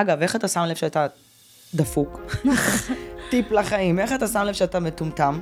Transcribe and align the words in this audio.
אגב, 0.00 0.22
איך 0.22 0.36
אתה 0.36 0.48
שם 0.48 0.60
לב 0.60 0.76
שאתה 0.76 1.06
דפוק? 1.74 2.20
טיפ 3.30 3.50
לחיים, 3.52 3.98
איך 3.98 4.12
אתה 4.12 4.26
שם 4.26 4.40
לב 4.40 4.52
שאתה 4.52 4.80
מטומטם? 4.80 5.40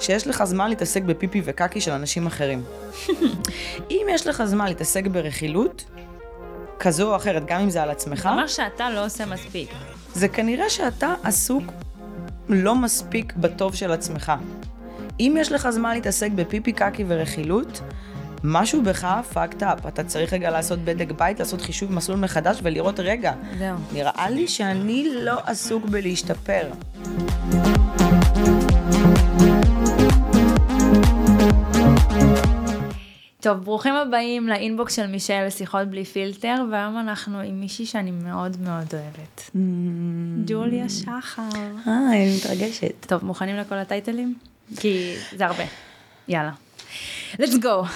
שיש 0.00 0.26
לך 0.26 0.44
זמן 0.44 0.68
להתעסק 0.68 1.02
בפיפי 1.02 1.42
וקקי 1.44 1.80
של 1.80 1.90
אנשים 1.90 2.26
אחרים. 2.26 2.64
אם 3.90 4.06
יש 4.10 4.26
לך 4.26 4.44
זמן 4.44 4.66
להתעסק 4.66 5.06
ברכילות, 5.06 5.84
כזו 6.78 7.10
או 7.10 7.16
אחרת, 7.16 7.46
גם 7.46 7.60
אם 7.60 7.70
זה 7.70 7.82
על 7.82 7.90
עצמך, 7.90 8.28
אומר 8.32 8.46
שאתה 8.46 8.90
לא 8.90 9.04
עושה 9.04 9.26
מספיק. 9.26 9.70
זה 10.14 10.28
כנראה 10.28 10.70
שאתה 10.70 11.14
עסוק 11.22 11.64
לא 12.48 12.74
מספיק 12.74 13.32
בטוב 13.36 13.74
של 13.74 13.92
עצמך. 13.92 14.32
אם 15.20 15.36
יש 15.40 15.52
לך 15.52 15.70
זמן 15.70 15.94
להתעסק 15.94 16.30
בפיפי 16.34 16.72
קקי 16.72 17.04
ורכילות, 17.08 17.80
משהו 18.46 18.82
בך 18.82 19.06
fucked 19.32 19.60
up. 19.60 19.88
אתה 19.88 20.04
צריך 20.04 20.32
רגע 20.32 20.50
לעשות 20.50 20.78
בדק 20.78 21.10
בית, 21.10 21.38
לעשות 21.38 21.60
חישוב 21.60 21.92
מסלול 21.92 22.18
מחדש 22.18 22.58
ולראות, 22.62 23.00
רגע, 23.00 23.32
זהו. 23.58 23.76
נראה 23.92 24.30
לי 24.30 24.48
שאני 24.48 25.08
לא 25.14 25.40
עסוק 25.46 25.84
בלהשתפר. 25.84 26.70
טוב, 33.40 33.58
ברוכים 33.58 33.94
הבאים 33.94 34.48
לאינבוקס 34.48 34.96
של 34.96 35.06
מישל 35.06 35.44
לשיחות 35.46 35.88
בלי 35.88 36.04
פילטר, 36.04 36.64
והיום 36.70 36.98
אנחנו 36.98 37.40
עם 37.40 37.60
מישהי 37.60 37.86
שאני 37.86 38.10
מאוד 38.10 38.56
מאוד 38.60 38.94
אוהבת. 38.94 39.50
ג'וליה 40.46 40.88
שחר. 40.88 41.42
אה, 41.86 41.92
אני 42.12 42.36
מתרגשת. 42.36 43.06
טוב, 43.06 43.24
מוכנים 43.24 43.56
לכל 43.56 43.74
הטייטלים? 43.74 44.34
כי 44.76 45.14
זה 45.36 45.46
הרבה. 45.46 45.64
יאללה. 46.28 46.50
let's 47.34 47.62
go. 47.62 47.86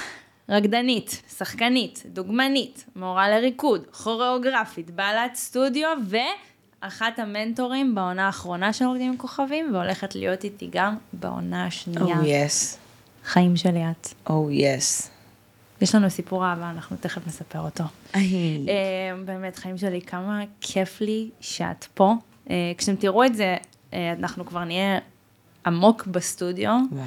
רקדנית, 0.48 1.22
שחקנית, 1.38 2.02
דוגמנית, 2.06 2.84
מורה 2.96 3.28
לריקוד, 3.28 3.86
כוריאוגרפית, 3.86 4.90
בעלת 4.90 5.34
סטודיו 5.34 5.88
ואחת 6.08 7.18
המנטורים 7.18 7.94
בעונה 7.94 8.26
האחרונה 8.26 8.72
של 8.72 8.84
רוקדים 8.84 9.10
עם 9.10 9.16
כוכבים, 9.16 9.74
והולכת 9.74 10.14
להיות 10.14 10.44
איתי 10.44 10.68
גם 10.72 10.96
בעונה 11.12 11.66
השנייה. 11.66 12.20
Oh 12.20 12.24
yes. 12.24 12.76
חיים 13.24 13.56
שלי 13.56 13.80
את. 13.90 14.08
Oh 14.26 14.30
yes. 14.50 15.08
יש 15.80 15.94
לנו 15.94 16.10
סיפור 16.10 16.46
אהבה, 16.46 16.70
אנחנו 16.70 16.96
תכף 17.00 17.26
נספר 17.26 17.60
אותו. 17.60 17.84
אה, 18.14 18.20
באמת, 19.24 19.56
חיים 19.56 19.78
שלי, 19.78 20.00
כמה 20.00 20.40
כיף 20.60 21.00
לי 21.00 21.30
שאת 21.40 21.84
פה. 21.94 22.14
אה, 22.50 22.72
כשאתם 22.78 22.96
תראו 22.96 23.24
את 23.24 23.34
זה, 23.34 23.56
אה, 23.92 24.12
אנחנו 24.18 24.46
כבר 24.46 24.64
נהיה 24.64 24.98
עמוק 25.68 26.06
בסטודיו. 26.06 26.78
וואו. 26.92 27.04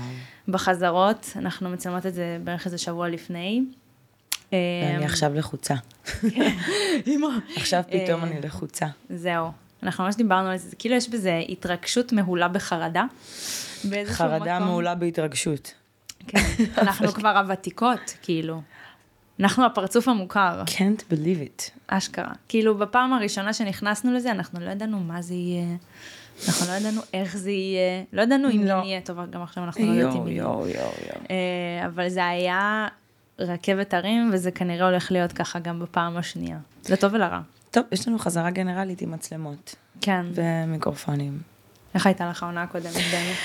בחזרות, 0.48 1.30
אנחנו 1.36 1.70
מצלמות 1.70 2.06
את 2.06 2.14
זה 2.14 2.38
בערך 2.44 2.66
איזה 2.66 2.78
שבוע 2.78 3.10
לפני. 3.10 3.64
ואני 4.52 5.06
עכשיו 5.06 5.34
לחוצה. 5.34 5.76
אמא. 7.08 7.28
עכשיו 7.58 7.84
פתאום 7.88 8.24
אה, 8.24 8.28
אני 8.28 8.42
לחוצה. 8.42 8.86
זהו. 9.10 9.52
אנחנו 9.84 10.04
ממש 10.04 10.16
דיברנו 10.16 10.50
על 10.50 10.58
זה, 10.58 10.70
זה 10.70 10.76
כאילו 10.76 10.96
יש 10.96 11.10
בזה 11.10 11.42
התרגשות 11.50 12.14
מהולה 12.14 12.48
בחרדה. 12.48 13.06
חרדה. 14.06 14.60
מעולה 14.60 14.96
בהתרגשות. 14.96 15.74
כן. 16.28 16.40
אנחנו 16.82 17.08
כבר 17.08 17.38
הוותיקות, 17.38 18.14
כאילו. 18.22 18.62
אנחנו 19.40 19.66
הפרצוף 19.66 20.08
המוכר, 20.08 20.64
can't 20.68 21.14
believe 21.14 21.60
it. 21.60 21.72
אשכרה. 21.88 22.32
כאילו, 22.48 22.78
בפעם 22.78 23.14
הראשונה 23.14 23.54
שנכנסנו 23.54 24.14
לזה, 24.14 24.32
אנחנו 24.32 24.60
לא 24.60 24.70
ידענו 24.70 25.00
מה 25.00 25.22
זה 25.22 25.34
יהיה. 25.34 25.76
אנחנו 26.48 26.68
לא 26.68 26.72
ידענו 26.72 27.02
איך 27.14 27.38
זה 27.38 27.52
יהיה, 27.52 28.04
לא 28.14 28.22
ידענו 28.22 28.50
אם 28.50 28.64
לא. 28.64 28.82
נהיה, 28.82 29.02
טוב, 29.02 29.18
גם 29.30 29.42
עכשיו 29.42 29.64
אנחנו 29.64 29.86
לא 29.86 29.92
יודעים 29.92 30.28
יואו. 30.28 30.50
יואו, 30.50 30.68
יואו. 30.68 30.92
אה, 31.32 31.86
אבל 31.86 32.10
זה 32.10 32.28
היה 32.28 32.88
רכבת 33.40 33.94
הרים, 33.94 34.30
וזה 34.34 34.52
כנראה 34.52 34.86
הולך 34.86 35.12
להיות 35.12 35.32
ככה 35.32 35.60
גם 35.60 35.80
בפעם 35.80 36.18
השנייה. 36.18 36.58
לטוב 36.90 37.14
ולרע. 37.14 37.40
טוב, 37.72 37.84
יש 37.92 38.08
לנו 38.08 38.20
חזרה 38.20 38.52
גנרלית 38.52 39.02
עם 39.02 39.12
מצלמות 39.12 39.76
כן. 40.02 40.26
ומיקרופונים. 40.34 41.40
איך 41.96 42.06
הייתה 42.06 42.30
לך 42.30 42.44
העונה 42.44 42.64
הקודמת 42.64 42.94
באמת? 43.12 43.38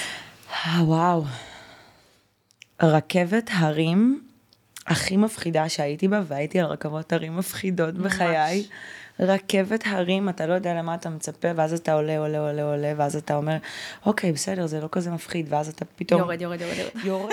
וואו. 0.78 1.24
רכבת 2.82 3.50
הרים 3.52 4.22
הכי 4.86 5.16
מפחידה 5.16 5.68
שהייתי 5.68 6.08
בה, 6.08 6.22
והייתי 6.26 6.60
על 6.60 6.66
רכבות 6.66 7.12
הרים 7.12 7.36
מפחידות 7.36 7.94
בחיי. 7.94 8.66
רכבת 9.20 9.84
הרים, 9.86 10.28
אתה 10.28 10.46
לא 10.46 10.54
יודע 10.54 10.74
למה 10.74 10.94
אתה 10.94 11.10
מצפה, 11.10 11.48
ואז 11.56 11.72
אתה 11.72 11.92
עולה, 11.92 12.18
עולה, 12.18 12.38
עולה, 12.38 12.62
עולה, 12.62 12.92
ואז 12.96 13.16
אתה 13.16 13.36
אומר, 13.36 13.56
אוקיי, 14.06 14.32
בסדר, 14.32 14.66
זה 14.66 14.80
לא 14.80 14.88
כזה 14.92 15.10
מפחיד, 15.10 15.46
ואז 15.48 15.68
אתה 15.68 15.84
פתאום 15.84 16.20
יורד, 16.20 16.40
יורד, 16.40 16.60
יורד, 16.60 16.76
יורד. 17.04 17.04
יורד 17.04 17.32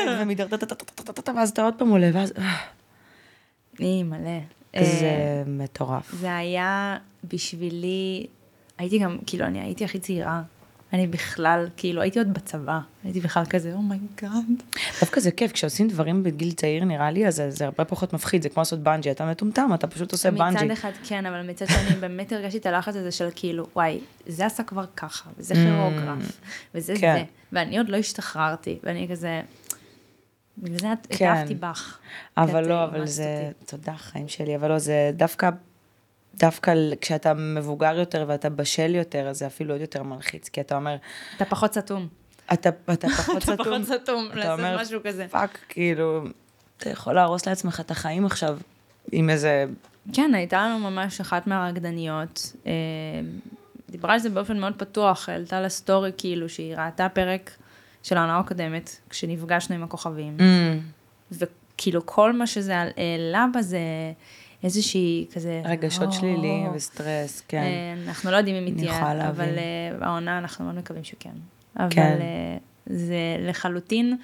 אני 10.94 11.08
בכלל, 11.08 11.68
כאילו, 11.78 12.02
הייתי 12.02 12.20
עוד 12.20 12.34
בצבא, 12.34 12.80
הייתי 13.04 13.20
בכלל 13.20 13.46
כזה, 13.46 13.74
oh 13.74 13.88
my 13.88 14.03
god. 14.03 14.32
Oh 14.76 14.80
דווקא 15.00 15.22
זה 15.22 15.32
כיף, 15.32 15.52
כשעושים 15.52 15.88
דברים 15.88 16.24
בגיל 16.24 16.52
צעיר, 16.52 16.86
נראה 16.86 17.12
לי, 17.12 17.28
אז 17.28 17.44
זה 17.50 17.66
הרבה 17.66 17.86
פחות 17.86 18.14
מפחיד, 18.14 18.42
זה 18.42 18.50
כמו 18.50 18.62
לעשות 18.62 18.80
בנג'י, 18.80 19.12
אתה 19.12 19.26
מטומטם, 19.26 19.70
אתה 19.74 19.88
פשוט 19.88 20.12
עושה 20.12 20.32
בנג'י. 20.32 20.66
מצד 20.66 20.72
אחד 20.72 20.92
כן, 21.04 21.26
אבל 21.26 21.50
מצד 21.50 21.66
שני, 21.68 21.96
באמת 22.00 22.32
הרגשתי 22.32 22.58
את 22.58 22.66
הלחץ 22.66 22.96
הזה 22.96 23.12
של 23.12 23.30
כאילו, 23.36 23.68
וואי, 23.76 24.00
זה 24.28 24.46
עשה 24.46 24.64
כבר 24.64 24.86
ככה, 24.96 25.30
וזה 25.38 25.54
mm. 25.54 25.58
כוריאוגרף, 25.58 26.42
וזה 26.76 26.94
כן. 27.00 27.16
זה, 27.18 27.24
ואני 27.52 27.78
עוד 27.78 27.90
לא 27.90 27.98
השתחררתי, 27.98 28.80
ואני 28.84 29.08
כזה... 29.12 29.42
בגלל 30.58 30.78
זה 30.78 30.88
כן. 31.10 31.16
התאהבתי 31.16 31.56
בך. 31.56 31.98
אבל 32.38 32.68
לא, 32.68 32.84
אבל 32.84 33.06
זה... 33.06 33.52
תודה, 33.66 33.94
חיים 33.94 34.28
שלי, 34.28 34.56
אבל 34.56 34.70
לא, 34.70 34.80
זה 34.80 35.12
דווקא 35.14 35.50
דווקא 36.36 36.74
כשאתה 37.02 37.34
מבוגר 37.34 38.00
יותר 38.00 38.26
ואתה 38.28 38.50
בשל 38.50 38.96
יותר, 38.96 39.28
אז 39.28 39.38
זה 39.38 39.48
אפילו 39.48 39.74
עוד 39.74 39.82
יותר 39.82 40.04
מלחיץ, 40.04 40.50
כי 40.50 40.62
אתה 40.62 40.76
אומר, 40.76 40.96
אתה 41.38 41.46
פחות 41.46 41.74
סתום. 41.74 42.08
אתה, 42.54 42.70
אתה 42.94 43.08
פחות 43.10 43.38
אתה 43.44 43.54
סתום, 43.54 43.58
פחות 43.58 43.84
סתום, 44.02 44.28
אתה 44.28 44.36
לעשות 44.36 44.60
אומר, 44.60 44.82
משהו 44.82 45.00
כזה. 45.04 45.28
fuck, 45.30 45.60
כאילו, 45.70 46.24
אתה 46.78 46.90
יכול 46.90 47.14
להרוס 47.14 47.48
לעצמך 47.48 47.80
את 47.80 47.92
החיים 47.92 48.26
עכשיו, 48.26 48.58
עם 49.12 49.30
איזה, 49.30 49.66
כן, 50.14 50.32
הייתה 50.34 50.62
לנו 50.62 50.80
ממש 50.80 51.22
אחת 51.22 51.48
מהרקדניות, 51.48 52.54
אה, 52.66 52.72
דיברה 53.90 54.14
על 54.14 54.20
זה 54.20 54.30
באופן 54.30 54.60
מאוד 54.60 54.74
פתוח, 54.78 55.30
העלתה 55.30 55.62
לסטורי 55.62 56.12
כאילו 56.18 56.50
שהיא 56.50 56.76
ראתה 56.76 57.10
פרק 57.10 57.52
של 58.04 58.18
העונה 58.18 58.40
הקודמת, 58.40 58.96
כשנפגשנו 59.10 59.76
עם 59.76 59.84
הכוכבים. 59.84 60.38
וכאילו 61.32 62.06
כל 62.06 62.34
מה 62.34 62.48
שזה 62.48 62.74
העלה 62.78 63.46
בה 63.54 63.62
זה 63.62 63.80
איזושהי 64.64 65.26
כזה... 65.34 65.62
רגשות 65.66 66.08
"או". 66.08 66.12
שליליים 66.12 66.72
וסטרס, 66.76 67.44
כן. 67.48 67.58
אה, 67.58 67.94
אנחנו 68.08 68.32
לא 68.32 68.36
יודעים 68.36 68.56
אם 68.56 68.66
היא 68.66 68.76
תהיה. 68.76 69.30
אבל 69.30 69.58
אה, 69.58 70.08
העונה 70.08 70.38
אנחנו 70.38 70.66
מאוד 70.66 70.78
מקווים 70.78 71.04
שכן. 71.04 71.34
אבל 71.78 71.88
כן. 71.90 72.20
זה 72.86 73.16
לחלוטין, 73.40 74.18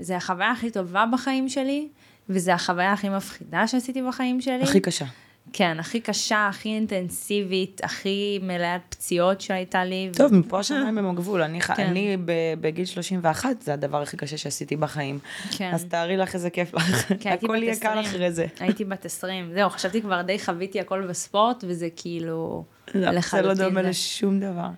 זה 0.00 0.16
החוויה 0.16 0.50
הכי 0.50 0.70
טובה 0.70 1.04
בחיים 1.12 1.48
שלי, 1.48 1.88
וזה 2.28 2.54
החוויה 2.54 2.92
הכי 2.92 3.08
מפחידה 3.08 3.66
שעשיתי 3.66 4.02
בחיים 4.02 4.40
שלי. 4.40 4.62
הכי 4.62 4.80
קשה. 4.80 5.04
כן, 5.52 5.80
הכי 5.80 6.00
קשה, 6.00 6.48
הכי 6.48 6.68
אינטנסיבית, 6.68 7.80
הכי 7.84 8.38
מלאת 8.42 8.80
פציעות 8.88 9.40
שהייתה 9.40 9.84
לי. 9.84 10.10
טוב, 10.16 10.34
מפה 10.34 10.58
השמיים 10.58 10.98
הם 10.98 11.10
הגבול. 11.10 11.42
אני, 11.42 11.60
כן. 11.60 11.86
אני 11.86 12.16
בגיל 12.60 12.84
31, 12.84 13.62
זה 13.62 13.72
הדבר 13.72 14.02
הכי 14.02 14.16
קשה 14.16 14.36
שעשיתי 14.36 14.76
בחיים. 14.76 15.18
כן. 15.50 15.70
אז 15.74 15.84
תארי 15.84 16.16
לך 16.16 16.34
איזה 16.34 16.50
כיף 16.50 16.74
לך. 16.74 17.12
כן, 17.20 17.32
הכל 17.42 17.62
יהיה 17.62 17.76
קל 17.76 17.88
20. 17.88 18.04
אחרי 18.04 18.32
זה. 18.32 18.46
הייתי 18.60 18.84
בת 18.84 19.04
20, 19.04 19.52
זהו, 19.54 19.70
חשבתי 19.70 20.02
כבר 20.02 20.22
די 20.22 20.38
חוויתי 20.38 20.80
הכל 20.80 21.06
בספורט, 21.06 21.64
וזה 21.68 21.88
כאילו 21.96 22.64
לא, 22.94 23.20
זה 23.20 23.42
לא 23.42 23.54
דומה 23.54 23.82
זה. 23.82 23.88
לשום 23.88 24.40
דבר. 24.40 24.68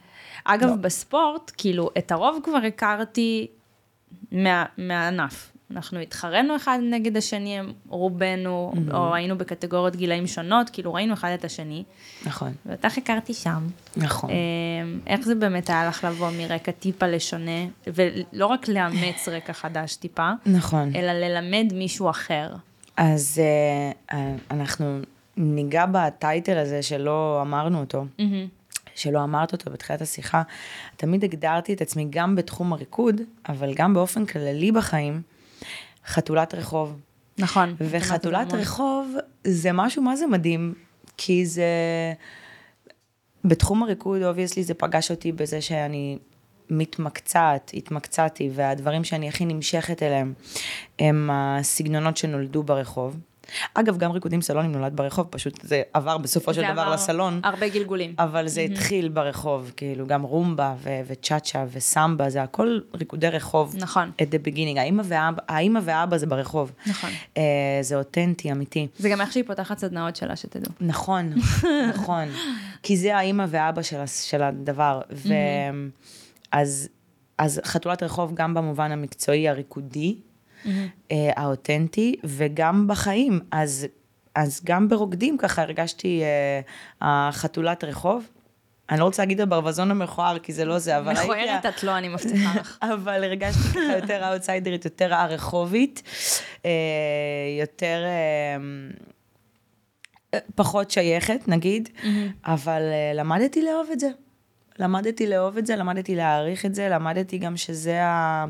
אגב, 0.45 0.69
לא. 0.69 0.77
בספורט, 0.77 1.53
כאילו, 1.57 1.91
את 1.99 2.13
הרוב 2.13 2.39
כבר 2.45 2.57
הכרתי 2.57 3.47
מה, 4.33 4.65
מהענף. 4.79 5.53
אנחנו 5.71 5.99
התחרנו 5.99 6.57
אחד 6.57 6.79
נגד 6.91 7.17
השני, 7.17 7.59
רובנו, 7.89 8.73
או 8.93 9.15
היינו 9.15 9.39
בקטגוריות 9.39 9.97
גילאים 9.97 10.27
שונות, 10.27 10.71
כאילו 10.71 10.95
ראינו 10.95 11.15
אחד 11.15 11.31
את 11.35 11.45
השני, 11.45 11.85
נכון, 12.27 12.53
ואותך 12.67 12.99
הכרתי 12.99 13.35
שם. 13.35 13.67
נכון. 13.97 14.31
אה, 14.31 14.35
איך 15.07 15.21
זה 15.21 15.35
באמת 15.35 15.71
היה 15.71 15.89
לך 15.89 16.05
לבוא 16.05 16.31
מרקע 16.39 16.73
טיפה 16.73 17.07
לשונה, 17.07 17.67
ולא 17.87 18.47
רק 18.47 18.69
לאמץ 18.69 19.29
רקע 19.37 19.53
חדש 19.53 19.97
טיפה, 19.97 20.31
נכון. 20.47 20.93
אלא 20.97 21.13
ללמד 21.13 21.73
מישהו 21.75 22.11
אחר. 22.11 22.55
אז 22.97 23.41
אה, 24.13 24.35
אנחנו 24.51 24.99
ניגע 25.37 25.85
ב 25.93 26.04
title 26.04 26.59
הזה 26.59 26.83
שלא 26.83 27.39
אמרנו 27.43 27.81
אותו, 27.81 28.05
שלא 28.95 29.25
אמרת 29.25 29.53
אותו 29.53 29.71
בתחילת 29.71 30.03
השיחה. 30.03 30.43
תמיד 30.97 31.25
הגדרתי 31.25 31.73
את 31.73 31.81
עצמי 31.81 32.07
גם 32.11 32.37
בתחום 32.37 32.73
הריקוד, 32.73 33.21
אבל 33.49 33.75
גם 33.75 33.95
באופן 33.95 34.27
כללי 34.27 34.73
בחיים, 34.73 35.23
חתולת 36.07 36.55
רחוב. 36.55 37.01
נכון. 37.39 37.75
וחתולת 37.81 38.53
רחוב 38.53 39.15
זה 39.45 39.73
משהו 39.73 40.03
מה 40.03 40.17
זה 40.17 40.27
מדהים, 40.27 40.75
כי 41.17 41.47
זה... 41.47 41.65
בתחום 43.45 43.83
הריקוד, 43.83 44.23
obviously, 44.23 44.65
זה 44.65 44.75
פגש 44.75 45.11
אותי 45.11 45.33
בזה 45.33 45.61
שאני 45.61 46.19
מתמקצעת, 46.71 47.71
התמקצעתי, 47.75 48.51
והדברים 48.55 49.05
שאני 49.05 49.29
הכי 49.29 49.45
נמשכת 49.45 50.03
אליהם 50.03 50.35
הם 50.99 51.31
הסגנונות 51.33 52.17
שנולדו 52.17 52.63
ברחוב. 52.63 53.17
אגב, 53.75 53.99
גם 53.99 54.11
ריקודים 54.11 54.43
סלונים 54.43 54.73
נולד 54.73 54.97
ברחוב, 54.97 55.27
פשוט 55.31 55.61
זה 55.63 55.83
עבר 55.93 56.19
בסופו 56.19 56.55
של 56.55 56.61
זה 56.61 56.73
דבר 56.73 56.83
עבר 56.83 56.95
לסלון. 56.95 57.41
הרבה 57.45 57.69
גלגולים. 57.69 58.15
אבל 58.19 58.49
זה 58.49 58.61
התחיל 58.61 59.09
ברחוב, 59.09 59.73
כאילו, 59.77 60.07
גם 60.07 60.23
רומבה 60.23 60.75
ו- 60.79 61.01
וצ'אצ'ה 61.07 61.65
וסמבה, 61.73 62.31
זה 62.31 62.43
הכל 62.43 62.79
ריקודי 62.95 63.29
רחוב. 63.29 63.75
נכון. 63.79 64.11
at 64.23 64.25
the 64.25 64.49
beginning. 64.49 64.79
האמא 64.79 65.03
ואבא, 65.05 65.43
האמא 65.49 65.81
ואבא 65.83 66.19
זה 66.19 66.27
ברחוב. 66.27 66.73
נכון. 66.87 67.11
Uh, 67.35 67.39
זה 67.81 67.97
אותנטי, 67.97 68.53
אמיתי. 68.53 68.87
זה 68.99 69.09
גם 69.09 69.21
איך 69.21 69.33
שהיא 69.33 69.45
פותחת 69.47 69.79
סדנאות 69.79 70.17
שלה, 70.17 70.37
שתדעו. 70.37 70.73
נכון, 70.81 71.33
נכון. 71.95 72.29
כי 72.83 72.97
זה 72.97 73.17
האמא 73.17 73.45
ואבא 73.49 73.83
של, 73.83 74.07
של 74.07 74.43
הדבר. 74.43 75.01
ו... 75.13 75.33
אז, 76.53 76.89
אז 77.39 77.61
חתולת 77.65 78.03
רחוב 78.03 78.35
גם 78.35 78.55
במובן 78.55 78.93
המקצועי, 78.93 79.49
הריקודי, 79.49 80.17
אה, 81.13 81.31
האותנטי, 81.37 82.17
וגם 82.25 82.89
בחיים. 82.89 83.41
אז, 83.51 83.87
אז 84.35 84.61
גם 84.65 84.89
ברוקדים 84.89 85.39
ככה 85.39 85.63
הרגשתי 85.63 86.23
אה, 86.23 86.61
החתולת 87.01 87.85
רחוב. 87.85 88.29
אני 88.91 89.01
לא 89.01 89.05
רוצה 89.05 89.23
להגיד 89.23 89.41
הברווזון 89.41 89.91
המכוער, 89.91 90.39
כי 90.39 90.53
זה 90.53 90.65
לא 90.65 90.79
זה, 90.79 90.99
אבל 90.99 91.09
הייתי... 91.09 91.23
מכוערת 91.23 91.67
את 91.67 91.83
לא, 91.83 91.99
אני 91.99 92.09
מבטיחה 92.09 92.61
לך. 92.61 92.79
אבל 92.95 93.25
הרגשתי 93.25 93.63
ככה 93.63 93.97
יותר 93.97 94.25
האוטסיידרית, 94.25 94.85
יותר 94.85 95.15
הרחובית, 95.15 96.03
אה, 96.65 96.71
יותר 97.61 98.05
אה, 98.05 98.57
פחות 100.55 100.91
שייכת, 100.91 101.49
נגיד, 101.49 101.89
אבל 102.45 102.83
אה, 102.83 103.13
למדתי 103.15 103.63
לאהוב 103.63 103.89
את 103.93 104.01
זה. 104.01 104.09
למדתי 104.79 105.27
לאהוב 105.27 105.57
את 105.57 105.67
זה, 105.67 105.77
למדתי 105.77 106.15
להעריך 106.15 106.67
את 106.67 106.75
זה, 106.75 106.89
למדתי 106.89 107.39
גם 107.39 107.57
שזה 107.57 108.03
ה... 108.03 108.47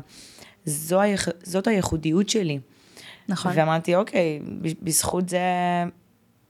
זו 0.69 1.01
היח... 1.01 1.27
זאת 1.43 1.67
הייחודיות 1.67 2.29
שלי. 2.29 2.59
נכון. 3.29 3.51
ואמרתי, 3.55 3.95
אוקיי, 3.95 4.39
בזכות 4.81 5.29
זה 5.29 5.39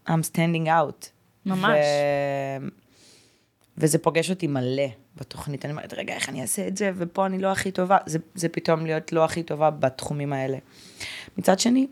I'm 0.07 0.23
standing 0.31 0.67
out. 0.67 1.07
ממש. 1.45 1.77
ו... 2.61 2.67
וזה 3.77 3.97
פוגש 3.97 4.29
אותי 4.29 4.47
מלא 4.47 4.87
בתוכנית. 5.15 5.65
אני 5.65 5.71
אומרת, 5.71 5.93
רגע, 5.93 6.13
איך 6.13 6.29
אני 6.29 6.41
אעשה 6.41 6.67
את 6.67 6.77
זה? 6.77 6.91
ופה 6.95 7.25
אני 7.25 7.39
לא 7.39 7.51
הכי 7.51 7.71
טובה. 7.71 7.97
זה, 8.05 8.19
זה 8.35 8.49
פתאום 8.49 8.85
להיות 8.85 9.11
לא 9.11 9.25
הכי 9.25 9.43
טובה 9.43 9.69
בתחומים 9.69 10.33
האלה. 10.33 10.57
מצד 11.37 11.59
שני, 11.59 11.87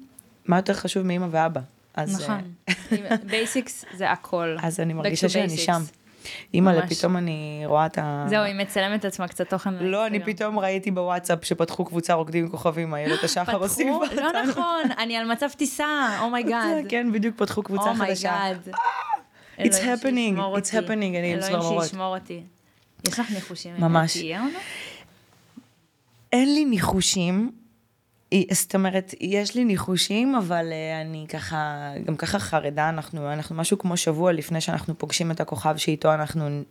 מה 0.46 0.56
יותר 0.58 0.74
חשוב 0.74 1.04
מאמא 1.04 1.28
ואבא? 1.32 1.62
אז, 1.94 2.22
נכון. 2.22 2.54
אה, 2.68 3.18
basics 3.30 3.86
זה 3.98 4.12
הכל. 4.12 4.58
אז 4.62 4.80
אני 4.80 4.94
מרגישה 4.94 5.30
שאני. 5.30 5.58
שם. 5.58 5.82
אימא, 6.54 6.72
ממש. 6.72 6.94
פתאום 6.98 7.18
אני 7.18 7.64
רואה 7.66 7.86
את 7.86 7.98
ה... 7.98 8.26
זהו, 8.30 8.44
היא 8.44 8.56
מצלמת 8.56 9.04
לעצמה 9.04 9.28
קצת 9.28 9.50
תוכן. 9.50 9.74
לא, 9.74 10.06
אני 10.06 10.10
לאינסטגרם. 10.10 10.36
פתאום 10.36 10.60
ראיתי 10.60 10.92
בוואטסאפ 10.92 11.46
שפתחו 11.46 11.86
קבוצה 11.86 12.14
רוקדים 12.14 12.44
עם 12.46 12.52
כוכבים, 12.52 12.96
איילת 12.96 13.24
השחר 13.24 13.56
הוסיפה 13.56 14.00
פתחו? 14.06 14.22
לא. 14.22 14.44
נכון, 14.44 14.92
אני 14.98 15.18
על 15.18 15.32
מצב 15.32 15.50
טיסה, 15.50 16.18
oh 16.22 16.38
my 16.38 16.54
god. 16.54 16.86
כן, 16.90 17.12
בדיוק 17.12 17.36
פתחו 17.38 17.64
קבוצה 17.64 17.94
חדשה. 17.96 18.34
oh 18.40 18.48
my 18.48 18.57
god. 18.57 18.74
It's 19.58 19.80
happening, 19.80 20.38
it's 20.38 20.72
happening, 20.72 21.18
אני 21.20 21.34
עם 21.34 21.40
צמרמורות. 21.40 21.72
אלוהים 21.72 21.84
שישמור 21.84 22.16
אותי. 22.18 22.44
יש 23.08 23.20
לך 23.20 23.32
ניחושים? 23.32 23.76
ממש. 23.80 24.18
אין 26.34 26.54
לי 26.54 26.66
ניחושים, 26.66 27.52
זאת 28.52 28.76
אומרת, 28.76 29.14
יש 29.22 29.56
לי 29.56 29.66
ניחושים, 29.66 30.36
אבל 30.36 30.66
אה, 30.72 31.02
אני 31.02 31.26
ככה, 31.30 31.92
גם 32.06 32.16
ככה 32.16 32.40
חרדה, 32.40 32.90
אנחנו, 32.90 33.34
אנחנו 33.34 33.56
משהו 33.56 33.78
כמו 33.78 33.98
שבוע 33.98 34.32
לפני 34.32 34.62
שאנחנו 34.62 34.98
פוגשים 34.98 35.32
את 35.32 35.42
הכוכב 35.42 35.78
שאיתו 35.78 36.14
אנחנו 36.14 36.62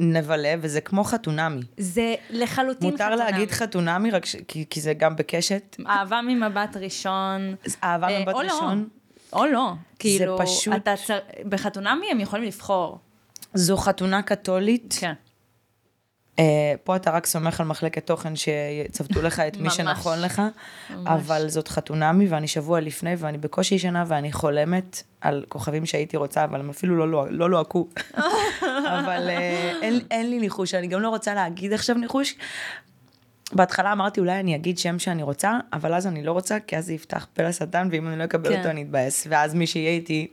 נבלה, 0.00 0.54
וזה 0.60 0.80
כמו 0.80 1.04
חתונמי. 1.04 1.60
זה 1.76 2.14
לחלוטין 2.30 2.90
מותר 2.90 3.14
להגיד 3.14 3.50
חתונמי, 3.50 4.10
רק 4.10 4.26
ש... 4.26 4.36
כי, 4.48 4.64
כי 4.70 4.80
זה 4.80 4.94
גם 4.94 5.16
בקשת. 5.16 5.76
אהבה 5.86 6.20
ממבט 6.22 6.76
ראשון. 6.76 7.54
אהבה 7.84 8.08
אה, 8.08 8.22
מבט 8.22 8.34
או 8.34 8.42
לא. 8.42 8.52
ראשון. 8.52 8.88
או 9.32 9.46
לא. 9.46 9.72
כאילו, 9.98 10.38
פשוט- 10.38 10.74
אתה 10.76 10.94
צר... 11.06 11.18
בחתונמי 11.48 12.06
הם 12.10 12.20
יכולים 12.20 12.44
לבחור. 12.46 12.98
זו 13.54 13.76
חתונה 13.76 14.22
קתולית. 14.22 14.94
כן. 15.00 15.12
אה, 16.38 16.44
פה 16.84 16.96
אתה 16.96 17.10
רק 17.10 17.26
סומך 17.26 17.60
על 17.60 17.66
מחלקת 17.66 18.06
תוכן 18.06 18.36
שיצוותו 18.36 19.22
לך 19.22 19.40
את 19.40 19.56
מי. 19.56 19.70
שנכון 19.70 20.20
לך, 20.20 20.42
אבל 21.06 21.48
זאת 21.48 21.68
חתונמי 21.68 22.26
ואני 22.28 22.48
שבוע 22.48 22.80
לפני 22.80 23.14
ואני 23.18 23.38
בקושי 23.38 23.74
ישנה 23.74 24.04
ואני 24.08 24.32
חולמת 24.32 25.02
על 25.20 25.44
כוכבים 25.48 25.86
שהייתי 25.86 26.16
רוצה, 26.16 26.44
אבל 26.44 26.60
הם 26.60 26.70
אפילו 26.70 26.96
לא 26.96 27.08
לוע- 27.10 27.26
לא 27.30 27.50
לוהקו. 27.50 27.88
אבל 28.98 29.28
אה, 29.30 29.72
אין, 29.82 30.00
אין 30.10 30.30
לי 30.30 30.38
ניחוש, 30.38 30.74
אני 30.74 30.86
גם 30.86 31.00
לא 31.00 31.08
רוצה 31.08 31.34
להגיד 31.34 31.72
עכשיו 31.72 31.96
ניחוש. 31.96 32.34
בהתחלה 33.52 33.92
אמרתי 33.92 34.20
אולי 34.20 34.40
אני 34.40 34.54
אגיד 34.56 34.78
שם 34.78 34.98
שאני 34.98 35.22
רוצה, 35.22 35.58
אבל 35.72 35.94
אז 35.94 36.06
אני 36.06 36.22
לא 36.22 36.32
רוצה, 36.32 36.60
כי 36.66 36.76
אז 36.76 36.86
זה 36.86 36.92
יפתח 36.92 37.26
פה 37.34 37.42
לשטן, 37.42 37.88
ואם 37.92 38.08
אני 38.08 38.18
לא 38.18 38.24
אקבל 38.24 38.50
כן. 38.52 38.58
אותו 38.58 38.70
אני 38.70 38.82
אתבאס, 38.82 39.26
ואז 39.30 39.54
מי 39.54 39.66
שיהיה 39.66 39.90
איתי, 39.90 40.26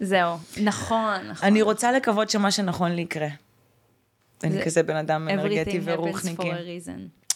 זהו. 0.00 0.36
נכון, 0.62 1.20
נכון. 1.30 1.48
אני 1.48 1.62
רוצה 1.62 1.92
לקוות 1.92 2.30
שמה 2.30 2.50
שנכון 2.50 2.92
לי 2.92 3.02
יקרה. 3.02 3.28
אני 4.44 4.52
זה- 4.52 4.62
כזה 4.64 4.82
בן 4.82 4.96
אדם 4.96 5.28
אנרגטי 5.28 5.80
ורוחניקי. 5.84 6.50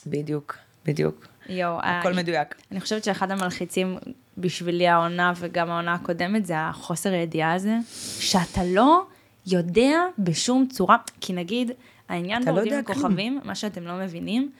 בדיוק, 0.06 0.56
בדיוק. 0.86 1.26
יואו. 1.48 1.78
הכל 1.82 2.12
אה, 2.12 2.16
מדויק. 2.16 2.54
אני 2.72 2.80
חושבת 2.80 3.04
שאחד 3.04 3.30
המלחיצים 3.30 3.98
בשבילי 4.38 4.88
העונה 4.88 5.32
וגם 5.36 5.70
העונה 5.70 5.94
הקודמת 5.94 6.46
זה 6.46 6.54
החוסר 6.58 7.12
הידיעה 7.12 7.52
הזה, 7.52 7.76
שאתה 8.20 8.60
לא 8.64 9.02
יודע 9.46 10.00
בשום 10.18 10.66
צורה, 10.68 10.96
כי 11.20 11.32
נגיד, 11.32 11.70
העניין 12.08 12.42
לא 12.42 12.46
בעובדים 12.46 12.72
עם 12.72 12.78
יודע 12.78 12.92
כלום. 12.94 13.02
כוכבים, 13.06 13.40
מה 13.44 13.54
שאתם 13.54 13.82
לא 13.84 13.96
מבינים, 13.98 14.50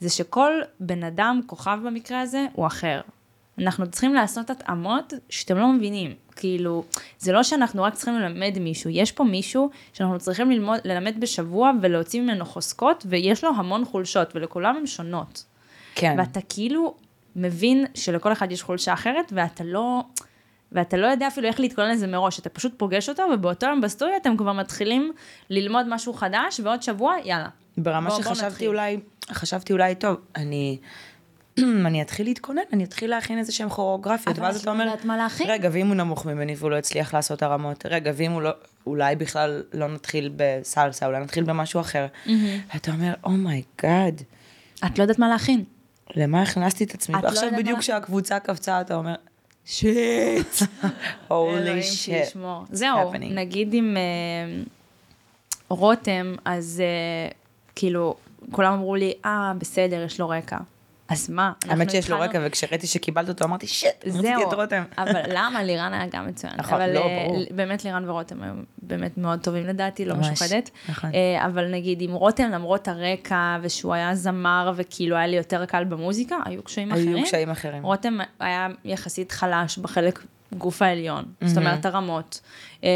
זה 0.00 0.10
שכל 0.10 0.52
בן 0.80 1.04
אדם, 1.04 1.40
כוכב 1.46 1.78
במקרה 1.86 2.20
הזה, 2.20 2.46
הוא 2.52 2.66
אחר. 2.66 3.00
אנחנו 3.58 3.86
צריכים 3.90 4.14
לעשות 4.14 4.50
התאמות 4.50 5.12
שאתם 5.28 5.56
לא 5.56 5.72
מבינים. 5.72 6.14
כאילו, 6.40 6.84
זה 7.18 7.32
לא 7.32 7.42
שאנחנו 7.42 7.82
רק 7.82 7.94
צריכים 7.94 8.14
ללמד 8.14 8.58
מישהו, 8.60 8.90
יש 8.90 9.12
פה 9.12 9.24
מישהו 9.24 9.70
שאנחנו 9.92 10.18
צריכים 10.18 10.50
ללמוד, 10.50 10.78
ללמד 10.84 11.14
בשבוע 11.20 11.70
ולהוציא 11.82 12.20
ממנו 12.20 12.44
חוזקות, 12.44 13.06
ויש 13.08 13.44
לו 13.44 13.50
המון 13.56 13.84
חולשות, 13.84 14.36
ולכולם 14.36 14.76
הן 14.76 14.86
שונות. 14.86 15.44
כן. 15.94 16.14
ואתה 16.18 16.40
כאילו 16.48 16.94
מבין 17.36 17.86
שלכל 17.94 18.32
אחד 18.32 18.52
יש 18.52 18.62
חולשה 18.62 18.92
אחרת, 18.92 19.32
ואתה 19.32 19.64
לא, 19.64 20.02
ואתה 20.72 20.96
לא 20.96 21.06
יודע 21.06 21.26
אפילו 21.28 21.48
איך 21.48 21.60
להתכונן 21.60 21.90
לזה 21.90 22.06
מראש, 22.06 22.38
אתה 22.38 22.48
פשוט 22.48 22.72
פוגש 22.76 23.08
אותו, 23.08 23.22
ובאותו 23.34 23.66
יום 23.66 23.80
בסטודיו 23.80 24.16
אתם 24.16 24.36
כבר 24.36 24.52
מתחילים 24.52 25.12
ללמוד 25.50 25.86
משהו 25.88 26.12
חדש, 26.12 26.60
ועוד 26.64 26.82
שבוע, 26.82 27.14
יאללה. 27.24 27.48
ברמה 27.78 28.08
בוא- 28.10 28.16
בוא 28.16 28.24
שחשבתי 28.24 28.46
נתחיל. 28.46 28.68
אולי, 28.68 29.00
חשבתי 29.32 29.72
אולי, 29.72 29.94
טוב, 29.94 30.16
אני... 30.36 30.78
אני 31.86 32.02
אתחיל 32.02 32.26
להתכונן, 32.26 32.62
אני 32.72 32.84
אתחיל 32.84 33.10
להכין 33.10 33.38
איזה 33.38 33.52
שהם 33.52 33.68
כוריאוגרפיות, 33.68 34.38
ואז 34.38 34.56
את 34.56 34.62
אתה 34.62 34.70
אומר. 34.70 34.84
רגע, 35.46 35.68
ואם 35.72 35.86
הוא 35.86 35.96
נמוך 35.96 36.26
ממני 36.26 36.54
והוא 36.58 36.70
לא 36.70 36.76
הצליח 36.76 37.14
לעשות 37.14 37.42
הרמות, 37.42 37.86
רגע, 37.86 38.12
ואם 38.14 38.32
הוא 38.32 38.42
לא, 38.42 38.50
אולי 38.86 39.16
בכלל 39.16 39.62
לא 39.74 39.88
נתחיל 39.88 40.32
בסלסה, 40.36 41.06
אולי 41.06 41.20
נתחיל 41.20 41.44
במשהו 41.44 41.80
אחר. 41.80 42.06
ואתה 42.74 42.92
אומר, 42.92 43.12
oh 43.24 43.49
my 43.49 43.73
god, 43.73 44.22
את 44.86 44.98
לא 44.98 45.04
יודעת 45.04 45.18
מה 45.18 45.28
להכין. 45.28 45.64
למה 46.16 46.42
הכנסתי 46.42 46.84
את 46.84 46.94
עצמי? 46.94 47.14
לא 47.14 47.20
ועכשיו 47.24 47.44
יודעת 47.44 47.60
בדיוק 47.60 47.78
כשהקבוצה 47.78 48.40
קפצה, 48.40 48.80
אתה 48.80 48.94
אומר, 48.94 49.14
shit, 49.64 50.54
holy 51.28 51.82
shit. 51.82 52.36
זהו. 52.70 53.12
נגיד 53.12 53.74
עם 53.74 53.96
אה, 53.96 54.62
רותם, 55.68 56.34
אז 56.44 56.82
אה, 56.84 57.30
כאילו, 57.74 58.14
כולם 58.50 58.72
אמרו 58.72 58.96
לי, 58.96 59.12
אה, 59.24 59.52
בסדר, 59.58 60.02
יש 60.02 60.20
לו 60.20 60.28
רקע. 60.28 60.56
אז 61.10 61.30
מה? 61.30 61.52
האמת 61.68 61.90
שיש 61.90 62.10
לו 62.10 62.20
רקע, 62.20 62.40
וכשראיתי 62.46 62.86
שקיבלת 62.86 63.28
אותו, 63.28 63.44
אמרתי, 63.44 63.66
שיט, 63.66 63.90
רציתי 64.06 64.28
את 64.48 64.54
רותם. 64.54 64.82
אבל 64.98 65.22
למה? 65.36 65.62
לירן 65.62 65.92
היה 65.94 66.06
גם 66.12 66.26
מצוין. 66.26 66.52
נכון, 66.56 66.80
לא, 66.80 66.84
אה, 67.06 67.24
ברור. 67.26 67.42
באמת 67.50 67.84
לירן 67.84 68.08
ורותם 68.10 68.42
היו 68.42 68.52
באמת 68.82 69.18
מאוד 69.18 69.40
טובים 69.40 69.66
לדעתי, 69.66 70.04
לא 70.04 70.14
משוחדת. 70.16 70.70
נכון. 70.88 71.10
אה, 71.14 71.46
אבל 71.46 71.70
נגיד 71.70 72.02
עם 72.02 72.12
רותם, 72.12 72.50
למרות 72.50 72.88
הרקע, 72.88 73.58
ושהוא 73.62 73.94
היה 73.94 74.14
זמר, 74.14 74.72
וכאילו 74.76 75.16
היה 75.16 75.26
לי 75.26 75.36
יותר 75.36 75.64
קל 75.66 75.84
במוזיקה, 75.84 76.36
היו 76.44 76.62
קשיים 76.62 76.92
אחרים. 76.92 77.16
היו 77.16 77.24
קשיים 77.24 77.50
אחרים. 77.50 77.82
רותם 77.82 78.18
היה 78.40 78.68
יחסית 78.84 79.32
חלש 79.32 79.78
בחלק 79.78 80.22
גוף 80.58 80.82
העליון, 80.82 81.24
זאת 81.44 81.56
אומרת 81.56 81.86
הרמות. 81.86 82.40
אה, 82.84 82.88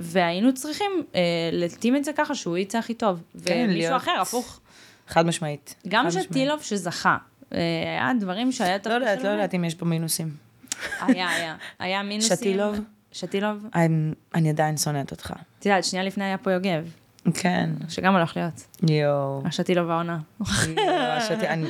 והיינו 0.00 0.54
צריכים 0.54 0.90
אה, 1.14 1.20
להתאים 1.52 1.96
את 1.96 2.04
זה 2.04 2.12
ככה 2.12 2.34
שהוא 2.34 2.56
יצא 2.56 2.78
הכי 2.78 2.94
טוב. 2.94 3.22
כן, 3.44 3.54
ומישהו 3.64 3.78
להיות- 3.90 4.02
אחר, 4.02 4.16
הפוך. 4.20 4.60
חד 5.08 5.26
משמעית. 5.26 5.74
גם. 5.88 6.10
שטילוב 6.10 6.62
שזכה. 6.62 7.16
אה, 7.54 7.58
היה 7.82 8.10
דברים 8.20 8.52
שהיה 8.52 8.72
יותר 8.72 8.90
לא 8.90 8.94
יודעת, 8.94 9.18
לא. 9.24 9.28
יודעת 9.28 9.54
אם 9.54 9.64
יש 9.64 9.74
פה 9.74 9.84
מינוסים. 9.86 10.28
היה, 11.00 11.28
היה. 11.30 11.56
היה 11.78 12.02
מינוסים. 12.02 12.36
שטילוב? 12.36 12.76
שטילוב. 13.12 13.66
אני- 13.74 14.50
עדיין 14.50 14.76
שונאת 14.76 15.10
אותך. 15.10 15.32
את 15.58 15.66
יודעת, 15.66 15.84
שנייה 15.84 16.04
לפני 16.04 16.24
היה 16.24 16.38
פה 16.38 16.52
יוגב, 16.52 16.92
כן. 17.34 17.70
שגם 17.88 18.16
הולך 18.16 18.36
להיות. 18.36 18.66
יואו. 18.90 19.42
השטילוב 19.44 19.90
העונה. 19.90 20.18
יואו, 20.40 21.46
אני- 21.48 21.66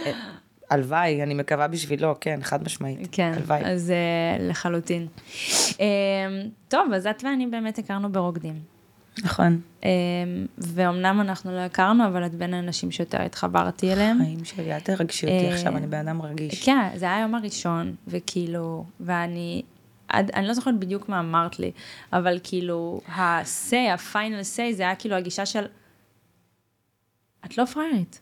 הלוואי, 0.71 1.23
אני 1.23 1.35
מקווה 1.35 1.69
בשבילו, 1.69 2.15
כן, 2.21 2.39
חד 2.43 2.63
משמעית. 2.65 3.09
כן, 3.13 3.33
הלוואי. 3.37 3.65
אז 3.65 3.93
uh, 4.39 4.43
לחלוטין. 4.43 5.07
טוב, 6.69 6.93
אז 6.95 7.07
את 7.07 7.25
ואני 7.25 7.47
באמת 7.47 7.79
הכרנו 7.79 8.13
ברוקדים. 8.13 8.55
נכון. 9.25 9.61
Um, 9.81 9.85
ואומנם 10.59 11.21
אנחנו 11.21 11.53
לא 11.53 11.61
הכרנו, 11.61 12.07
אבל 12.07 12.27
את 12.27 12.35
בין 12.35 12.55
האנשים 12.55 12.91
שיותר 12.91 13.23
התחברתי 13.23 13.93
אליהם. 13.93 14.19
חיים 14.25 14.45
שלי, 14.45 14.75
אל 14.75 14.81
תרגשי 14.81 15.27
אותי 15.27 15.49
אה, 15.49 15.55
עכשיו, 15.55 15.77
אני 15.77 15.87
בן 15.87 16.09
אדם 16.09 16.23
רגיש. 16.23 16.65
כן, 16.65 16.91
זה 16.95 17.05
היה 17.05 17.17
היום 17.17 17.35
הראשון, 17.35 17.95
וכאילו, 18.09 18.85
ואני 19.01 19.63
עד, 20.09 20.31
אני 20.31 20.47
לא 20.47 20.53
זוכרת 20.53 20.79
בדיוק 20.79 21.09
מה 21.09 21.21
אמרת 21.21 21.59
לי, 21.59 21.71
אבל 22.13 22.39
כאילו, 22.43 23.01
ה-say, 23.09 23.77
ה-final 23.77 24.57
say, 24.57 24.73
זה 24.73 24.83
היה 24.83 24.95
כאילו 24.95 25.17
הגישה 25.17 25.47
של, 25.47 25.65
את 27.45 27.59
לא 27.59 27.65
פריירית. 27.65 28.21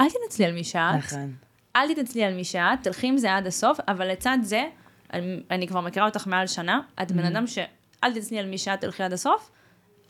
אל 0.00 0.06
תנצלי 0.10 0.44
על 0.44 0.52
מי 0.52 0.64
שאת. 0.64 0.94
נכון. 0.98 1.34
אל 1.76 1.94
תתנצלי 1.94 2.24
על 2.24 2.34
מי 2.34 2.44
שאת, 2.44 2.78
תלכי 2.82 3.06
עם 3.06 3.18
זה 3.18 3.36
עד 3.36 3.46
הסוף, 3.46 3.80
אבל 3.88 4.12
לצד 4.12 4.38
זה, 4.42 4.64
אני, 5.12 5.42
אני 5.50 5.68
כבר 5.68 5.80
מכירה 5.80 6.06
אותך 6.06 6.26
מעל 6.26 6.46
שנה, 6.46 6.80
את 7.02 7.12
בן 7.12 7.24
אדם 7.24 7.46
שאל 7.46 8.12
תתנצלי 8.12 8.38
על 8.38 8.46
מי 8.46 8.58
שאת, 8.58 8.80
תלכי 8.80 9.02
עד 9.02 9.12
הסוף, 9.12 9.50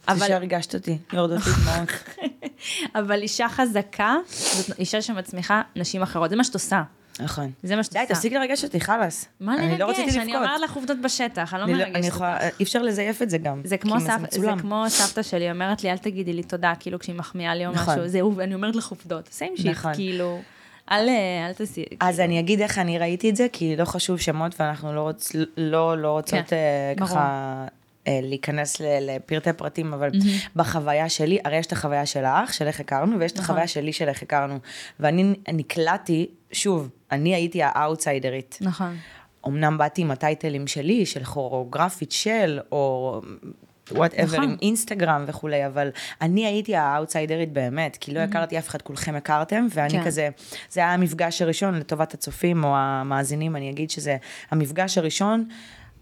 אבל... 0.09 0.17
אבל, 0.17 0.27
שהרגשת 0.27 0.75
אותי, 0.75 0.99
יורדות 1.13 1.47
לי 1.47 1.53
דמעות. 1.53 1.89
אבל 3.01 3.23
אישה 3.23 3.49
חזקה, 3.49 4.17
זאת 4.29 4.79
אישה 4.79 5.03
שמצמיחה 5.03 5.63
נשים 5.77 6.03
אחרות, 6.03 6.31
זה 6.31 6.37
מה 6.37 6.45
שאת 6.45 6.55
עושה. 6.55 6.83
נכון. 7.21 7.51
זה 7.63 7.77
מה 7.77 7.85
שאת 7.85 7.93
די, 7.93 7.99
עושה. 8.01 8.15
תפסיק 8.15 8.33
לרגש 8.33 8.65
אותי, 8.65 8.81
חלאס. 8.81 9.27
מה 9.41 9.55
אני 9.55 9.79
לא 9.79 9.85
רציתי 9.91 10.03
לרגש? 10.03 10.17
אני 10.17 10.27
לבכות. 10.27 10.47
אומרת 10.47 10.61
לך 10.61 10.73
עובדות 10.77 11.01
בשטח, 11.01 11.55
אני 11.55 11.61
לא 11.61 11.65
אני 11.67 11.79
לא- 11.79 11.85
אני 11.85 11.93
מרגשת 11.93 12.13
אותך. 12.13 12.25
אי 12.61 12.65
אפשר 12.65 12.83
לזייף 12.83 13.23
את 13.23 13.31
זה 13.31 13.39
גם. 13.39 13.61
זה 13.65 13.77
כמו. 13.77 14.01
זה 14.01 14.89
סבתא 14.89 15.23
שלי 15.23 15.51
אומרת 15.51 15.85
לי, 15.85 15.91
אל 15.91 15.99
תגידי 15.99 16.33
לי 16.33 16.43
תודה, 16.43 16.73
כאילו 16.81 16.99
כשהיא 16.99 17.17
מחמיאה 17.17 17.55
לי 17.55 17.67
או 17.67 17.73
נכון. 17.73 17.95
משהו, 17.95 18.09
זהו, 18.09 18.37
ואני 18.37 18.55
אומרת 18.55 18.77
לך 18.77 18.89
עובדות. 18.89 19.29
סיים 19.33 19.57
שיט, 19.57 19.67
נכון. 19.67 19.95
כאילו, 19.95 20.41
אל, 20.91 21.09
אל 21.49 21.53
תעשי. 21.53 21.85
אז 22.01 22.21
אני 22.21 22.41
אגיד 22.41 22.61
איך 22.61 22.79
אני 22.79 22.99
ראיתי 22.99 23.31
את 23.31 23.37
זה, 23.37 23.47
כי 23.53 23.77
לא 23.77 23.85
חשוב 23.85 24.21
שמות 24.21 24.61
ואנחנו 24.61 24.95
לא, 24.95 25.01
רוצ, 25.01 25.33
לא, 25.57 25.99
לא 25.99 26.11
רוצות 26.11 26.49
כן, 26.49 26.57
אה, 26.57 26.93
ברור. 26.97 27.09
ככה 27.09 27.19
אה, 27.21 27.67
להיכנס 28.09 28.81
ל- 28.81 28.99
לפרטי 29.01 29.53
פרטים, 29.53 29.95
אבל 29.95 30.11
בחוויה 30.57 31.09
שלי, 31.09 31.39
הרי 31.45 31.57
יש 31.57 31.67
את 31.67 31.73
החוויה 31.73 32.07
של 32.07 32.25
האח, 32.25 32.53
של 32.53 32.67
איך 32.67 32.81
הכרנו, 32.81 33.19
ויש 33.19 33.33
את 33.33 33.37
נכון. 33.37 33.45
החוויה 33.45 33.67
שלי 33.67 33.93
של 33.93 34.09
איך 34.09 34.23
הכרנו. 34.23 34.59
ואני 35.01 35.35
נקלעתי, 35.53 36.27
שוב, 36.53 36.89
אני 37.13 37.35
הייתי 37.35 37.63
האאוטסיידרית. 37.63 38.59
נכון. 38.61 38.97
אמנם 39.47 39.79
באתי 39.79 40.03
עם 40.03 40.11
הטייטלים 40.11 40.67
שלי, 40.67 41.07
של 41.07 41.25
כוריאוגרפית 41.25 42.13
של, 42.13 42.61
או 42.73 43.21
whatever, 43.93 44.25
נכון. 44.25 44.45
עם 44.45 44.57
אינסטגרם 44.63 45.25
וכולי, 45.27 45.67
אבל 45.67 45.91
אני 46.21 46.47
הייתי 46.47 46.77
האאוטסיידרית 46.77 47.53
באמת, 47.53 47.97
כי 48.01 48.15
לא 48.15 48.21
הכרתי 48.21 48.59
אף 48.59 48.69
אחד, 48.69 48.83
כולכם 48.83 49.15
הכרתם, 49.15 49.67
ואני 49.75 49.91
כן. 49.91 50.05
כזה, 50.05 50.29
זה 50.71 50.81
היה 50.81 50.95
המפגש 50.95 51.43
הראשון 51.43 51.75
לטובת 51.75 52.15
הצופים 52.15 52.65
או 52.65 52.77
המאזינים, 52.77 53.57
אני 53.57 53.71
אגיד 53.71 53.91
שזה 53.91 54.17
המפגש 54.51 54.99
הראשון. 54.99 55.49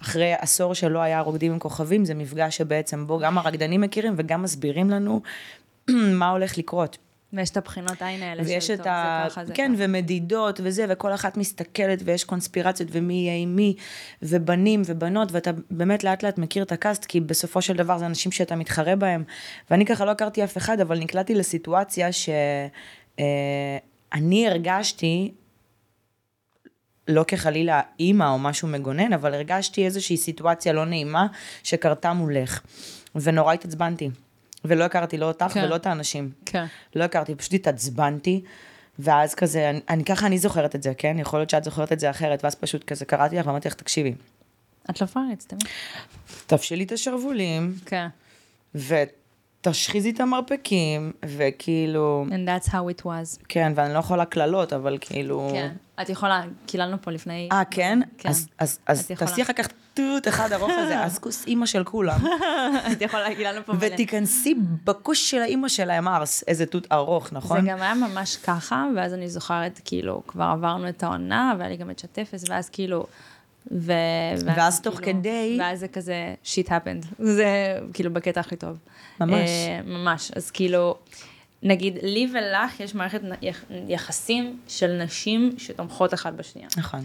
אחרי 0.02 0.34
עשור 0.38 0.74
שלא 0.74 0.98
היה 0.98 1.20
רוקדים 1.20 1.52
עם 1.52 1.58
כוכבים, 1.58 2.04
זה 2.04 2.14
מפגש 2.14 2.56
שבעצם 2.56 3.06
בו 3.06 3.18
גם 3.18 3.38
הרקדנים 3.38 3.80
מכירים 3.80 4.14
וגם 4.16 4.42
מסבירים 4.42 4.90
לנו 4.90 5.20
מה 6.20 6.30
הולך 6.30 6.58
לקרות. 6.58 6.98
ויש 7.32 7.50
את 7.50 7.56
הבחינות 7.56 8.02
עין 8.02 8.22
האלה 8.22 8.42
ויש 8.46 8.66
של 8.66 8.74
את 8.74 8.78
טוב, 8.78 8.86
ה... 8.88 9.22
זה 9.24 9.30
ככה, 9.30 9.44
זה 9.44 9.54
כן, 9.54 9.72
ככה. 9.74 9.84
ומדידות 9.84 10.60
וזה, 10.64 10.84
וכל 10.88 11.14
אחת 11.14 11.36
מסתכלת, 11.36 11.98
ויש 12.04 12.24
קונספירציות, 12.24 12.88
ומי 12.92 13.14
יהיה 13.14 13.36
עם 13.36 13.56
מי, 13.56 13.74
ובנים 14.22 14.82
ובנות, 14.86 15.32
ואתה 15.32 15.50
באמת 15.70 16.04
לאט 16.04 16.22
לאט 16.22 16.38
מכיר 16.38 16.62
את 16.62 16.72
הקאסט, 16.72 17.04
כי 17.04 17.20
בסופו 17.20 17.62
של 17.62 17.76
דבר 17.76 17.98
זה 17.98 18.06
אנשים 18.06 18.32
שאתה 18.32 18.56
מתחרה 18.56 18.96
בהם. 18.96 19.24
ואני 19.70 19.86
ככה 19.86 20.04
לא 20.04 20.10
הכרתי 20.10 20.44
אף 20.44 20.56
אחד, 20.56 20.80
אבל 20.80 20.98
נקלעתי 20.98 21.34
לסיטואציה 21.34 22.08
שאני 22.12 23.20
הרגשתי, 24.48 25.32
לא 27.08 27.24
כחלילה 27.28 27.80
אימא 28.00 28.30
או 28.30 28.38
משהו 28.38 28.68
מגונן, 28.68 29.12
אבל 29.12 29.34
הרגשתי 29.34 29.84
איזושהי 29.84 30.16
סיטואציה 30.16 30.72
לא 30.72 30.84
נעימה 30.84 31.26
שקרתה 31.62 32.12
מולך, 32.12 32.60
ונורא 33.14 33.52
התעצבנתי. 33.52 34.10
ולא 34.64 34.84
הכרתי 34.84 35.18
לא 35.18 35.26
אותך 35.26 35.46
כן. 35.54 35.64
ולא 35.64 35.76
את 35.76 35.86
האנשים. 35.86 36.30
כן. 36.46 36.64
לא 36.96 37.04
הכרתי, 37.04 37.34
פשוט 37.34 37.54
התעצבנתי, 37.54 38.42
ואז 38.98 39.34
כזה, 39.34 39.70
אני, 39.70 39.80
אני 39.88 40.04
ככה 40.04 40.26
אני 40.26 40.38
זוכרת 40.38 40.74
את 40.74 40.82
זה, 40.82 40.92
כן? 40.94 41.16
יכול 41.18 41.40
להיות 41.40 41.50
שאת 41.50 41.64
זוכרת 41.64 41.92
את 41.92 42.00
זה 42.00 42.10
אחרת, 42.10 42.44
ואז 42.44 42.54
פשוט 42.54 42.84
כזה 42.84 43.04
קראתי 43.04 43.36
לך 43.36 43.46
ואמרתי 43.46 43.68
לך, 43.68 43.74
תקשיבי, 43.74 44.14
את 44.90 45.00
לא 45.00 45.06
פרייץ, 45.06 45.46
תמיד. 45.46 45.62
תפשילי 46.46 46.84
את 46.84 46.92
השרוולים, 46.92 47.74
כן. 47.86 48.06
ותשחיזי 48.74 50.10
את 50.10 50.20
המרפקים, 50.20 51.12
וכאילו, 51.24 52.26
And 52.28 52.48
that's 52.48 52.68
how 52.68 53.00
it 53.00 53.04
was. 53.04 53.44
כן, 53.48 53.72
ואני 53.74 53.94
לא 53.94 53.98
יכולה 53.98 54.24
קללות, 54.24 54.72
אבל 54.72 54.98
כאילו... 55.00 55.50
כן. 55.52 55.72
את 56.02 56.08
יכולה, 56.08 56.42
קיללנו 56.66 56.96
פה 57.02 57.10
לפני... 57.10 57.48
אה, 57.52 57.62
כן? 57.70 58.00
כן. 58.18 58.28
אז, 58.28 58.48
אז, 58.58 58.78
אז. 58.86 59.06
תעשי 59.06 59.42
אחר 59.42 59.52
כך 59.52 59.68
טוט 59.94 60.28
אחד 60.28 60.52
ארוך 60.52 60.70
הזה, 60.78 61.00
אז 61.04 61.18
כוס 61.18 61.46
אימא 61.46 61.66
של 61.66 61.84
כולם, 61.84 62.18
את 62.92 63.02
יכולה, 63.02 63.34
קיללנו 63.34 63.60
פה. 63.66 63.72
ותיכנסי 63.80 64.54
בכוש 64.84 65.30
של 65.30 65.38
האימא 65.42 65.68
שלהם 65.68 66.08
ארס, 66.08 66.44
איזה 66.48 66.66
תות 66.66 66.86
ארוך, 66.92 67.32
נכון? 67.32 67.60
זה 67.60 67.66
גם 67.70 67.82
היה 67.82 67.94
ממש 67.94 68.36
ככה, 68.36 68.86
ואז 68.96 69.14
אני 69.14 69.28
זוכרת, 69.28 69.80
כאילו, 69.84 70.22
כבר 70.26 70.44
עברנו 70.44 70.88
את 70.88 71.02
העונה, 71.02 71.54
והיה 71.58 71.70
לי 71.70 71.76
גם 71.76 71.90
את 71.90 71.98
שתפס, 71.98 72.44
ואז 72.48 72.68
כאילו... 72.68 73.06
ו... 73.72 73.92
ואז 74.44 74.80
תוך 74.80 74.94
כאילו, 75.00 75.18
כדי- 75.18 75.56
ואז 75.60 75.80
זה 75.80 75.88
כזה, 75.88 76.34
שיט 76.42 76.68
happened. 76.68 77.06
זה 77.18 77.46
כאילו 77.92 78.12
בקטע 78.12 78.40
הכי 78.40 78.56
טוב. 78.56 78.78
ממש. 79.20 79.32
אה, 79.34 79.80
ממש. 79.84 80.30
אז 80.36 80.50
כאילו, 80.50 80.94
נגיד, 81.62 81.98
לי 82.02 82.28
ולך 82.32 82.80
יש 82.80 82.94
מערכת 82.94 83.20
יחסים 83.88 84.58
של 84.68 85.02
נשים 85.02 85.54
שתומכות 85.58 86.14
אחת 86.14 86.32
בשנייה. 86.32 86.68
נכון. 86.76 87.04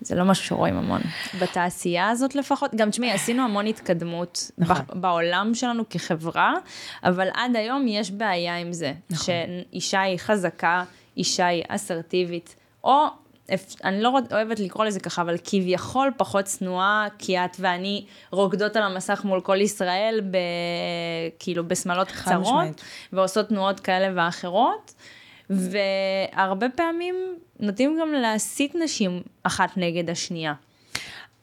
זה 0.00 0.14
לא 0.14 0.24
משהו 0.24 0.44
שרואים 0.44 0.76
המון. 0.76 1.00
בתעשייה 1.40 2.08
הזאת 2.08 2.34
לפחות, 2.34 2.74
גם 2.74 2.90
תשמעי, 2.90 3.12
עשינו 3.12 3.44
המון 3.44 3.66
התקדמות 3.66 4.50
נכון. 4.58 4.76
בעולם 4.94 5.54
שלנו 5.54 5.88
כחברה, 5.90 6.54
אבל 7.04 7.28
עד 7.34 7.56
היום 7.56 7.88
יש 7.88 8.10
בעיה 8.10 8.56
עם 8.56 8.72
זה. 8.72 8.92
נכון. 9.10 9.24
שאישה 9.24 10.00
היא 10.00 10.18
חזקה, 10.18 10.84
אישה 11.16 11.46
היא 11.46 11.62
אסרטיבית, 11.68 12.56
או, 12.84 13.06
אני 13.84 14.02
לא 14.02 14.18
אוהבת 14.32 14.60
לקרוא 14.60 14.84
לזה 14.84 15.00
ככה, 15.00 15.22
אבל 15.22 15.36
כביכול 15.44 16.10
פחות 16.16 16.44
צנועה, 16.44 17.06
כי 17.18 17.38
את 17.38 17.56
ואני 17.60 18.04
רוקדות 18.30 18.76
על 18.76 18.82
המסך 18.82 19.20
מול 19.24 19.40
כל 19.40 19.60
ישראל, 19.60 20.20
ב, 20.30 20.36
כאילו 21.38 21.68
בשמלות 21.68 22.10
קצרות, 22.10 22.40
משמעית. 22.40 22.80
ועושות 23.12 23.48
תנועות 23.48 23.80
כאלה 23.80 24.12
ואחרות. 24.16 24.94
והרבה 25.50 26.66
פעמים 26.68 27.14
נוטים 27.60 27.98
גם 28.00 28.12
להסית 28.12 28.74
נשים 28.74 29.22
אחת 29.42 29.70
נגד 29.76 30.10
השנייה. 30.10 30.54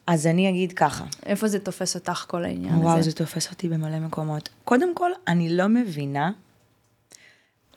אז 0.08 0.28
אני 0.28 0.50
אגיד 0.50 0.74
ככה, 0.74 1.06
איפה 1.26 1.48
זה 1.48 1.60
תופס 1.60 1.96
אותך 1.96 2.26
כל 2.28 2.44
העניין 2.44 2.76
וואו, 2.76 2.98
הזה? 2.98 3.10
זה 3.10 3.16
תופס 3.16 3.52
אותי 3.52 3.70
במלא 3.70 4.00
מקומות. 4.00 4.50
קודם 4.64 4.96
כל, 4.96 5.12
אני 5.28 5.58
לא 5.58 5.68
מבינה, 5.68 6.32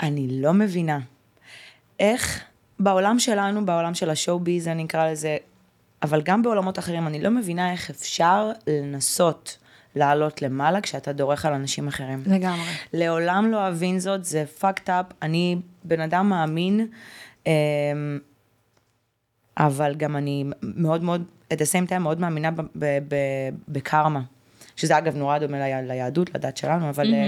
אני 0.02 0.28
לא 0.30 0.52
מבינה 0.52 0.98
איך 2.00 2.44
בעולם 2.80 3.18
שלנו, 3.18 3.66
בעולם 3.66 3.94
של 3.94 4.10
השואו-ביז, 4.10 4.68
אני 4.68 4.84
אקרא 4.84 5.10
לזה, 5.10 5.36
אבל 6.02 6.22
גם 6.22 6.42
בעולמות 6.42 6.78
אחרים, 6.78 7.06
אני 7.06 7.22
לא 7.22 7.30
מבינה 7.30 7.72
איך 7.72 7.90
אפשר 7.90 8.50
לנסות 8.66 9.58
לעלות 9.96 10.42
למעלה 10.42 10.80
כשאתה 10.80 11.12
דורך 11.12 11.46
על 11.46 11.52
אנשים 11.52 11.88
אחרים. 11.88 12.22
לגמרי. 12.26 12.70
לעולם 12.92 13.50
לא 13.50 13.68
אבין 13.68 13.98
זאת, 14.00 14.24
זה 14.24 14.44
fucked 14.60 14.86
up, 14.88 15.14
אני 15.22 15.56
בן 15.84 16.00
אדם 16.00 16.28
מאמין, 16.28 16.86
אמ, 17.46 17.52
אבל 19.58 19.94
גם 19.96 20.16
אני 20.16 20.44
מאוד 20.62 21.04
מאוד, 21.04 21.24
at 21.52 21.56
the 21.56 21.66
same 21.72 21.90
time 21.90 21.98
מאוד 21.98 22.20
מאמינה 22.20 22.50
בקרמה, 23.68 24.20
שזה 24.76 24.98
אגב 24.98 25.16
נורא 25.16 25.38
דומה 25.38 25.58
לי- 25.58 25.88
ליהדות, 25.88 26.34
לדת 26.34 26.56
שלנו, 26.56 26.88
אבל 26.90 27.14
אה, 27.14 27.26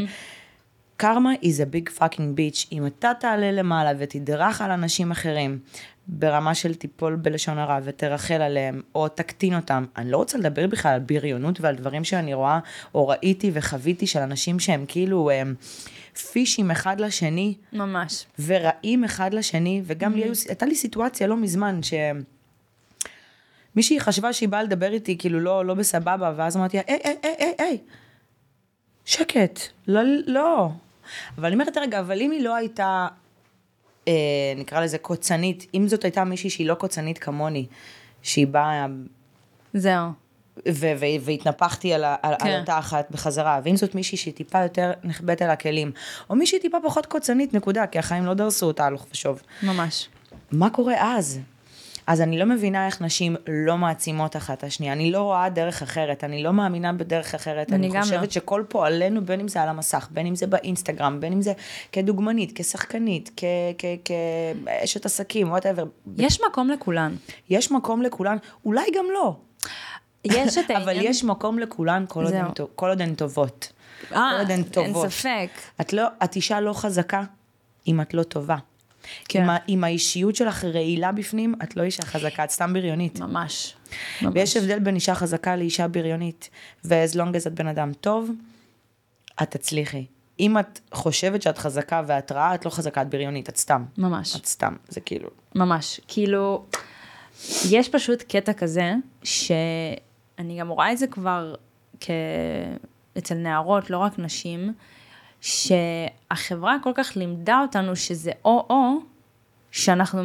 קרמה 1.03 1.33
is 1.43 1.59
a 1.59 1.75
big 1.75 1.99
fucking 1.99 2.39
bitch. 2.39 2.67
אם 2.73 2.87
אתה 2.87 3.13
תעלה 3.21 3.53
למעלה 3.53 3.91
ותדרך 3.99 4.61
על 4.61 4.71
אנשים 4.71 5.11
אחרים, 5.11 5.59
ברמה 6.07 6.55
של 6.55 6.75
טיפול 6.75 7.17
בלשון 7.17 7.59
הרע 7.59 7.79
ותרחל 7.85 8.43
עליהם, 8.43 8.83
או 8.95 9.09
תקטין 9.09 9.55
אותם, 9.55 9.85
אני 9.97 10.11
לא 10.11 10.17
רוצה 10.17 10.39
לדבר 10.39 10.67
בכלל 10.67 10.93
על 10.93 11.01
בריונות 11.01 11.61
ועל 11.61 11.75
דברים 11.75 12.05
שאני 12.05 12.35
רואה, 12.35 12.59
או 12.95 13.09
ראיתי 13.09 13.51
וחוויתי 13.55 14.07
של 14.07 14.19
אנשים 14.19 14.61
שהם 14.61 14.85
כאילו 14.89 15.31
הם, 15.31 15.55
פישים 16.33 16.71
אחד 16.71 17.01
לשני, 17.01 17.55
ממש. 17.73 18.27
ורעים 18.47 19.05
אחד 19.05 19.35
לשני, 19.35 19.83
וגם 19.85 20.15
לי 20.15 20.23
היו, 20.23 20.33
הייתה 20.49 20.67
לי 20.67 20.75
סיטואציה 20.75 21.27
לא 21.27 21.37
מזמן, 21.37 21.83
ש... 21.83 21.95
מישהי 23.77 24.01
חשבה 24.01 24.33
שהיא 24.33 24.49
באה 24.49 24.63
לדבר 24.63 24.93
איתי, 24.93 25.19
כאילו 25.19 25.41
לא, 25.41 25.65
לא 25.65 25.75
בסבבה, 25.75 26.33
ואז 26.37 26.57
אמרתי 26.57 26.77
לה, 26.77 26.83
היי, 26.87 26.99
היי, 27.05 27.17
היי, 27.39 27.55
היי, 27.59 27.79
שקט, 29.05 29.61
לא, 29.87 30.01
לא. 30.27 30.71
אבל 31.39 31.47
אני 31.47 31.55
אומרת, 31.55 31.77
רגע, 31.77 32.01
אבל 32.01 32.21
אם 32.21 32.31
היא 32.31 32.45
לא 32.45 32.55
הייתה, 32.57 33.07
אה, 34.09 34.13
נקרא 34.57 34.81
לזה 34.81 34.99
קוצנית, 34.99 35.67
אם 35.75 35.89
זאת 35.89 36.05
הייתה 36.05 36.25
מישהי 36.25 36.51
שהיא 36.51 36.67
לא 36.67 36.75
קוצנית 36.75 37.19
כמוני, 37.19 37.67
שהיא 38.23 38.47
באה, 38.47 38.87
זהו. 39.75 40.09
ו- 40.69 40.93
ו- 41.01 41.21
והתנפחתי 41.21 41.95
על, 41.95 42.05
על, 42.05 42.35
כן. 42.39 42.47
על 42.47 42.61
אותה 42.61 42.79
אחת 42.79 43.11
בחזרה, 43.11 43.61
ואם 43.65 43.77
זאת 43.77 43.95
מישהי 43.95 44.19
שהיא 44.19 44.35
טיפה 44.35 44.63
יותר 44.63 44.93
נחבאת 45.05 45.43
אל 45.43 45.51
הכלים, 45.51 45.93
או 46.31 46.35
מישהי 46.35 46.59
טיפה 46.59 46.79
פחות 46.85 47.07
קוצנית, 47.07 47.55
נקודה, 47.55 47.87
כי 47.87 47.99
החיים 47.99 48.27
לא 48.27 48.35
דרסו 48.35 48.67
אותה 48.67 48.85
הלוך 48.85 49.07
ושוב. 49.13 49.43
ממש. 49.63 50.09
מה 50.53 50.71
קורה 50.71 51.17
אז? 51.17 51.41
אז 52.07 52.21
אני 52.21 52.39
לא 52.39 52.45
מבינה 52.45 52.87
איך 52.87 53.03
נשים 53.03 53.37
לא 53.49 53.79
מעצימות 53.79 54.37
אחת 54.37 54.59
את 54.59 54.65
השנייה. 54.65 54.93
אני 54.93 55.13
לא 55.13 55.23
רואה 55.23 55.49
דרך 55.49 55.83
אחרת, 55.83 56.25
אני 56.25 56.43
לא 56.43 56.53
מאמינה 56.53 56.93
בדרך 56.93 57.35
אחרת. 57.35 57.73
אני 57.73 57.87
אני, 57.87 57.95
גם 57.95 58.03
חושבת 58.03 58.23
לא. 58.23 58.31
שכל 58.31 58.65
פועלנו, 58.69 59.25
בין 59.25 59.41
אם 59.41 59.49
זה 59.49 59.63
על 59.63 59.69
המסך, 59.69 60.09
בין 60.11 60.27
אם 60.27 60.35
זה 60.35 60.47
באינסטגרם, 60.47 61.21
בין 61.21 61.33
אם 61.33 61.43
זה 61.43 61.53
כדוגמנית, 61.93 62.53
כשחקנית, 62.55 63.41
כאשת 64.05 65.07
עסקים, 65.07 65.51
וואטאבר. 65.51 65.85
יש 66.17 66.41
מקום 66.49 66.71
לכולן. 66.71 67.15
יש 67.51 67.73
מקום 67.73 68.03
לכולן, 68.03 68.37
אולי 68.65 68.87
גם 68.97 69.05
לא. 69.15 69.37
יש 70.25 70.59
את 70.59 70.65
העניין... 70.71 70.83
אבל 70.83 70.97
יש 71.01 71.25
מקום 71.25 71.59
לכולן 71.59 72.05
כל 72.09 72.25
עוד. 72.25 72.35
הן 72.35 72.47
כל 72.75 72.89
עוד 72.89 73.01
הן 73.01 73.15
טובות. 73.15 73.73
אה, 74.13 74.43
אין. 74.49 74.65
ספק. 75.11 75.49
את 75.81 75.93
לא, 75.93 76.03
את 76.25 76.37
אישה 76.37 76.61
לא 76.61 76.73
חזקה 76.73 77.23
אם 77.89 78.01
את 78.01 78.15
לא 78.15 78.23
טובה. 78.23 78.57
כן. 79.29 79.47
אם, 79.69 79.85
האישיות 79.85 80.37
שלך 80.37 80.65
רעילה 80.65 81.13
בפנים, 81.13 81.55
את 81.63 81.77
לא 81.77 81.83
אישה 81.83 82.03
חזקה, 82.03 82.45
את 82.45 82.51
סתם 82.51 82.73
בריונית. 82.73 83.21
ממש. 83.21 83.75
ויש 84.35 84.57
הבדל 84.57 84.79
בין 84.79 84.95
אישה 84.95 85.15
חזקה 85.15 85.57
לאישה 85.57 85.89
בריונית. 85.89 86.51
ו-as 86.85 87.15
long 87.15 87.35
as 87.35 87.47
את 87.47 87.55
בן 87.55 87.67
אדם 87.67 87.93
טוב, 87.93 88.31
את 89.43 89.51
תצליחי. 89.51 90.05
אם 90.41 90.59
את 90.59 90.81
חושבת 90.93 91.43
שאת 91.43 91.59
חזקה 91.59 92.03
ואת 92.07 92.33
רעה, 92.33 92.55
את 92.55 92.65
לא 92.65 92.71
חזקה, 92.71 93.03
את 93.03 93.11
בריונית, 93.11 93.49
את 93.49 93.57
סתם. 93.57 93.85
ממש. 93.99 94.37
את 94.37 94.47
סתם, 94.47 94.77
זה 94.89 95.01
כאילו... 95.01 95.29
ממש. 95.55 96.01
כאילו, 96.09 96.65
יש 97.69 97.89
פשוט 97.89 98.23
קטע 98.23 98.53
כזה, 98.53 98.95
שאני 99.25 100.59
גם 100.59 100.69
רואה 100.69 100.93
את 100.93 100.99
זה 100.99 101.07
כבר 101.07 101.55
כ... 102.01 102.11
אצל 103.19 103.35
נערות, 103.35 103.91
לא 103.91 103.99
רק 103.99 104.19
נשים, 104.19 104.73
שהחברה 105.43 106.77
כל 106.83 106.91
כך 106.95 107.17
לימדה 107.17 107.61
אותנו 107.63 107.97
שזה 107.97 108.31
או-או, 108.45 108.99
שאנחנו, 109.71 110.23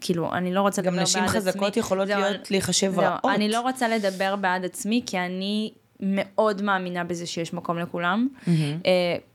כאילו, 0.00 0.32
אני 0.32 0.54
לא 0.54 0.60
רוצה 0.60 0.82
גם 0.82 0.92
לדבר 0.92 1.02
נשים 1.02 1.20
בעד 1.22 1.30
עצמי. 1.30 1.40
חזקות 1.52 1.76
יכולות 1.76 2.08
להיות, 2.08 2.50
להיחשב 2.50 2.92
זהו, 2.92 3.02
רעות. 3.02 3.34
אני 3.34 3.48
לא 3.48 3.60
רוצה 3.60 3.88
לדבר 3.88 4.36
בעד 4.36 4.64
עצמי, 4.64 5.02
כי 5.06 5.18
אני 5.18 5.72
מאוד 6.00 6.62
מאמינה 6.62 7.04
בזה 7.04 7.26
שיש 7.26 7.52
מקום 7.52 7.78
לכולם, 7.78 8.28
אה, 8.48 8.52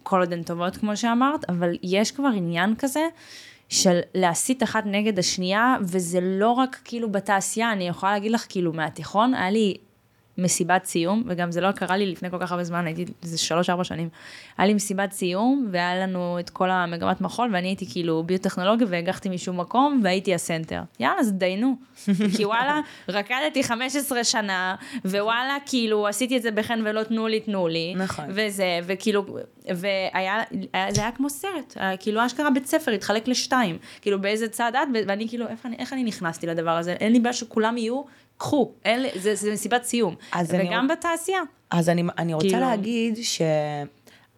כל 0.04 0.20
עוד 0.20 0.34
הן 0.34 0.44
טובות, 0.44 0.78
כמו 0.78 0.98
שאמרת, 0.98 1.50
אבל 1.50 1.70
יש 1.84 2.12
כבר 2.12 2.30
עניין 2.36 2.76
כזה. 2.76 3.08
של 3.70 4.00
להסית 4.16 4.64
אחת 4.64 4.84
נגד 4.86 5.20
השנייה, 5.20 5.76
וזה 5.82 6.20
לא 6.22 6.50
רק 6.50 6.80
כאילו 6.86 7.12
בתעשייה, 7.12 7.72
אני 7.72 7.88
יכולה 7.88 8.12
להגיד 8.12 8.32
לך, 8.32 8.46
כאילו, 8.50 8.74
מהתיכון, 8.74 9.34
היה 9.34 9.52
לי 9.52 9.78
מסיבת 10.38 10.86
סיום, 10.86 11.24
וגם 11.28 11.52
זה 11.52 11.62
לא 11.62 11.72
קרה 11.72 11.98
לי 11.98 12.12
לפני 12.12 12.32
כל 12.32 12.38
כך 12.40 12.52
הרבה 12.52 12.64
זמן, 12.64 12.86
הייתי, 12.86 13.06
זה 13.22 13.38
שלוש-ארבע 13.38 13.84
שנים. 13.84 14.10
היה 14.58 14.68
לי 14.68 14.74
מסיבת 14.74 15.12
סיום, 15.12 15.68
והיה 15.72 15.96
לנו 15.96 16.38
את 16.40 16.50
כל 16.50 16.70
המגמת 16.72 17.22
מחול, 17.22 17.50
ואני 17.54 17.68
הייתי 17.68 17.86
כאילו 17.92 18.24
ביוטכנולוגיה, 18.24 18.88
והגחתי 18.90 19.30
משום 19.30 19.60
מקום, 19.60 20.00
והייתי 20.04 20.34
הסנטר. 20.36 20.82
יאללה, 21.00 21.20
אז 21.20 21.32
דיינו. 21.34 21.76
כי 22.38 22.46
וואלה, 22.46 22.80
רקדתי 23.10 23.64
15 23.64 24.24
שנה, 24.24 24.76
ווואלה, 25.06 25.58
כאילו, 25.66 26.08
עשיתי 26.08 26.38
את 26.38 26.42
זה 26.42 26.52
בחן 26.52 26.82
ולא 26.86 27.04
תנו 27.04 27.28
לי, 27.28 27.40
תנו 27.40 27.68
לי. 27.68 27.94
נכון. 27.98 28.26
וזה, 28.30 28.80
וכאילו, 28.84 29.26
והיה, 29.76 30.44
היה- 30.74 30.94
זה 30.94 31.02
היה 31.02 31.12
כמו 31.12 31.30
סרט, 31.30 31.74
היה 31.76 31.98
כאילו 31.98 32.26
אשכרה 32.26 32.50
בית 32.50 32.66
ספר 32.66 32.92
התחלק 32.92 33.28
לשתיים, 33.28 33.78
כאילו 34.02 34.22
באיזה 34.22 34.48
צד 34.48 34.72
את, 34.76 34.88
ואני 35.08 35.30
כאילו, 35.30 35.48
איך 35.48 35.66
אני, 35.66 35.76
איך 35.80 35.94
אני 35.94 36.04
נכנסתי 36.04 36.48
לדבר 36.48 36.72
הזה? 36.72 36.94
אין 36.94 37.12
לי 37.14 37.20
בעיה 37.20 37.34
שכולם 37.34 37.78
יהיו, 37.78 38.02
קחו, 38.38 38.72
לי, 38.86 39.10
זה, 39.16 39.36
זה 39.36 39.52
מסיבת 39.52 39.84
סיום. 39.84 40.16
אני 40.34 40.70
וגם 40.70 40.88
רוצ- 40.90 40.92
בתעשייה. 40.92 41.40
אז 41.72 41.90
אני, 41.90 42.04
אני 42.18 42.34
רוצה 42.34 42.48
כאילו- 42.48 42.60
להגיד 42.62 43.18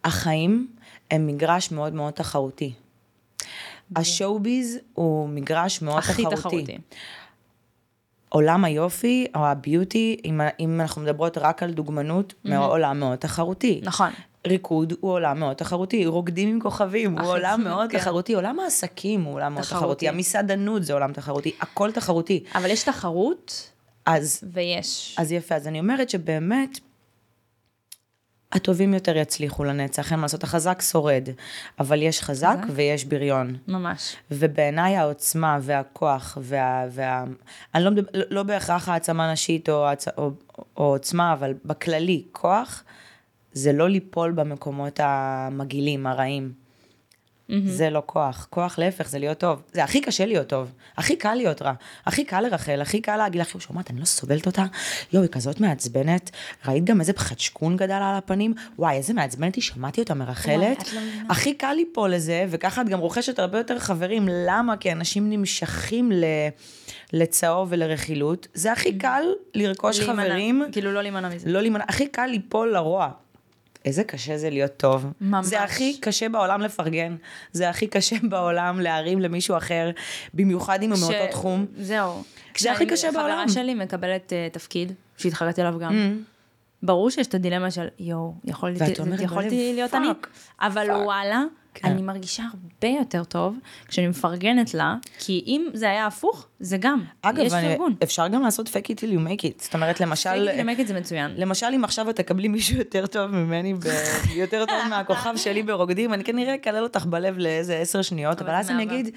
שהחיים 0.03 0.67
הם 1.11 1.27
מגרש 1.27 1.71
מאוד 1.71 1.93
מאוד 1.93 2.13
תחרותי. 2.13 2.73
השואו-ביז 3.95 4.77
הוא 4.93 5.29
מגרש 5.29 5.81
מאוד 5.81 5.97
הכי 5.97 6.23
תחרותי. 6.23 6.35
תחרותי. 6.35 6.77
עולם 8.29 8.65
היופי 8.65 9.27
או 9.35 9.45
הביוטי, 9.45 10.17
אם, 10.25 10.41
אם 10.59 10.81
אנחנו 10.81 11.01
מדברות 11.01 11.37
רק 11.37 11.63
על 11.63 11.71
דוגמנות, 11.71 12.33
mm-hmm. 12.33 12.55
עולם 12.55 12.99
מאוד 12.99 13.15
תחרותי. 13.19 13.81
נכון. 13.83 14.09
ריקוד 14.47 14.93
הוא 14.99 15.11
עולם 15.11 15.39
מאוד 15.39 15.55
תחרותי, 15.55 16.05
רוקדים 16.05 16.49
עם 16.49 16.59
כוכבים 16.61 17.19
הוא 17.19 17.27
עולם 17.29 17.63
מאוד 17.63 17.91
כן. 17.91 17.97
תחרותי, 17.97 18.33
עולם 18.33 18.59
העסקים 18.59 19.23
הוא 19.23 19.33
עולם 19.33 19.53
מאוד 19.53 19.63
תחרותי. 19.63 19.83
תחרותי, 19.83 20.09
המסעדנות 20.09 20.83
זה 20.83 20.93
עולם 20.93 21.13
תחרותי, 21.13 21.55
הכל 21.61 21.91
תחרותי. 21.91 22.43
אבל 22.55 22.69
יש 22.69 22.83
תחרות, 22.83 23.71
אז, 24.05 24.43
ויש. 24.53 25.15
אז 25.19 25.31
יפה, 25.31 25.55
אז 25.55 25.67
אני 25.67 25.79
אומרת 25.79 26.09
שבאמת, 26.09 26.79
הטובים 28.51 28.93
יותר 28.93 29.17
יצליחו 29.17 29.63
לנצח, 29.63 30.11
אין 30.11 30.19
מה 30.19 30.25
לעשות, 30.25 30.43
החזק 30.43 30.81
שורד, 30.81 31.29
אבל 31.79 32.01
יש 32.01 32.21
חזק 32.21 32.57
חזק. 32.63 32.73
ויש 32.75 33.05
בריון. 33.05 33.57
ממש. 33.67 34.15
ובעיניי 34.31 34.97
העוצמה 34.97 35.57
והכוח 35.61 36.37
וה... 36.41 36.85
וה... 36.91 37.23
אני 37.75 37.83
לא, 37.83 37.91
מדבר, 37.91 38.09
לא 38.29 38.43
בהכרח 38.43 38.89
העצמה 38.89 39.31
נשית 39.31 39.69
או, 39.69 39.87
הצ... 39.87 40.07
או, 40.07 40.31
או 40.77 40.83
עוצמה, 40.83 41.33
אבל 41.33 41.53
בכללי, 41.65 42.23
כוח 42.31 42.83
זה 43.53 43.73
לא 43.73 43.89
ליפול 43.89 44.31
במקומות 44.31 44.99
המגעילים, 45.03 46.07
הרעים. 46.07 46.64
זה 47.65 47.89
לא 47.89 48.03
כוח. 48.05 48.47
כוח 48.49 48.79
להפך, 48.79 49.09
זה 49.09 49.19
להיות 49.19 49.37
טוב. 49.37 49.61
זה 49.73 49.83
הכי 49.83 50.01
קשה 50.01 50.25
להיות 50.25 50.47
טוב. 50.47 50.71
הכי 50.97 51.15
קל 51.15 51.33
להיות 51.33 51.61
רע. 51.61 51.73
הכי 52.05 52.25
קל 52.25 52.41
לרחל, 52.41 52.81
הכי 52.81 53.01
קל 53.01 53.17
להגיד 53.17 53.41
לך, 53.41 53.61
שומעת, 53.61 53.91
אני 53.91 53.99
לא 53.99 54.05
סובלת 54.05 54.45
אותה. 54.45 54.65
יואו, 55.13 55.23
היא 55.23 55.31
כזאת 55.31 55.59
מעצבנת. 55.59 56.31
ראית 56.67 56.83
גם 56.83 56.99
איזה 56.99 57.13
חדשקון 57.15 57.77
גדל 57.77 57.93
על 57.93 58.15
הפנים? 58.15 58.53
וואי, 58.79 58.95
איזה 58.95 59.13
מעצבנת 59.13 59.55
היא, 59.55 59.63
שמעתי 59.63 60.01
אותה 60.01 60.13
מרחלת. 60.13 60.77
וואי, 60.79 60.95
לא. 60.95 61.01
הכי 61.29 61.53
קל 61.53 61.73
ליפול 61.73 62.13
לזה, 62.13 62.45
וככה 62.49 62.81
את 62.81 62.89
גם 62.89 62.99
רוכשת 62.99 63.39
הרבה 63.39 63.57
יותר 63.57 63.79
חברים. 63.79 64.27
למה? 64.31 64.77
כי 64.77 64.91
אנשים 64.91 65.29
נמשכים 65.29 66.11
ל... 66.11 66.25
לצהוב 67.13 67.67
ולרכילות. 67.71 68.47
זה 68.53 68.71
הכי 68.71 68.97
קל 68.97 69.23
לרכוש 69.53 69.99
להימנע, 69.99 70.23
חברים, 70.23 70.63
כאילו 70.71 70.91
לא 70.91 71.01
להימנע 71.01 71.29
מזה. 71.29 71.49
לא 71.49 71.61
להימנע. 71.61 71.83
הכי 71.87 72.07
קל 72.07 72.25
ליפול 72.25 72.73
לרוע. 72.73 73.09
איזה 73.85 74.03
קשה 74.03 74.37
זה 74.37 74.49
להיות 74.49 74.77
טוב. 74.77 75.05
ממש. 75.21 75.45
זה 75.45 75.61
הכי 75.63 75.97
קשה 76.01 76.29
בעולם 76.29 76.61
לפרגן. 76.61 77.15
זה 77.51 77.69
הכי 77.69 77.87
קשה 77.87 78.15
בעולם 78.29 78.79
להרים 78.79 79.19
למישהו 79.21 79.57
אחר, 79.57 79.89
במיוחד 80.33 80.83
אם 80.83 80.91
הוא 80.91 80.99
מאותו 80.99 81.13
ש- 81.27 81.31
תחום. 81.31 81.65
זהו. 81.77 82.23
זה 82.57 82.71
הכי 82.71 82.85
קשה 82.85 83.11
בעולם. 83.11 83.31
חברה 83.31 83.49
שלי 83.49 83.73
מקבלת 83.73 84.33
uh, 84.33 84.53
תפקיד, 84.53 84.91
שהתחרתי 85.17 85.61
עליו 85.61 85.79
גם. 85.79 85.91
Mm. 85.91 86.35
ברור 86.83 87.09
שיש 87.09 87.27
את 87.27 87.33
הדילמה 87.33 87.71
של 87.71 87.87
יואו, 87.99 88.33
יכולתי, 88.43 88.83
יכולתי 89.23 89.71
להיות 89.75 89.93
אני, 89.93 90.07
אבל. 90.61 90.91
וואלה, 90.91 91.43
כן. 91.75 91.87
אני 91.87 92.01
מרגישה 92.01 92.43
הרבה 92.43 92.97
יותר 92.99 93.23
טוב 93.23 93.57
כשאני 93.87 94.07
מפרגנת 94.07 94.73
לה, 94.73 94.95
כי 95.19 95.43
אם 95.47 95.67
זה 95.73 95.89
היה 95.89 96.05
הפוך, 96.07 96.47
זה 96.59 96.77
גם, 96.77 97.03
אגב, 97.21 97.39
יש 97.45 97.53
אני- 97.53 97.67
פרגון. 97.71 97.95
אפשר 98.03 98.27
גם 98.27 98.41
לעשות 98.41 98.67
fake 98.67 98.71
it 98.91 98.99
till 98.99 99.17
you 99.17 99.27
make 99.27 99.41
it. 99.41 99.63
זאת 99.63 99.73
אומרת, 99.73 99.99
למשל... 100.01 100.33
למק 100.35 100.79
את 100.79 100.87
זה 100.87 100.93
מצוין. 100.99 101.31
למשל, 101.37 101.65
אם 101.75 101.83
עכשיו 101.83 102.09
את 102.09 102.15
תקבלי 102.15 102.47
מישהו 102.47 102.77
יותר 102.77 103.07
טוב 103.07 103.31
ממני, 103.31 103.73
ב... 103.73 103.79
יותר 104.41 104.65
טוב 104.65 104.77
מהכוכב 104.89 105.33
שלי 105.37 105.63
ברוקדים, 105.63 106.13
אני 106.13 106.23
כנראה 106.23 106.55
אקלל 106.55 106.83
אותך 106.83 107.05
בלב 107.05 107.37
לאיזה 107.37 107.75
עשר 107.77 108.01
שניות, 108.01 108.41
אבל 108.41 108.49
אבל 108.49 108.59
אז 108.59 108.71
אני. 108.71 108.83
אגיד, 108.83 109.09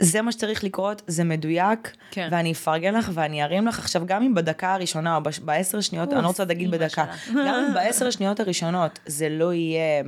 זה 0.00 0.22
מה 0.22 0.32
שצריך 0.32 0.64
לקרות, 0.64 1.02
זה 1.06 1.24
מדויק, 1.24 1.96
כן. 2.10 2.28
ואני 2.30 2.52
אפרגן 2.52 2.94
לך 2.94 3.10
ואני 3.14 3.42
ארים 3.42 3.66
לך 3.66 3.78
עכשיו, 3.78 4.02
גם 4.06 4.22
אם 4.22 4.34
בדקה 4.34 4.74
הראשונה 4.74 5.16
או 5.16 5.20
בעשר 5.44 5.80
שניות, 5.80 6.12
אני 6.12 6.22
לא 6.22 6.26
רוצה 6.26 6.44
להגיד 6.44 6.70
בדקה. 6.70 7.04
גם 7.34 7.64
אם 7.68 7.74
בעשר 7.74 8.10
שניות 8.10 8.40
הראשונות 8.40 8.98
זה 9.06 9.28
לא 9.28 9.52
יהיה 9.52 10.02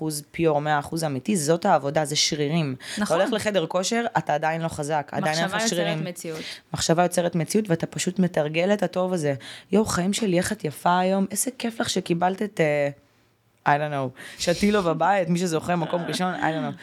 100% 0.00 0.04
פיור, 0.30 0.60
100% 0.92 1.06
אמיתי, 1.06 1.36
זאת 1.36 1.64
העבודה, 1.66 2.04
זה 2.04 2.16
שרירים. 2.16 2.76
נכון. 2.98 3.02
אתה 3.04 3.14
הולך 3.14 3.32
לחדר 3.32 3.66
כושר, 3.66 4.04
אתה 4.18 4.34
עדיין 4.34 4.62
לא 4.62 4.68
חזק, 4.68 5.10
עדיין 5.12 5.36
אין 5.38 5.44
לך 5.44 5.54
מחשבה 5.54 5.68
שרירים. 5.68 5.98
יוצרת 5.98 6.08
מציאות. 6.08 6.40
מחשבה 6.74 7.02
יוצרת 7.02 7.34
מציאות 7.34 7.70
ואתה 7.70 7.86
פשוט 7.86 8.18
מתרגל 8.18 8.72
את 8.72 8.82
הטוב 8.82 9.12
הזה. 9.12 9.34
יואו, 9.72 9.84
חיים 9.84 10.12
שלי, 10.12 10.38
איך 10.38 10.52
את 10.52 10.64
יפה 10.64 10.98
היום, 10.98 11.26
איזה 11.30 11.50
כיף 11.58 11.80
לך 11.80 11.90
שקיבלת 11.90 12.42
את, 12.42 12.60
uh, 12.60 13.66
I 13.66 13.68
don't 13.68 13.92
know, 13.92 14.20
שתילו 14.38 14.82
בבית, 14.82 15.28
מי 15.28 15.38
שזוכה 15.38 15.76
מקום 15.76 16.02
ראשון, 16.02 16.34
I 16.34 16.38
don't 16.38 16.74
know. 16.74 16.76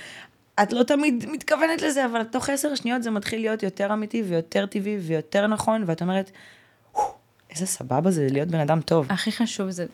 את 0.63 0.73
לא 0.73 0.83
תמיד 0.83 1.25
מתכוונת 1.31 1.81
לזה, 1.81 2.05
אבל 2.05 2.23
תוך 2.23 2.49
עשר 2.49 2.75
שניות 2.75 3.03
זה 3.03 3.11
מתחיל 3.11 3.39
להיות 3.39 3.63
יותר 3.63 3.93
אמיתי 3.93 4.23
ויותר 4.23 4.65
טבעי 4.65 4.97
ויותר 4.97 5.47
נכון, 5.47 5.83
ואת 5.87 6.01
אומרת, 6.01 6.31
"וואו, 6.93 7.13
איזה 7.49 7.65
סבבה 7.65 8.11
זה 8.11 8.27
להיות 8.31 8.47
בן 8.47 8.59
אדם 8.59 8.81
טוב. 8.81 9.05
הכי 9.09 9.31
חשוב 9.31 9.69
זה 9.69 9.85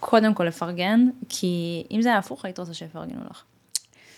קודם 0.00 0.34
כל 0.34 0.44
לפרגן, 0.44 1.08
כי 1.28 1.84
אם 1.90 2.02
זה 2.02 2.08
היה 2.08 2.18
הפוך, 2.18 2.44
היית 2.44 2.58
רוצה 2.58 2.74
שיפרגנו 2.74 3.20
לך. 3.30 3.42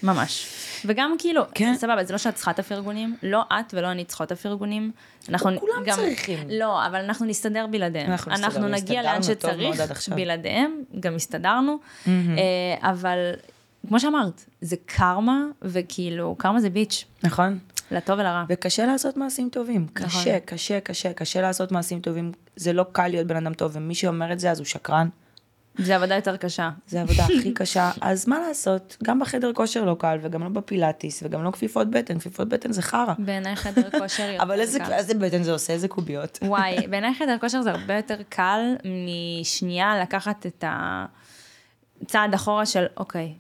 ממש. 0.03 0.47
וגם 0.85 1.15
כאילו, 1.19 1.43
כן. 1.55 1.75
סבבה, 1.77 2.05
זה 2.05 2.13
לא 2.13 2.19
שאת 2.19 2.35
צריכה 2.35 2.51
את 2.51 2.59
הפרגונים, 2.59 3.17
לא 3.23 3.43
את 3.53 3.75
ולא 3.75 3.91
אני 3.91 4.05
צריכות 4.05 4.27
את 4.27 4.33
הפרגונים. 4.33 4.91
אנחנו 5.29 5.61
כולם 5.61 5.85
צריכים. 5.95 6.39
לא, 6.51 6.87
אבל 6.87 7.05
אנחנו 7.05 7.27
נסתדר 7.27 7.67
בלעדיהם. 7.67 8.11
אנחנו 8.11 8.33
אנחנו, 8.33 8.69
נסתדר, 8.69 8.69
נגיע 8.69 9.03
לאן 9.03 9.23
שצריך. 9.23 9.81
בלעדיהם, 10.15 10.83
גם 11.01 11.15
הסתדרנו, 11.15 11.79
אה, 12.07 12.13
אבל 12.81 13.33
כמו 13.89 14.01
שאמרת, 14.01 14.45
זה 14.61 14.77
קרמה, 14.87 15.45
וכאילו, 15.63 16.35
קרמה 16.39 16.61
זה 16.61 16.71
ביץ', 16.71 17.05
נכון? 17.23 17.59
לטוב 17.91 18.19
ולרע. 18.19 18.45
וקשה 18.49 18.87
לעשות 18.87 19.17
מעשים 19.17 19.49
טובים. 19.49 19.87
נכון. 19.95 20.21
קשה, 20.21 20.41
קשה, 20.41 20.81
קשה, 20.81 21.13
קשה 21.13 21.41
לעשות 21.41 21.73
מעשים 21.73 22.01
טובים. 22.01 22.33
זה 22.57 22.73
לא 22.73 22.85
קל 22.93 23.09
להיות 23.09 23.27
בן 23.27 23.37
אדם 23.37 23.55
טוב, 23.55 23.73
ומי 23.75 23.95
שאומר 23.95 24.33
את 24.33 24.41
זה 24.41 24.51
אז 24.51 24.59
הוא 24.59 24.65
שקרן. 24.67 25.09
זה 25.79 25.97
עבודה 25.97 26.15
יותר 26.15 26.37
קשה. 26.37 26.71
זה 26.87 27.01
העבודה 27.01 27.25
הכי 27.39 27.55
קשה, 27.55 27.91
אז 28.01 28.29
מה 28.29 28.41
לעשות? 28.49 28.97
גם 29.05 29.21
בחדר 29.21 29.53
כושר 29.53 29.85
לא 29.85 29.97
קל, 29.99 30.19
וגם 30.23 30.43
לא 30.43 30.49
בפילאטיס, 30.49 31.23
וגם 31.23 31.45
לא 31.45 31.51
כפיפות 31.51 31.91
בטן, 31.91 32.19
כפיפות 32.19 32.49
בטן 32.49 32.73
זה 32.73 32.83
חרא. 32.83 33.15
בעיניי 33.19 33.57
חדר 33.57 33.91
כושר 33.99 34.23
יותר 34.33 34.43
אבל 34.43 34.61
איזה, 34.61 34.79
קל. 34.79 34.93
איזה 34.93 35.15
בטן 35.15 35.43
זה 35.43 35.53
עושה, 35.53 35.73
איזה 35.73 35.89
קוביות. 35.89 36.39
וואי, 36.43 36.77
בעיניי 36.91 37.15
חדר 37.15 37.37
כושר 37.41 37.63
זה 37.63 37.71
הרבה 37.71 37.97
יותר 37.97 38.17
קל 38.29 38.61
משנייה 39.41 40.01
לקחת 40.03 40.47
את 40.47 40.65
הצעד 42.03 42.35
אחורה 42.35 42.67
של, 42.67 42.85
אוקיי, 42.97 43.35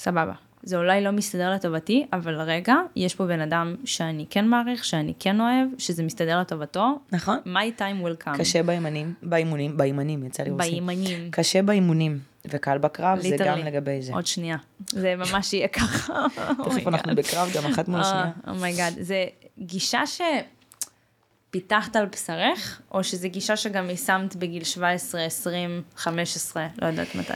סבבה. 0.00 0.32
זה 0.62 0.76
אולי 0.76 1.00
לא 1.00 1.10
מסתדר 1.10 1.50
לטובתי, 1.50 2.06
אבל 2.12 2.40
רגע, 2.40 2.74
יש 2.96 3.14
פה 3.14 3.26
בן 3.26 3.40
אדם 3.40 3.74
שאני 3.84 4.26
כן 4.30 4.48
מעריך, 4.48 4.84
שאני 4.84 5.14
כן 5.18 5.40
אוהב, 5.40 5.68
שזה 5.78 6.02
מסתדר 6.02 6.40
לטובתו. 6.40 6.98
נכון. 7.12 7.38
my 7.46 7.80
time 7.80 8.06
will 8.06 8.26
come. 8.26 8.38
קשה 8.38 8.62
באימונים, 8.62 9.14
באימונים, 9.22 9.76
באימונים, 9.76 10.26
יצא 10.26 10.42
לי 10.42 10.50
רוסי. 10.50 10.70
באימונים. 10.70 11.30
קשה 11.30 11.62
באימונים, 11.62 12.18
וקל 12.44 12.78
בקרב, 12.78 13.18
זה 13.20 13.36
גם. 13.38 13.58
לגבי 13.58 14.02
זה. 14.02 14.12
עוד 14.12 14.26
שנייה. 14.26 14.56
זה 14.88 15.14
ממש 15.16 15.52
יהיה 15.52 15.68
ככה. 15.68 16.26
תכף 16.64 16.86
אנחנו 16.86 17.14
בקרב 17.14 17.50
גם 17.56 17.66
אחת 17.72 17.88
מול 17.88 18.00
השנייה. 18.00 18.30
oh 18.48 18.59
my 18.59 18.70
god, 18.70 18.92
Oh 18.92 19.02
זה 19.02 19.24
גישה 19.58 20.02
שפיתחת 21.50 21.96
על 21.96 22.06
בשרך, 22.06 22.80
או 22.92 23.04
שזה 23.04 23.28
גישה 23.28 23.56
שגם 23.56 23.90
יישמת 23.90 24.36
בגיל 24.36 24.64
17, 24.64 25.24
20, 25.24 25.82
15, 25.96 26.66
לא 26.82 26.86
יודעת 26.86 27.14
מתי. 27.14 27.32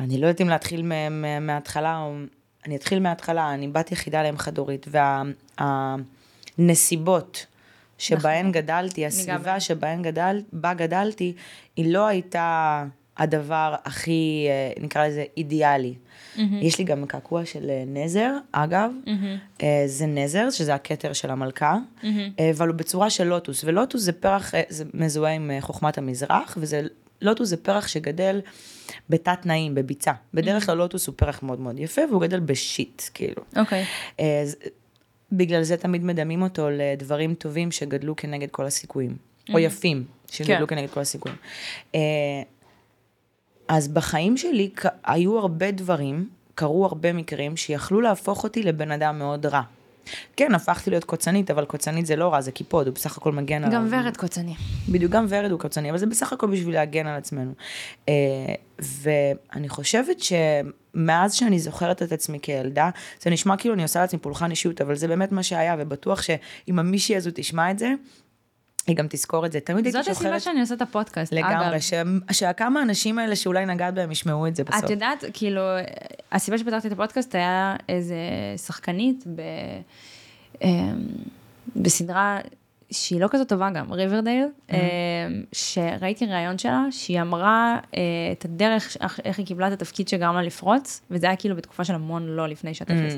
אני 0.00 0.20
לא 0.20 0.26
יודעת 0.26 0.40
אם 0.40 0.48
להתחיל 0.48 0.92
מההתחלה, 1.40 1.98
או... 1.98 2.14
אני 2.66 2.76
אתחיל 2.76 3.00
מההתחלה, 3.00 3.54
אני 3.54 3.68
בת 3.68 3.92
יחידה 3.92 4.22
לאם 4.22 4.38
חד-הורית, 4.38 4.86
והנסיבות 6.58 7.46
שבהן 7.98 8.52
גדלתי, 8.52 9.06
הסביבה 9.06 9.60
שבהן 9.60 10.02
גדל, 10.02 10.42
בה 10.52 10.74
גדלתי, 10.74 11.32
היא 11.76 11.92
לא 11.92 12.06
הייתה 12.06 12.84
הדבר 13.16 13.74
הכי, 13.84 14.46
אה, 14.48 14.82
נקרא 14.82 15.06
לזה, 15.06 15.24
אידיאלי. 15.36 15.94
יש 16.60 16.78
לי 16.78 16.84
גם 16.84 17.06
קעקוע 17.06 17.44
של 17.44 17.70
אה, 17.70 17.84
נזר, 17.86 18.32
אגב, 18.52 18.90
אה, 19.62 19.82
זה 19.86 20.06
נזר, 20.06 20.50
שזה 20.50 20.74
הכתר 20.74 21.12
של 21.12 21.30
המלכה, 21.30 21.76
אה, 22.40 22.50
אבל 22.50 22.68
הוא 22.68 22.76
בצורה 22.76 23.10
של 23.10 23.24
לוטוס, 23.24 23.64
ולוטוס 23.64 24.02
זה 24.02 24.12
פרח, 24.12 24.52
זה 24.68 24.84
מזוהה 24.94 25.32
עם 25.32 25.50
חוכמת 25.60 25.98
המזרח, 25.98 26.58
וזה, 26.60 26.82
לוטוס 27.22 27.48
זה 27.48 27.56
פרח 27.56 27.88
שגדל 27.88 28.40
בתת 29.10 29.38
תנאים, 29.42 29.74
בביצה. 29.74 30.12
בדרך 30.34 30.66
כלל 30.66 30.76
לוטוס 30.76 31.06
הוא 31.06 31.14
פרח 31.18 31.42
מאוד 31.42 31.60
מאוד 31.60 31.78
יפה, 31.78 32.02
והוא 32.10 32.22
גדל 32.22 32.40
בשיט, 32.40 33.02
כאילו. 33.14 33.42
אוקיי. 33.56 33.84
אה, 34.20 34.40
אז 34.42 34.56
בגלל 35.32 35.62
זה 35.62 35.76
תמיד 35.76 36.04
מדמים 36.04 36.42
אותו 36.42 36.68
לדברים 36.70 37.34
טובים 37.34 37.70
שגדלו 37.70 38.16
כנגד 38.16 38.50
כל 38.50 38.66
הסיכויים, 38.66 39.16
או 39.54 39.58
יפים, 39.58 40.04
שגדלו 40.30 40.66
כן. 40.66 40.76
כנגד 40.76 40.90
כל 40.90 41.00
הסיכויים. 41.00 41.36
אה, 41.94 42.00
אז 43.68 43.88
בחיים 43.88 44.36
שלי 44.36 44.70
היו 45.04 45.38
הרבה 45.38 45.70
דברים, 45.70 46.28
קרו 46.54 46.84
הרבה 46.84 47.12
מקרים 47.12 47.56
שיכלו 47.56 48.00
להפוך 48.00 48.44
אותי 48.44 48.62
לבן 48.62 48.90
אדם 48.90 49.18
מאוד 49.18 49.46
רע. 49.46 49.62
כן, 50.36 50.54
הפכתי 50.54 50.90
להיות 50.90 51.04
קוצנית, 51.04 51.50
אבל 51.50 51.64
קוצנית 51.64 52.06
זה 52.06 52.16
לא 52.16 52.32
רע, 52.32 52.40
זה 52.40 52.52
קיפוד, 52.52 52.86
הוא 52.86 52.94
בסך 52.94 53.18
הכל 53.18 53.32
מגן 53.32 53.64
עליו. 53.64 53.78
גם 53.78 53.88
ורד 53.90 54.16
קוצני. 54.16 54.54
בדיוק, 54.88 55.12
גם 55.12 55.26
ורד 55.28 55.50
הוא 55.50 55.60
קוצני, 55.60 55.90
אבל 55.90 55.98
זה 55.98 56.06
בסך 56.06 56.32
הכל 56.32 56.46
בשביל 56.46 56.74
להגן 56.74 57.06
על 57.06 57.16
עצמנו. 57.18 57.52
אה, 58.08 58.14
ואני 58.78 59.68
חושבת 59.68 60.16
שמאז 60.20 61.34
שאני 61.34 61.58
זוכרת 61.58 62.02
את 62.02 62.12
עצמי 62.12 62.38
כילדה, 62.42 62.90
זה 63.20 63.30
נשמע 63.30 63.56
כאילו 63.56 63.74
אני 63.74 63.82
עושה 63.82 64.00
לעצמי 64.00 64.18
פולחן 64.18 64.50
אישיות, 64.50 64.80
אבל 64.80 64.94
זה 64.94 65.08
באמת 65.08 65.32
מה 65.32 65.42
שהיה, 65.42 65.76
ובטוח 65.78 66.22
שאם 66.22 66.78
המישהי 66.78 67.16
הזו 67.16 67.30
תשמע 67.34 67.70
את 67.70 67.78
זה, 67.78 67.92
היא 68.86 68.96
גם 68.96 69.06
תזכור 69.10 69.46
את 69.46 69.52
זה. 69.52 69.60
תמיד 69.60 69.84
הייתי 69.84 69.92
זאת 69.92 70.04
זוכרת... 70.04 70.16
הסיבה 70.20 70.40
שאני 70.40 70.60
עושה 70.60 70.74
את 70.74 70.82
הפודקאסט, 70.82 71.32
אגב. 71.32 71.48
לגמרי, 71.48 71.80
ש... 71.80 71.92
שכמה 72.32 72.82
אנשים 72.82 73.18
האלה 73.18 73.36
שאולי 73.36 73.66
נגעת 73.66 73.94
בהם 73.94 74.10
ישמעו 74.10 74.46
את 74.46 74.56
זה 74.56 74.64
בסוף. 74.64 74.84
את 74.84 74.90
יודעת, 74.90 75.24
כאילו, 75.32 75.62
הסיבה 76.32 76.58
שפתחתי 76.58 76.88
את 76.88 76.92
הפודקאסט 76.92 77.34
היה 77.34 77.76
איזה 77.88 78.16
שחקנית 78.56 79.24
ב, 79.36 79.40
אמ, 80.62 80.98
בסדרה 81.76 82.38
שהיא 82.90 83.20
לא 83.20 83.28
כזאת 83.30 83.48
טובה 83.48 83.70
גם, 83.70 83.92
ריברדייל, 83.92 84.46
Mm-hmm. 84.68 84.72
שראיתי 85.52 86.26
ראיון 86.26 86.58
שלה, 86.58 86.84
שהיא 86.90 87.20
אמרה 87.20 87.78
אה, 87.96 88.00
את 88.32 88.44
הדרך, 88.44 88.96
איך- 89.24 89.38
היא 89.38 89.46
קיבלה 89.46 89.68
את 89.68 89.72
התפקיד 89.72 90.08
שגרם 90.08 90.34
לה 90.34 90.42
לפרוץ, 90.42 91.00
וזה 91.10 91.26
היה 91.26 91.36
כאילו 91.36 91.56
בתקופה 91.56 91.84
של 91.84 91.94
המון 91.94 92.26
לא 92.26 92.48
לפני 92.48 92.74
שעת 92.74 92.90
אפס. 92.90 93.14
Mm. 93.14 93.16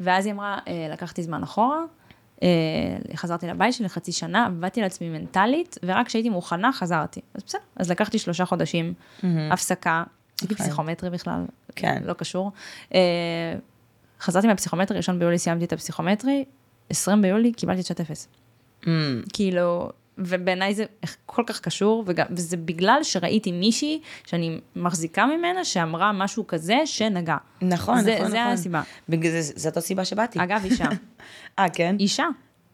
ואז 0.00 0.26
היא 0.26 0.34
אמרה, 0.34 0.58
אה, 0.68 0.88
לקחתי 0.92 1.22
זמן 1.22 1.42
אחורה, 1.42 1.78
אה, 2.42 2.48
חזרתי 3.16 3.46
לבית 3.46 3.74
שלי 3.74 3.88
חצי 3.88 4.12
שנה, 4.12 4.46
עבדתי 4.46 4.80
על 4.80 4.86
עצמי 4.86 5.08
מנטלית, 5.08 5.78
ורק 5.82 6.06
כשהייתי 6.06 6.28
מוכנה 6.28 6.72
חזרתי. 6.72 7.20
אז 7.34 7.42
בסדר, 7.46 7.60
אז 7.76 7.90
לקחתי 7.90 8.18
שלושה 8.18 8.44
חודשים, 8.44 8.94
הפסקה, 9.50 10.04
עשיתי 10.38 10.54
נכון. 10.54 10.66
פסיכומטרי 10.66 11.10
בכלל, 11.10 11.44
כן. 11.76 12.02
לא 12.04 12.12
קשור. 12.12 12.52
אה, 12.94 13.00
חזרתי 14.20 14.46
מהפסיכומטרי, 14.46 14.96
ראשון 14.96 15.18
ביולי 15.18 15.38
סיימתי 15.38 15.64
את 15.64 15.72
הפסיכומטרי, 15.72 16.44
20 16.90 17.22
ביולי 17.22 17.52
קיבלתי 17.52 17.80
את 17.80 17.86
שעת 17.86 18.00
אפס. 18.00 18.28
Mm, 18.82 18.86
כאילו, 19.32 19.90
ובעיניי 20.18 20.74
זה 20.74 20.84
כל 21.26 21.42
כך 21.46 21.60
קשור, 21.60 22.04
וגם, 22.06 22.26
וזה 22.30 22.56
בגלל 22.56 22.98
שראיתי 23.02 23.52
מישהי 23.52 24.00
שאני 24.26 24.60
מחזיקה 24.76 25.26
ממנה, 25.26 25.64
שאמרה 25.64 26.12
משהו 26.12 26.46
כזה 26.46 26.76
שנגע. 26.84 27.36
נכון, 27.62 28.00
זה- 28.00 28.14
נכון, 28.18 28.30
זה 28.30 28.40
נכון. 28.40 28.52
הסיבה. 28.52 28.82
בגלל 29.08 29.40
זה, 29.40 29.52
זאת 29.56 29.76
הסיבה 29.76 30.04
שבאתי. 30.04 30.38
אגב, 30.42 30.60
אישה. 30.64 30.84
אה, 31.58 31.68
כן? 31.68 31.96
אישה. 32.00 32.26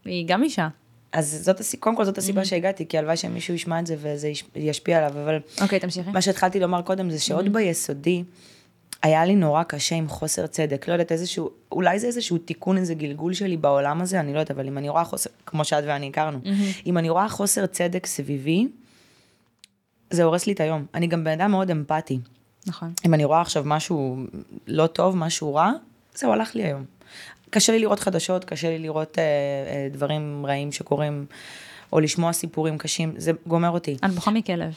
היא 0.04 0.24
גם 0.28 0.42
אישה. 0.42 0.68
אז 1.12 1.40
זאת 1.44 1.60
הסיבה, 1.60 1.80
קודם 1.82 1.96
כל 1.96 2.04
זאת 2.04 2.14
Mm-hmm. 2.14 2.18
הסיבה 2.18 2.44
שהגעתי, 2.44 2.86
כי 2.88 2.98
הלוואי 2.98 3.16
שמישהו 3.16 3.54
ישמע 3.54 3.80
את 3.80 3.86
זה 3.86 3.96
וזה 3.98 4.28
יש- 4.28 4.44
ישפיע 4.56 4.98
עליו, 4.98 5.10
אבל 5.22 5.38
אוקיי, 5.60 5.80
תמשיכי. 5.80 6.10
מה 6.10 6.22
שהתחלתי 6.22 6.60
לומר 6.60 6.82
קודם 6.82 7.10
זה 7.10 7.18
שעוד 7.20 7.52
ביסודי, 7.52 8.24
היה 9.02 9.24
לי 9.24 9.36
נורא 9.36 9.62
קשה 9.62 9.94
עם 9.96 10.08
חוסר 10.08 10.46
צדק, 10.46 10.88
לא 10.88 10.92
יודעת 10.92 11.12
איזשהו, 11.12 11.50
אולי 11.72 11.98
זה 11.98 12.06
איזשהו 12.06 12.38
תיקון, 12.38 12.76
איזה 12.78 12.94
גלגול 12.94 13.32
שלי 13.34 13.56
בעולם 13.56 14.00
הזה, 14.00 14.20
אני 14.20 14.32
לא 14.34 14.38
יודעת, 14.38 14.50
אבל 14.50 14.66
אם 14.66 14.78
אני 14.78 14.88
רואה 14.88 15.04
חוסר, 15.04 15.30
כמו 15.46 15.64
שאת 15.64 15.84
ואני 15.86 16.08
הכרנו, 16.08 16.38
אם 16.86 16.98
אני 16.98 17.10
רואה 17.10 17.28
חוסר 17.28 17.66
צדק 17.66 18.06
סביבי, 18.06 18.68
זה 20.10 20.24
הורס 20.24 20.46
לי 20.46 20.52
את 20.52 20.60
היום. 20.60 20.86
אני 20.94 21.06
גם 21.06 21.24
בן 21.24 21.40
אדם 21.40 21.50
מאוד 21.50 21.70
אמפתי. 21.70 22.18
נכון. 22.66 22.92
אם 23.06 23.14
אני 23.14 23.24
רואה 23.24 23.40
עכשיו 23.40 23.62
משהו 23.66 24.16
לא 24.66 24.86
טוב, 24.86 25.16
משהו 25.16 25.54
רע, 25.54 25.72
זהו, 26.14 26.32
הלך 26.32 26.54
לי 26.54 26.62
היום. 26.64 26.84
קשה 27.50 27.72
לי 27.72 27.78
לראות 27.78 28.00
חדשות, 28.00 28.44
קשה 28.44 28.68
לי 28.68 28.78
לראות 28.78 29.18
אה, 29.18 29.24
אה, 29.24 29.88
דברים 29.92 30.46
רעים 30.46 30.72
שקורים, 30.72 31.26
או 31.92 32.00
לשמוע 32.00 32.32
סיפורים 32.32 32.78
קשים, 32.78 33.14
זה 33.16 33.32
גומר 33.46 33.70
אותי. 33.70 33.96
את 34.04 34.10
בוכה 34.10 34.30
מכלב. 34.30 34.74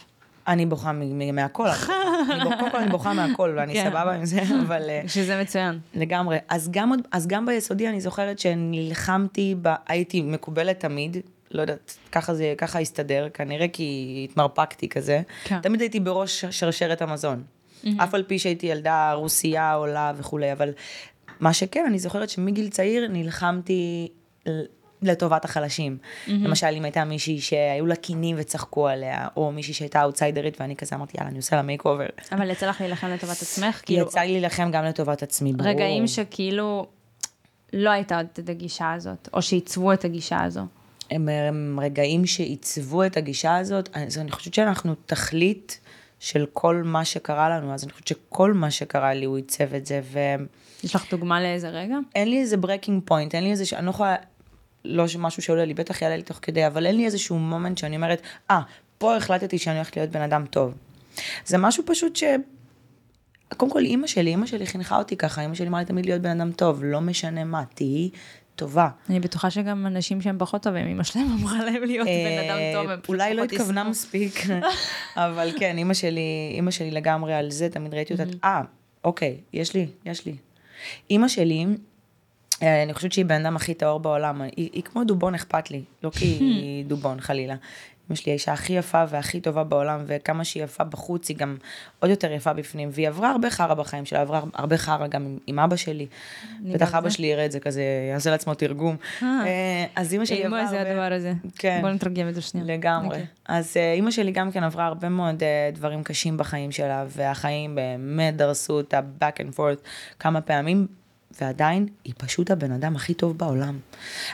אני 0.47 0.65
בוכה 0.65 0.91
מהכל, 1.33 1.67
קודם 2.43 2.71
כל 2.71 2.77
אני 2.77 2.91
בוכה 2.91 3.13
מהכל, 3.13 3.53
ואני 3.57 3.73
כן. 3.73 3.89
סבבה 3.89 4.13
עם 4.13 4.25
זה, 4.25 4.41
אבל 4.67 4.89
אה, 4.89 5.01
שזה 5.07 5.41
מצוין. 5.41 5.79
לגמרי. 5.93 6.37
אז 6.49 6.69
גם, 6.71 6.91
אז 7.11 7.27
גם 7.27 7.45
ביסודי 7.45 7.87
אני 7.87 8.01
זוכרת 8.01 8.39
שנלחמתי, 8.39 9.55
ב, 9.61 9.73
הייתי 9.87 10.21
מקובלת 10.21 10.79
תמיד, 10.79 11.17
לא 11.51 11.61
יודעת, 11.61 11.97
ככה 12.11 12.33
זה, 12.33 12.53
ככה 12.57 12.79
הסתדר, 12.79 13.27
כנראה 13.33 13.67
כי 13.67 14.27
התמרפקתי 14.29 14.89
כזה. 14.89 15.21
כן. 15.43 15.59
תמיד 15.61 15.81
הייתי 15.81 15.99
בראש 15.99 16.45
שרשרת 16.45 17.01
המזון. 17.01 17.43
אף 17.97 18.13
על 18.13 18.23
פי 18.23 18.39
שהייתי 18.39 18.67
ילדה 18.67 19.13
רוסייה 19.13 19.73
עולה 19.73 20.11
וכולי, 20.17 20.51
אבל 20.51 20.69
מה 21.41 21.53
שכן, 21.53 21.83
אני 21.87 21.99
זוכרת 21.99 22.29
שמגיל 22.29 22.69
צעיר 22.69 23.07
נלחמתי 23.07 24.07
לטובת 25.01 25.45
החלשים. 25.45 25.97
למשל, 26.27 26.67
אם 26.67 26.83
הייתה 26.83 27.05
מישהי 27.05 27.41
שהיו 27.41 27.85
לה 27.85 27.95
קינים 27.95 28.35
וצחקו 28.39 28.87
עליה, 28.87 29.27
או 29.37 29.51
מישהי 29.51 29.73
שהייתה 29.73 30.01
אאוטסיידרית, 30.03 30.61
ואני 30.61 30.75
כזה 30.75 30.95
אמרתי, 30.95 31.17
יאללה, 31.17 31.29
אני 31.29 31.37
עושה 31.37 31.55
לה 31.55 31.61
makeover. 31.61 32.05
אבל 32.31 32.49
יצא 32.49 32.69
לך 32.69 32.81
להילחם 32.81 33.07
לטובת 33.07 33.41
עצמך, 33.45 33.81
כאילו, 33.85 34.07
יצא 34.07 34.19
לי 34.19 34.31
להילחם 34.31 34.71
גם 34.71 34.83
לטובת 34.83 35.23
עצמי, 35.23 35.53
ברור. 35.53 35.69
רגעים 35.69 36.07
שכאילו 36.07 36.85
לא 37.73 37.89
הייתה 37.89 38.17
עוד 38.17 38.27
את 38.39 38.49
הגישה 38.49 38.93
הזאת, 38.93 39.29
או 39.33 39.41
שעיצבו 39.41 39.93
את 39.93 40.05
הגישה 40.05 40.43
הזו. 40.43 40.61
הם, 41.11 41.29
הם 41.29 41.79
רגעים 41.81 42.25
שעיצבו 42.25 43.05
את 43.05 43.17
הגישה 43.17 43.57
הזאת, 43.57 43.89
אז 43.93 44.17
אני 44.17 44.31
חושבת 44.31 44.53
שאנחנו 44.53 44.95
תכלית 45.05 45.79
של 46.21 46.45
כל 46.53 46.81
מה 46.85 47.05
שקרה 47.05 47.49
לנו, 47.49 47.73
אז 47.73 47.83
אני 47.83 47.91
חושבת 47.91 48.07
שכל 48.07 48.53
מה 48.53 48.71
שקרה 48.71 49.13
לי 49.13 49.25
הוא 49.25 49.35
עיצב 49.37 49.73
את 49.73 49.85
זה, 49.85 50.01
ואין 50.11 50.45
יש 50.83 50.95
לך 50.95 51.05
דוגמה 51.11 51.41
לאיזה 51.41 51.69
רגע? 51.69 51.97
לי 52.29 52.39
איזה 52.41 52.57
breaking 52.57 53.01
point, 53.05 53.35
אין 53.35 53.43
לי 53.43 53.51
איזה, 53.51 53.63
אני 53.77 53.85
לא 53.85 53.89
יכולה, 53.89 54.15
לא 54.85 55.05
משהו 55.19 55.43
שעולה 55.43 55.65
לי, 55.65 55.73
בטח 55.73 56.01
יעלה 56.01 56.15
לי 56.15 56.23
תוך 56.23 56.39
כדי, 56.41 56.67
אבל 56.67 56.85
אין 56.85 56.95
לי 56.95 57.05
איזשהו 57.05 57.39
moment 57.39 57.77
שאני 57.77 57.95
אומרת, 57.95 58.21
אה, 58.51 58.59
אה, 58.59 58.63
פה 58.97 59.15
החלטתי 59.15 59.57
שאני 59.57 59.75
הולכת 59.75 59.97
להיות 59.97 60.09
בן 60.09 60.21
אדם 60.21 60.45
טוב. 60.45 60.73
זה 61.45 61.57
משהו 61.57 61.83
פשוט 61.87 62.15
ש... 62.15 62.23
קודם 63.57 63.71
כל, 63.71 63.79
אימא 63.79 64.07
שלי, 64.07 64.29
אימא 64.29 64.45
שלי 64.45 64.65
חינכה 64.65 64.97
אותי 64.97 65.17
ככה, 65.17 65.41
אימא 65.41 65.55
שלי 65.55 65.67
אמרה 65.67 65.79
לי 65.79 65.85
תמיד 65.85 66.05
להיות 66.05 66.21
בן 66.21 66.41
אדם 66.41 66.51
טוב, 66.51 66.83
לא 66.83 67.01
משנה 67.01 67.43
מה, 67.43 67.63
תהיי 67.73 68.09
טובה. 68.55 68.89
אני 69.09 69.19
בטוחה 69.19 69.49
שגם 69.49 69.87
אנשים 69.87 70.21
שהם 70.21 70.35
פחות 70.39 70.63
טובים, 70.63 70.87
אמא 70.87 71.03
שלהם 71.03 71.27
אמרה 71.39 71.63
להם 71.65 71.83
להיות 71.83 72.07
בן 72.07 72.49
אדם 72.49 72.57
טוב, 72.73 72.89
הם 72.91 72.99
פשוט 72.99 73.09
אולי 73.09 73.33
לא 73.33 73.43
התכוונה. 73.43 73.83
מספיק, 73.83 74.43
אבל 75.15 75.51
כן, 75.59 75.77
אימא 75.77 75.93
שלי, 75.93 76.51
אימא 76.55 76.71
שלי 76.71 76.91
לגמרי 76.91 77.33
על 77.33 77.51
זה, 77.51 77.69
תמיד 77.69 77.93
ראיתי 77.93 78.13
אותה, 78.13 78.23
אה, 78.43 78.61
אוקיי, 79.03 79.37
יש 79.53 79.73
לי, 79.73 79.87
יש 80.05 80.25
לי. 80.25 80.35
אימא 81.09 81.27
שלי, 81.27 81.65
אה, 82.63 82.83
אני 82.83 82.93
חושבת 82.93 83.11
שהיא 83.11 83.25
בן 83.25 83.45
אדם 83.45 83.55
הכי 83.55 83.73
טהור 83.73 83.99
בעולם, 83.99 84.41
היא, 84.41 84.69
היא 84.73 84.83
כמו 84.83 85.03
דובון 85.03 85.35
אכפת 85.35 85.71
לי, 85.71 85.83
לא 86.03 86.09
כי 86.09 86.25
היא 86.39 86.85
דובון 86.85 87.21
חלילה. 87.21 87.55
אמא 88.11 88.15
שלי 88.15 88.31
האישה 88.31 88.53
הכי 88.53 88.73
יפה 88.73 89.03
והכי 89.09 89.41
טובה 89.41 89.63
בעולם, 89.63 90.03
וכמה 90.05 90.43
שהיא 90.43 90.63
יפה 90.63 90.83
בחוץ, 90.83 91.29
היא 91.29 91.37
גם 91.37 91.57
עוד 91.99 92.11
יותר 92.11 92.31
יפה 92.31 92.53
בפנים, 92.53 92.89
והיא 92.91 93.07
עברה 93.07 93.31
הרבה 93.31 93.49
חרא 93.49 93.73
בחיים 93.73 94.05
שלה, 94.05 94.21
עברה 94.21 94.41
הרבה 94.53 94.77
חרא 94.77 95.07
גם 95.07 95.25
עם, 95.25 95.37
עם 95.47 95.59
אבא 95.59 95.75
שלי. 95.75 96.07
בטח 96.61 96.95
אבא 96.95 97.09
שלי 97.09 97.27
יראה 97.27 97.45
את 97.45 97.51
זה 97.51 97.59
כזה, 97.59 97.83
יעשה 98.11 98.31
לעצמו 98.31 98.53
תרגום. 98.53 98.95
אה, 99.23 99.85
אז 99.95 100.13
אמא 100.13 100.25
שלי 100.25 100.43
עברה 100.43 100.65
זה 100.65 100.81
הדבר 100.81 101.13
הזה? 101.13 101.33
כן. 101.55 101.79
בוא 101.81 101.89
נתרגם 101.89 102.29
את 102.29 102.35
זה 102.35 102.41
שנייה. 102.41 102.77
לגמרי. 102.77 103.07
Okay. 103.07 103.11
אוקיי. 103.11 103.25
אז 103.47 103.77
אמא 103.99 104.11
שלי 104.11 104.31
גם 104.31 104.51
כן 104.51 104.63
עברה 104.63 104.85
הרבה 104.85 105.09
מאוד 105.09 105.43
דברים 105.73 106.03
קשים 106.03 106.37
בחיים 106.37 106.71
שלה, 106.71 107.05
והחיים 107.07 107.75
באמת 107.75 108.35
דרסו 108.35 108.73
אותה 108.73 108.99
back 109.21 109.41
and 109.41 109.57
forth 109.57 109.87
כמה 110.19 110.41
פעמים, 110.41 110.87
ועדיין 111.41 111.87
היא 112.03 112.13
פשוט 112.17 112.51
הבן 112.51 112.71
אדם 112.71 112.95
הכי 112.95 113.13
טוב 113.13 113.37
בעולם. 113.37 113.79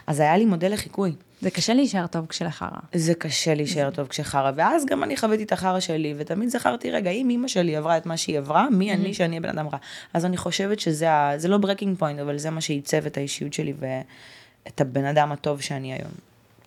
אז 0.07 0.19
היה 0.19 0.37
לי 0.37 0.45
מודל 0.45 0.73
לחיקוי. 0.73 1.15
זה 1.41 1.51
קשה 1.51 1.73
להישאר 1.73 2.07
טוב 2.07 2.25
כשחרא. 2.25 2.79
זה 2.93 3.13
קשה 3.13 3.53
להישאר 3.53 3.89
טוב 3.89 4.07
כשחרא, 4.07 4.51
ואז 4.55 4.85
גם 4.85 5.03
אני 5.03 5.17
חוויתי 5.17 5.43
את 5.43 5.51
החרא 5.51 5.79
שלי, 5.79 6.13
ותמיד 6.17 6.49
זכרתי, 6.49 6.91
רגע, 6.91 7.09
אם 7.09 7.29
אימא 7.29 7.47
שלי 7.47 7.75
עברה 7.75 7.97
את 7.97 8.05
מה 8.05 8.17
שהיא 8.17 8.37
עברה, 8.37 8.69
מי 8.69 8.93
אני 8.93 9.13
שאני 9.13 9.29
אהיה 9.29 9.41
בן 9.41 9.49
אדם 9.49 9.67
רע? 9.67 9.77
אז 10.13 10.25
אני 10.25 10.37
חושבת 10.37 10.79
שזה, 10.79 11.11
ה... 11.11 11.37
זה 11.37 11.47
לא 11.47 11.57
breaking 11.57 11.97
point, 11.97 12.19
אבל 12.19 12.37
זה 12.37 12.49
מה 12.49 12.61
שעיצב 12.61 13.05
את 13.05 13.17
האישיות 13.17 13.53
שלי 13.53 13.73
ואת 13.79 14.81
הבן 14.81 15.05
אדם 15.05 15.31
הטוב 15.31 15.61
שאני 15.61 15.93
היום. 15.93 16.11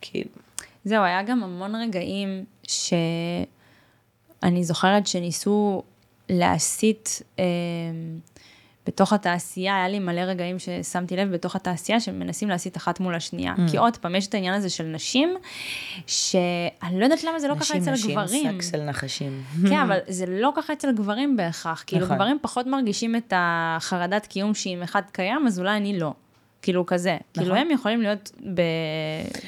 כאילו. 0.00 0.30
זהו, 0.84 1.04
היה 1.04 1.22
גם 1.22 1.42
המון 1.42 1.74
רגעים 1.74 2.44
שאני 2.62 3.44
זוכרת 4.64 5.06
שניסו 5.06 5.82
להסיט... 6.28 7.08
אה, 7.38 7.44
בתוך 8.86 9.12
התעשייה, 9.12 9.76
היה 9.76 9.88
לי 9.88 9.98
מלא 9.98 10.20
רגעים 10.20 10.56
ששמתי 10.58 11.16
לב 11.16 11.32
בתוך 11.32 11.56
התעשייה, 11.56 12.00
שמנסים 12.00 12.48
להסיט 12.48 12.76
אחת 12.76 13.00
מול 13.00 13.14
השנייה. 13.14 13.54
Mm. 13.56 13.70
כי 13.70 13.76
עוד 13.76 13.96
פעם, 13.96 14.14
יש 14.14 14.26
את 14.26 14.34
העניין 14.34 14.54
הזה 14.54 14.70
של 14.70 14.84
נשים, 14.84 15.34
שאני 16.06 16.98
לא 16.98 17.04
יודעת 17.04 17.24
למה 17.24 17.38
זה 17.38 17.48
לא 17.48 17.54
נשים, 17.54 17.80
ככה 17.80 17.92
אצל 17.92 18.08
הגברים. 18.08 18.24
נשים, 18.24 18.40
נשים, 18.40 18.60
סקס 18.60 18.74
אל 18.74 18.84
נחשים. 18.84 19.42
כן, 19.68 19.80
אבל 19.86 19.98
זה 20.08 20.26
לא 20.26 20.52
ככה 20.56 20.72
אצל 20.72 20.92
גברים 20.92 21.36
בהכרח. 21.36 21.84
כאילו, 21.86 22.04
נכון. 22.04 22.16
גברים 22.16 22.38
פחות 22.42 22.66
מרגישים 22.66 23.16
את 23.16 23.32
החרדת 23.36 24.26
קיום 24.26 24.54
שאם 24.54 24.82
אחד 24.82 25.02
קיים, 25.12 25.46
אז 25.46 25.58
אולי 25.58 25.76
אני 25.76 25.98
לא. 25.98 26.12
כאילו 26.62 26.86
כזה, 26.86 27.16
כאילו, 27.32 27.46
נכון. 27.46 27.58
כאילו 27.58 27.70
הם 27.70 27.78
יכולים 27.78 28.02
להיות 28.02 28.30
ב... 28.54 28.60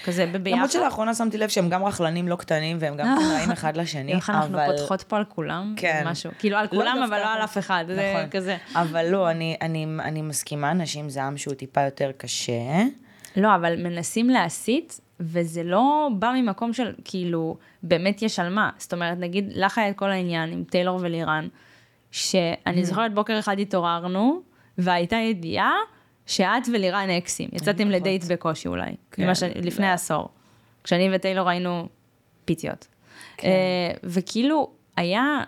כזה 0.05 0.27
בביחד. 0.27 0.57
למרות 0.57 0.70
שלאחרונה 0.70 1.14
שמתי 1.14 1.38
לב 1.38 1.48
שהם 1.48 1.68
גם 1.68 1.85
רכלנים 1.85 2.29
לא 2.29 2.37
קטנים, 2.37 2.77
והם 2.81 2.96
גם 2.96 3.07
נראים 3.33 3.51
אחד 3.51 3.77
לשני, 3.77 4.12
איך 4.12 4.31
אנחנו 4.31 4.59
פותחות 4.66 5.03
פה 5.03 5.16
על 5.16 5.25
כולם, 5.25 5.75
כן. 5.77 6.03
משהו, 6.07 6.31
כאילו 6.38 6.57
על 6.57 6.64
לא 6.64 6.70
כולם, 6.70 6.96
לא 7.01 7.05
אבל 7.05 7.18
לא 7.18 7.33
על 7.33 7.44
אף 7.44 7.59
אחד, 7.59 7.85
נכון. 7.88 7.96
זה 7.96 8.27
כזה. 8.31 8.57
אבל 8.75 9.07
לא, 9.09 9.31
אני, 9.31 9.57
אני, 9.61 9.87
אני 10.01 10.22
מסכימה, 10.22 10.72
נשים 10.72 11.11
זה 11.11 11.22
עם 11.22 11.37
שהוא 11.37 11.55
טיפה 11.55 11.81
יותר 11.81 12.11
קשה. 12.16 12.83
לא, 13.37 13.55
אבל 13.55 13.83
מנסים 13.83 14.31
להסיט, 14.31 14.92
וזה 15.20 15.62
לא 15.62 16.09
בא 16.18 16.33
ממקום 16.37 16.72
של, 16.72 16.92
כאילו, 17.05 17.57
באמת 17.83 18.22
יש 18.22 18.38
על 18.38 18.48
מה. 18.48 18.70
זאת 18.79 18.92
אומרת, 18.92 19.18
נגיד, 19.18 19.53
לך 19.55 19.79
היה 19.79 19.88
את 19.90 19.96
כל 19.96 20.11
העניין 20.11 20.53
עם 20.53 20.64
טיילור 20.64 20.98
ולירן, 21.03 21.48
שאני 22.11 22.83
mm. 22.83 22.85
זוכרת 22.85 23.14
בוקר 23.14 23.38
אחד 23.38 23.59
התעוררנו, 23.59 24.42
והייתה 24.79 25.16
ידיעה, 25.16 25.72
שאת 26.26 26.68
ולירן 26.72 27.08
אקסים, 27.18 27.48
יצאתם 27.52 27.88
לדייט 27.90 28.24
בקושי 28.24 28.68
אולי, 28.68 28.90
כן, 29.11 29.35
ש... 29.35 29.42
לפני 29.42 29.87
לא. 29.87 29.92
עשור, 29.92 30.28
כשאני 30.85 31.08
וטיילור 31.14 31.48
היינו 31.48 31.88
פיתיות. 32.44 32.87
כן. 33.37 33.48
Uh, 33.48 33.98
וכאילו, 34.04 34.70
היה 34.96 35.40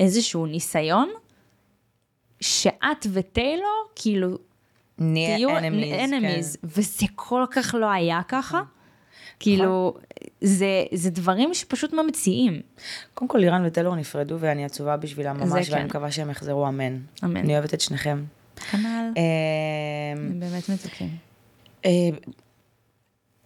איזשהו 0.00 0.46
ניסיון, 0.46 1.10
שאת 2.40 3.06
וטיילור, 3.12 3.88
כאילו, 3.96 4.38
תהיו 4.96 5.58
אנמיז, 5.58 6.56
כן. 6.56 6.68
וזה 6.68 7.06
כל 7.14 7.44
כך 7.50 7.74
לא 7.78 7.90
היה 7.90 8.20
ככה. 8.28 8.56
נכון. 8.56 8.82
כאילו, 9.40 9.94
זה, 10.40 10.84
זה 10.92 11.10
דברים 11.10 11.54
שפשוט 11.54 11.92
ממציאים. 11.92 12.60
קודם 13.14 13.28
כל, 13.28 13.38
לירן 13.38 13.66
וטיילור 13.66 13.96
נפרדו, 13.96 14.36
ואני 14.40 14.64
עצובה 14.64 14.96
בשבילם 14.96 15.36
ממש, 15.36 15.70
ואני 15.70 15.82
כן. 15.82 15.86
מקווה 15.86 16.10
שהם 16.10 16.30
יחזרו, 16.30 16.68
אמן. 16.68 16.98
אמן. 17.24 17.36
אני 17.36 17.52
אוהבת 17.52 17.74
את 17.74 17.80
שניכם. 17.80 18.24
כנ"ל. 18.64 19.12
אמ, 19.16 19.22
הם 20.16 20.40
באמת 20.40 20.68
מתוקים. 20.68 21.08
אה, 21.84 21.90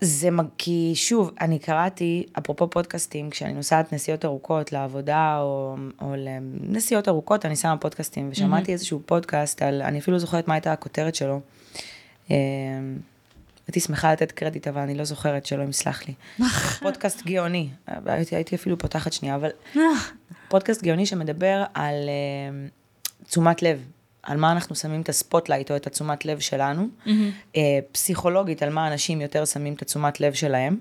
זה, 0.00 0.29
כי 0.59 0.92
שוב, 0.94 1.31
אני 1.40 1.59
קראתי, 1.59 2.26
אפרופו 2.38 2.70
פודקאסטים, 2.70 3.31
כשאני 3.31 3.52
נוסעת 3.52 3.92
נסיעות 3.92 4.24
ארוכות 4.24 4.72
לעבודה, 4.72 5.38
או, 5.40 5.76
או 6.00 6.14
לנסיעות 6.16 7.09
ארוכות, 7.09 7.46
אני 7.46 7.57
שמה 7.57 7.76
פודקאסטים, 7.76 8.29
ושמעתי 8.33 8.66
mm-hmm. 8.66 8.72
איזשהו 8.72 9.00
פודקאסט 9.07 9.62
על, 9.62 9.83
אני 9.83 9.98
אפילו 9.98 10.18
זוכרת 10.18 10.48
מה 10.48 10.55
הייתה 10.55 10.72
הכותרת 10.72 11.14
שלו. 11.14 11.40
אמ, 12.31 12.37
הייתי 13.66 13.81
שמחה 13.81 14.12
לתת 14.12 14.33
קרדיט, 14.33 14.68
אבל 14.68 14.81
אני 14.81 14.94
לא 14.94 15.05
זוכרת, 15.05 15.46
שלא 15.46 15.62
יסלח 15.62 16.02
לי. 16.09 16.14
פודקאסט 16.83 17.26
גאוני, 17.26 17.68
הייתי, 18.07 18.35
הייתי 18.37 18.57
אפילו 18.57 18.79
פותחת 18.79 19.12
שנייה, 19.12 19.35
אבל 19.35 19.50
פודקאסט 20.48 20.83
גאוני 20.83 21.07
שמדבר 21.07 21.64
על 21.74 21.94
uh, 21.94 23.24
תשומת 23.29 23.62
לב, 23.62 23.85
על 24.26 24.36
מה 24.36 24.52
אנחנו 24.52 24.76
שמים 24.76 25.00
את 25.00 25.08
ה 25.09 25.15
spotlight 25.15 25.70
או 25.70 25.76
את 25.76 25.86
התשומת 25.86 26.24
לב 26.24 26.38
שלנו, 26.38 26.86
mm-hmm. 26.86 27.10
אה, 27.56 27.78
פסיכולוגית 27.92 28.62
על 28.62 28.70
מה 28.70 28.88
אנשים 28.88 29.20
יותר 29.20 29.44
שמים 29.44 29.74
את 29.74 29.82
התשומת 29.82 30.20
לב 30.20 30.32
שלהם. 30.32 30.78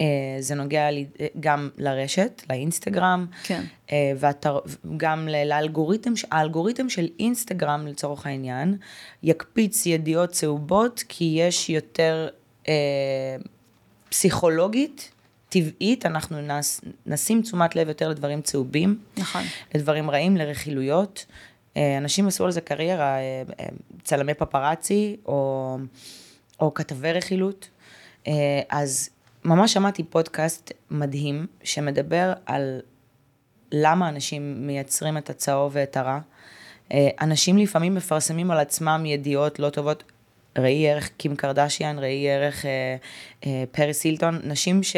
אה, 0.00 0.06
זה 0.40 0.54
נוגע 0.54 0.90
לי, 0.90 1.06
אה, 1.20 1.26
גם 1.40 1.68
לרשת, 1.78 2.42
לאינסטגרם, 2.50 3.26
כן. 3.42 3.64
וגם 4.16 5.28
לאלגוריתם, 5.28 6.12
האלגוריתם 6.30 6.88
של 6.88 7.08
אינסטגרם 7.18 7.86
לצורך 7.86 8.26
העניין, 8.26 8.76
יקפיץ 9.22 9.86
ידיעות 9.86 10.30
צהובות, 10.30 11.04
כי 11.08 11.36
יש 11.38 11.70
יותר 11.70 12.28
אה, 12.68 13.36
פסיכולוגית, 14.08 15.12
טבעית, 15.48 16.06
אנחנו 16.06 16.40
נס, 16.40 16.80
נשים 17.06 17.42
תשומת 17.42 17.76
לב 17.76 17.88
יותר 17.88 18.08
לדברים 18.08 18.42
צהובים. 18.42 18.98
נכון. 19.16 19.42
לדברים 19.74 20.10
רעים, 20.10 20.36
לרכילויות. 20.36 21.26
אה, 21.78 21.98
אנשים 21.98 22.26
עשו 22.26 22.44
על 22.44 22.50
זה 22.50 22.60
קריירה, 22.60 23.16
אה, 23.16 23.42
אה, 23.60 23.66
צלמי 24.02 24.34
פפראצי 24.34 25.16
או, 25.26 25.76
או 26.60 26.74
כתבי 26.74 27.12
רכילות. 27.12 27.68
אז 28.68 29.10
ממש 29.44 29.72
שמעתי 29.72 30.04
פודקאסט 30.04 30.72
מדהים 30.90 31.46
שמדבר 31.62 32.32
על 32.46 32.80
למה 33.72 34.08
אנשים 34.08 34.66
מייצרים 34.66 35.18
את 35.18 35.30
הצהוב 35.30 35.72
ואת 35.74 35.96
הרע. 35.96 36.18
אנשים 37.20 37.58
לפעמים 37.58 37.94
מפרסמים 37.94 38.50
על 38.50 38.58
עצמם 38.58 39.02
ידיעות 39.06 39.58
לא 39.58 39.70
טובות. 39.70 40.04
ראי 40.58 40.88
ערך 40.88 41.10
קים 41.16 41.36
קרדשיאן, 41.36 41.98
ראי 41.98 42.30
ערך 42.30 42.66
אה, 42.66 42.96
אה, 43.46 43.64
פריס 43.70 44.04
הילטון, 44.04 44.40
נשים 44.44 44.82
ש... 44.82 44.96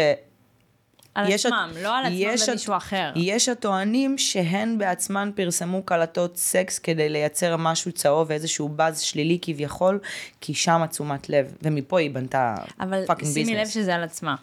על 1.15 1.33
עצמם, 1.33 1.71
לא 1.83 1.99
על 1.99 2.07
עצמם 2.07 2.51
ומישהו 2.51 2.77
אחר. 2.77 3.13
יש 3.17 3.49
הטוענים 3.49 4.19
שהן 4.19 4.79
בעצמן 4.79 5.31
פרסמו 5.35 5.83
קלטות 5.83 6.37
סקס 6.37 6.79
כדי 6.79 7.09
לייצר 7.09 7.57
משהו 7.57 7.93
צהוב 7.93 8.27
ואיזשהו 8.31 8.69
באז 8.69 9.01
שלילי 9.01 9.39
כביכול, 9.43 9.99
כי 10.41 10.55
שם 10.55 10.83
תשומת 10.91 11.29
לב, 11.31 11.55
ומפה 11.63 12.01
היא 12.01 12.11
בנתה 12.11 12.55
fucking 12.57 12.91
business. 12.91 13.11
אבל 13.11 13.33
שימי 13.33 13.55
לב 13.55 13.69
שזה 13.69 13.95
על 13.95 14.03
עצמה. 14.03 14.35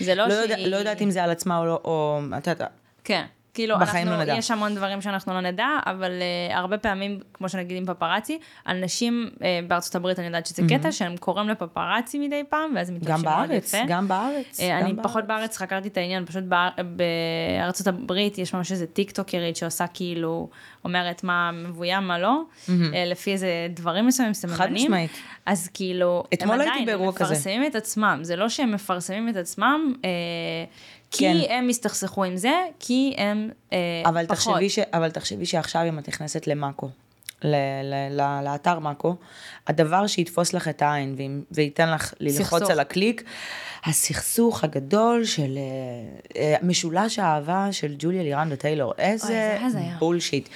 זה 0.00 0.14
לא, 0.14 0.26
לא 0.26 0.34
שהיא... 0.34 0.42
יודע, 0.42 0.68
לא 0.68 0.76
יודעת 0.76 1.02
אם 1.02 1.10
זה 1.10 1.24
על 1.24 1.30
עצמה 1.30 1.58
או 1.58 1.64
לא, 1.64 1.80
או... 1.84 2.20
אתה 2.38 2.50
יודע. 2.50 2.66
כן. 3.04 3.24
כאילו, 3.54 3.78
בחיים 3.78 4.08
אנחנו, 4.08 4.18
לא 4.18 4.24
נדע. 4.24 4.34
יש 4.34 4.50
המון 4.50 4.74
דברים 4.74 5.00
שאנחנו 5.00 5.34
לא 5.34 5.40
נדע, 5.40 5.68
אבל 5.86 6.10
uh, 6.50 6.56
הרבה 6.56 6.78
פעמים, 6.78 7.20
כמו 7.34 7.48
שנגיד 7.48 7.76
עם 7.76 7.86
פפראצי, 7.86 8.38
על 8.64 8.84
נשים 8.84 9.30
uh, 9.34 9.40
בארצות 9.68 9.94
הברית, 9.94 10.18
אני 10.18 10.26
יודעת 10.26 10.46
שזה 10.46 10.62
mm-hmm. 10.62 10.78
קטע, 10.78 10.92
שהם 10.92 11.16
קוראים 11.16 11.48
לפפראצי 11.48 12.18
מדי 12.18 12.42
פעם, 12.48 12.72
ואז 12.76 12.88
הם 12.90 12.94
מתלבשים 12.96 13.24
מאוד 13.24 13.50
יפה. 13.50 13.78
גם 13.88 14.08
בארץ, 14.08 14.60
uh, 14.60 14.62
גם 14.62 14.84
אני 14.84 14.92
בארץ. 14.92 15.06
פחות 15.06 15.26
בארץ 15.26 15.56
חקרתי 15.56 15.88
את 15.88 15.96
העניין, 15.96 16.26
פשוט 16.26 16.44
בא, 16.44 16.68
בארצות 17.56 17.86
הברית 17.86 18.38
יש 18.38 18.54
ממש 18.54 18.72
איזה 18.72 18.86
טיק 18.86 19.10
טוקרית 19.10 19.56
שעושה 19.56 19.86
כאילו, 19.86 20.48
אומרת 20.84 21.24
מה 21.24 21.50
מבוים, 21.52 22.08
מה 22.08 22.18
לא, 22.18 22.42
mm-hmm. 22.42 22.70
uh, 22.70 22.72
לפי 23.06 23.32
איזה 23.32 23.66
דברים 23.70 24.06
מסוימים, 24.06 24.34
סממנים. 24.34 24.58
חד 24.58 24.72
משמעית. 24.72 25.10
אז 25.46 25.68
כאילו, 25.74 26.24
הם 26.40 26.50
עדיין, 26.50 26.88
מפרסמים 27.00 27.66
את 27.66 27.74
עצמם, 27.74 28.18
זה 28.22 28.36
לא 28.36 28.48
שהם 28.48 28.72
מפרסמים 28.72 29.28
את 29.28 29.36
עצמם, 29.36 29.94
uh, 29.96 30.06
כי 31.10 31.24
כן. 31.24 31.52
הם 31.52 31.68
הסתכסכו 31.68 32.24
עם 32.24 32.36
זה, 32.36 32.64
כי 32.78 33.14
הם 33.18 33.50
אה, 33.72 33.78
אבל 34.04 34.26
פחות. 34.26 34.54
תחשבי 34.54 34.70
ש, 34.70 34.78
אבל 34.78 35.10
תחשבי 35.10 35.46
שעכשיו 35.46 35.82
אם 35.88 35.98
את 35.98 36.08
נכנסת 36.08 36.46
למאקו, 36.46 36.88
ל, 37.42 37.54
ל, 37.82 38.20
ל, 38.20 38.40
לאתר 38.44 38.78
מאקו, 38.78 39.16
הדבר 39.66 40.06
שיתפוס 40.06 40.52
לך 40.52 40.68
את 40.68 40.82
העין 40.82 41.16
וייתן 41.50 41.90
לך 41.90 42.14
ללחוץ 42.20 42.62
על 42.62 42.80
הקליק, 42.80 43.24
הסכסוך 43.84 44.64
הגדול 44.64 45.24
של 45.24 45.58
uh, 45.58 46.32
uh, 46.32 46.36
משולש 46.62 47.18
האהבה 47.18 47.68
של 47.72 47.94
ג'וליה 47.98 48.22
לירן 48.22 48.48
וטיילור, 48.52 48.92
איזה 48.98 49.58
בולשיט. 49.98 50.48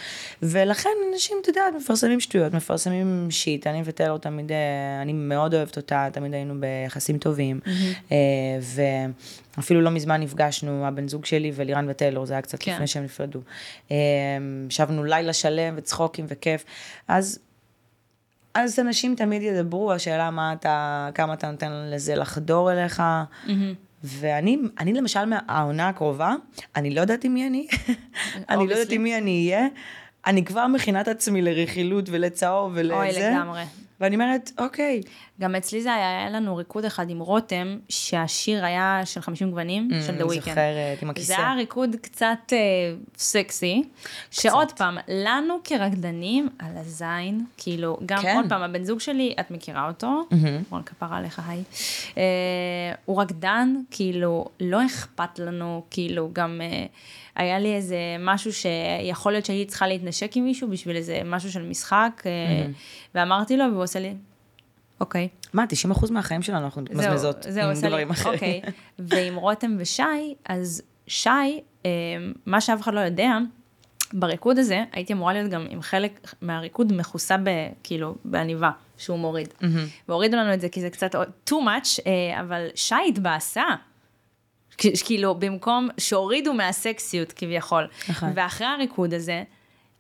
ולכן 0.43 0.91
אנשים, 1.13 1.37
את 1.43 1.49
יודעת, 1.49 1.75
מפרסמים 1.77 2.21
שטויות, 2.21 2.53
מפרסמים 2.53 3.27
שיט, 3.31 3.67
אני 3.67 3.83
וטיילור 3.85 4.19
תמיד, 4.19 4.51
uh, 4.51 4.53
אני 5.03 5.13
מאוד 5.13 5.55
אוהבת 5.55 5.77
אותה, 5.77 6.09
תמיד 6.13 6.35
היינו 6.35 6.55
ביחסים 6.61 7.19
טובים. 7.19 7.61
ואפילו 9.57 9.81
לא 9.81 9.91
מזמן 9.91 10.21
נפגשנו, 10.21 10.87
הבן 10.87 11.09
זוג 11.09 11.25
שלי 11.25 11.53
ולירן 11.55 11.87
וטיילור, 11.89 12.27
זה 12.27 12.35
היה 12.35 12.43
קצת 12.43 12.59
כן. 12.61 12.73
לפני 12.73 12.87
שהם 12.87 13.05
נפרדו. 13.05 13.41
ישבנו 14.69 15.05
לילה 15.05 15.33
שלם 15.33 15.75
וצחוקים 15.77 16.25
וכיף. 16.29 16.65
אז 17.09 17.39
אז 18.55 18.79
אנשים 18.79 19.15
תמיד 19.15 19.43
ידברו, 19.43 19.93
השאלה 19.93 20.31
מה 20.31 20.53
אתה, 20.53 21.09
כמה 21.15 21.35
אתה 21.35 21.51
נותן 21.51 21.71
לזה 21.73 22.15
לחדור 22.15 22.73
אליך, 22.73 23.03
mm-hmm. 23.47 23.51
ואני, 24.05 24.59
אני 24.79 24.93
למשל, 24.93 25.25
מהעונה 25.25 25.89
הקרובה, 25.89 26.35
אני 26.77 26.95
לא 26.95 27.01
יודעת 27.01 27.25
עם 27.25 27.35
מי 27.35 27.47
אני, 27.47 27.67
אני 28.51 28.67
לא 28.67 28.73
יודעת 28.73 28.91
עם 28.91 29.03
מי 29.03 29.19
אני 29.19 29.51
אהיה, 29.51 29.67
אני 30.27 30.45
כבר 30.45 30.67
מכינה 30.67 31.01
את 31.01 31.09
עצמי 31.09 31.43
לרכילות 31.43 32.05
ולצהוב 32.11 32.73
ולזה. 32.75 32.95
אוי, 32.95 33.13
לגמרי. 33.13 33.63
ואני 34.01 34.15
אומרת, 34.15 34.51
אוקיי. 34.59 35.01
גם 35.41 35.55
אצלי 35.55 35.83
זה 35.83 35.95
היה, 35.95 36.21
היה 36.21 36.31
לנו 36.31 36.57
ריקוד 36.57 36.85
אחד 36.85 37.11
עם 37.11 37.19
רותם, 37.19 37.79
שהשיר 37.89 38.65
היה 38.65 39.01
של 39.05 39.21
50 39.21 39.51
גוונים, 39.51 39.89
mm, 39.91 40.07
של 40.07 40.19
The 40.21 40.25
Weeknd. 40.25 40.35
זוכרת, 40.35 41.03
עם 41.03 41.11
הכיסא. 41.11 41.27
זה 41.27 41.39
היה 41.39 41.55
ריקוד 41.55 41.97
קצת 42.03 42.39
אה, 42.53 42.59
סקסי, 43.17 43.83
קצת. 44.31 44.43
שעוד 44.43 44.73
פעם, 44.73 44.99
לנו 45.09 45.55
כרקדנים, 45.65 46.49
על 46.59 46.77
הזין, 46.77 47.45
כאילו, 47.57 47.99
גם 48.07 48.23
כן. 48.23 48.37
עוד 48.37 48.47
פעם, 48.49 48.63
הבן 48.63 48.85
זוג 48.85 49.01
שלי, 49.01 49.35
את 49.41 49.51
מכירה 49.51 49.89
אותו, 49.89 50.07
רון 50.71 50.81
mm-hmm. 50.81 50.87
כפרה 50.87 51.17
עליך, 51.17 51.43
היי. 51.49 51.63
אה, 52.17 52.23
הוא 53.05 53.23
רקדן, 53.23 53.75
כאילו, 53.91 54.45
לא 54.61 54.87
אכפת 54.87 55.39
לנו, 55.39 55.83
כאילו, 55.91 56.31
גם... 56.33 56.61
אה, 56.63 56.87
היה 57.37 57.59
לי 57.59 57.75
איזה 57.75 57.97
משהו 58.21 58.51
שיכול 58.53 59.33
להיות 59.33 59.45
שהייתי 59.45 59.71
צריכה 59.71 59.87
להתנשק 59.87 60.37
עם 60.37 60.45
מישהו 60.45 60.69
בשביל 60.69 60.97
איזה 60.97 61.21
משהו 61.25 61.53
של 61.53 61.63
משחק, 61.63 62.23
mm-hmm. 62.25 62.71
ואמרתי 63.15 63.57
לו, 63.57 63.65
והוא 63.85 63.89
עושה 63.89 64.01
לי, 64.01 64.15
אוקיי. 65.01 65.29
מה, 65.53 65.65
90% 65.93 66.13
מהחיים 66.13 66.43
שלנו 66.43 66.65
אנחנו 66.65 66.83
מתמזמזות 66.83 67.47
עם 67.47 67.73
דברים 67.89 68.11
אחרים. 68.11 68.35
אוקיי, 68.35 68.61
ועם 68.99 69.37
רותם 69.37 69.77
ושי, 69.79 70.03
אז 70.49 70.83
שי, 71.07 71.31
אה, 71.87 71.91
מה 72.47 72.61
שאף 72.61 72.81
אחד 72.81 72.95
לא 72.95 73.01
יודע, 73.01 73.39
בריקוד 74.13 74.59
הזה 74.59 74.85
הייתי 74.93 75.13
אמורה 75.13 75.33
להיות 75.33 75.51
גם 75.51 75.67
עם 75.71 75.83
חלק 75.83 76.35
מהריקוד 76.43 76.93
מכוסה 76.93 77.37
ב, 77.37 77.51
כאילו 77.83 78.15
בעניבה 78.25 78.71
שהוא 78.99 79.19
מוריד. 79.19 79.49
Mm-hmm. 79.49 79.65
והורידו 80.09 80.37
לנו 80.37 80.55
את 80.55 80.61
זה 80.61 80.69
כי 80.69 80.81
זה 80.81 80.91
קצת 80.91 81.15
too 81.51 81.53
much, 81.53 82.01
אה, 82.07 82.41
אבל 82.41 82.67
שי 82.75 82.95
התבאסה. 83.09 83.65
כאילו, 85.05 85.35
במקום 85.35 85.89
שהורידו 85.99 86.55
מהסקסיות 86.55 87.33
כביכול. 87.33 87.87
נכון. 88.09 88.33
ואחרי 88.35 88.67
הריקוד 88.67 89.15
הזה, 89.15 89.43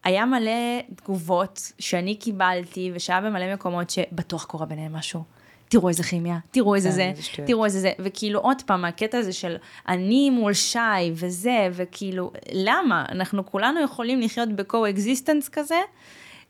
היה 0.05 0.27
מלא 0.27 0.81
תגובות 0.97 1.73
שאני 1.79 2.15
קיבלתי, 2.15 2.91
ושהיה 2.95 3.21
במלא 3.21 3.55
מקומות 3.55 3.91
שבטוח 3.91 4.45
קורה 4.45 4.67
ביניהם 4.67 4.93
משהו. 4.93 5.25
תראו 5.69 5.89
איזה 5.89 6.03
כימיה, 6.03 6.39
תראו 6.51 6.75
איזה 6.75 6.89
כן, 6.89 6.95
זה, 6.95 7.13
תראו 7.47 7.65
איזה 7.65 7.81
זה, 7.81 7.93
וכאילו 7.99 8.41
עוד 8.41 8.63
פעם, 8.63 8.85
הקטע 8.85 9.19
הזה 9.19 9.33
של 9.33 9.57
אני 9.89 10.31
מול 10.31 10.53
שי 10.53 10.79
וזה, 11.15 11.69
וכאילו, 11.73 12.33
למה? 12.53 13.05
אנחנו 13.09 13.47
כולנו 13.47 13.81
יכולים 13.81 14.21
לחיות 14.21 14.49
ב 14.49 14.57
coexistence 14.57 15.49
כזה, 15.49 15.81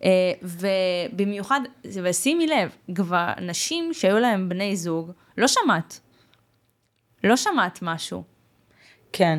אה, 0.04 0.10
ובמיוחד, 0.42 1.60
ושימי 2.02 2.46
לב, 2.46 2.76
כבר 2.94 3.32
נשים 3.40 3.94
שהיו 3.94 4.18
להם 4.18 4.48
בני 4.48 4.76
זוג, 4.76 5.10
לא 5.38 5.48
שמעת. 5.48 6.00
לא 7.24 7.36
שמעת 7.36 7.78
משהו. 7.82 8.22
כן, 9.12 9.38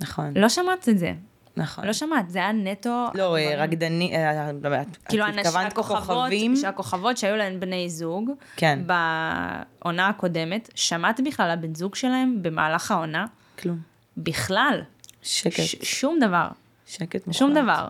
נכון. 0.00 0.36
לא 0.36 0.48
שמעת 0.48 0.88
את 0.88 0.98
זה. 0.98 1.12
נכון. 1.56 1.84
לא 1.86 1.92
שמעת, 1.92 2.30
זה 2.30 2.38
היה 2.38 2.52
נטו... 2.52 3.06
לא, 3.14 3.36
רקדני, 3.56 4.16
אה, 4.16 4.52
לא, 4.62 4.70
כאילו, 5.08 5.24
הכוכבות, 5.54 6.30
שהכוכבות 6.60 7.16
שהיו 7.16 7.36
להן 7.36 7.60
בני 7.60 7.90
זוג, 7.90 8.30
כן. 8.56 8.78
בעונה 8.86 10.08
הקודמת, 10.08 10.70
שמעת 10.74 11.20
בכלל 11.26 11.50
הבן 11.50 11.74
זוג 11.74 11.94
שלהם 11.94 12.38
במהלך 12.42 12.90
העונה? 12.90 13.26
כלום. 13.58 13.78
בכלל. 14.16 14.82
שקט. 15.22 15.62
שום 15.82 16.18
דבר. 16.20 16.48
שקט 16.86 17.26
מוחלט. 17.26 17.38
שום 17.38 17.54
דבר. 17.54 17.86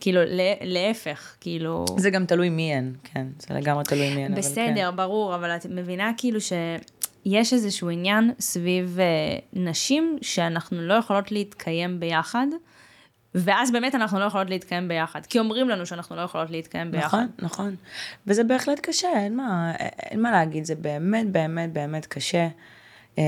כאילו, 0.00 0.20
להפך, 0.60 1.36
כאילו... 1.40 1.84
זה 1.96 2.10
גם 2.10 2.26
תלוי 2.26 2.48
מי 2.48 2.74
הן, 2.74 2.92
כן, 3.04 3.26
זה 3.38 3.54
לגמרי 3.54 3.84
תלוי 3.84 4.14
מי 4.14 4.24
הן, 4.24 4.32
אבל 4.32 4.42
כן. 4.42 4.48
בסדר, 4.48 4.90
ברור, 4.90 5.34
אבל 5.34 5.50
את 5.50 5.66
מבינה 5.70 6.10
כאילו 6.16 6.40
ש... 6.40 6.52
יש 7.26 7.52
איזשהו 7.52 7.90
עניין 7.90 8.32
סביב 8.40 8.98
uh, 8.98 9.44
נשים 9.52 10.18
שאנחנו 10.22 10.80
לא 10.80 10.94
יכולות 10.94 11.32
להתקיים 11.32 12.00
ביחד, 12.00 12.46
ואז 13.36 13.72
באמת 13.72 13.94
אנחנו 13.94 14.18
לא 14.18 14.24
יכולות 14.24 14.50
להתקיים 14.50 14.88
ביחד, 14.88 15.26
כי 15.26 15.38
אומרים 15.38 15.68
לנו 15.68 15.86
שאנחנו 15.86 16.16
לא 16.16 16.20
יכולות 16.20 16.50
להתקיים 16.50 16.90
ביחד. 16.90 17.06
נכון, 17.06 17.26
נכון. 17.38 17.76
וזה 18.26 18.44
בהחלט 18.44 18.80
קשה, 18.80 19.08
אין 19.16 19.36
מה, 19.36 19.72
אין 19.78 20.22
מה 20.22 20.30
להגיד, 20.30 20.64
זה 20.64 20.74
באמת, 20.74 21.30
באמת, 21.30 21.72
באמת 21.72 22.06
קשה. 22.06 22.48
Um, 23.16 23.18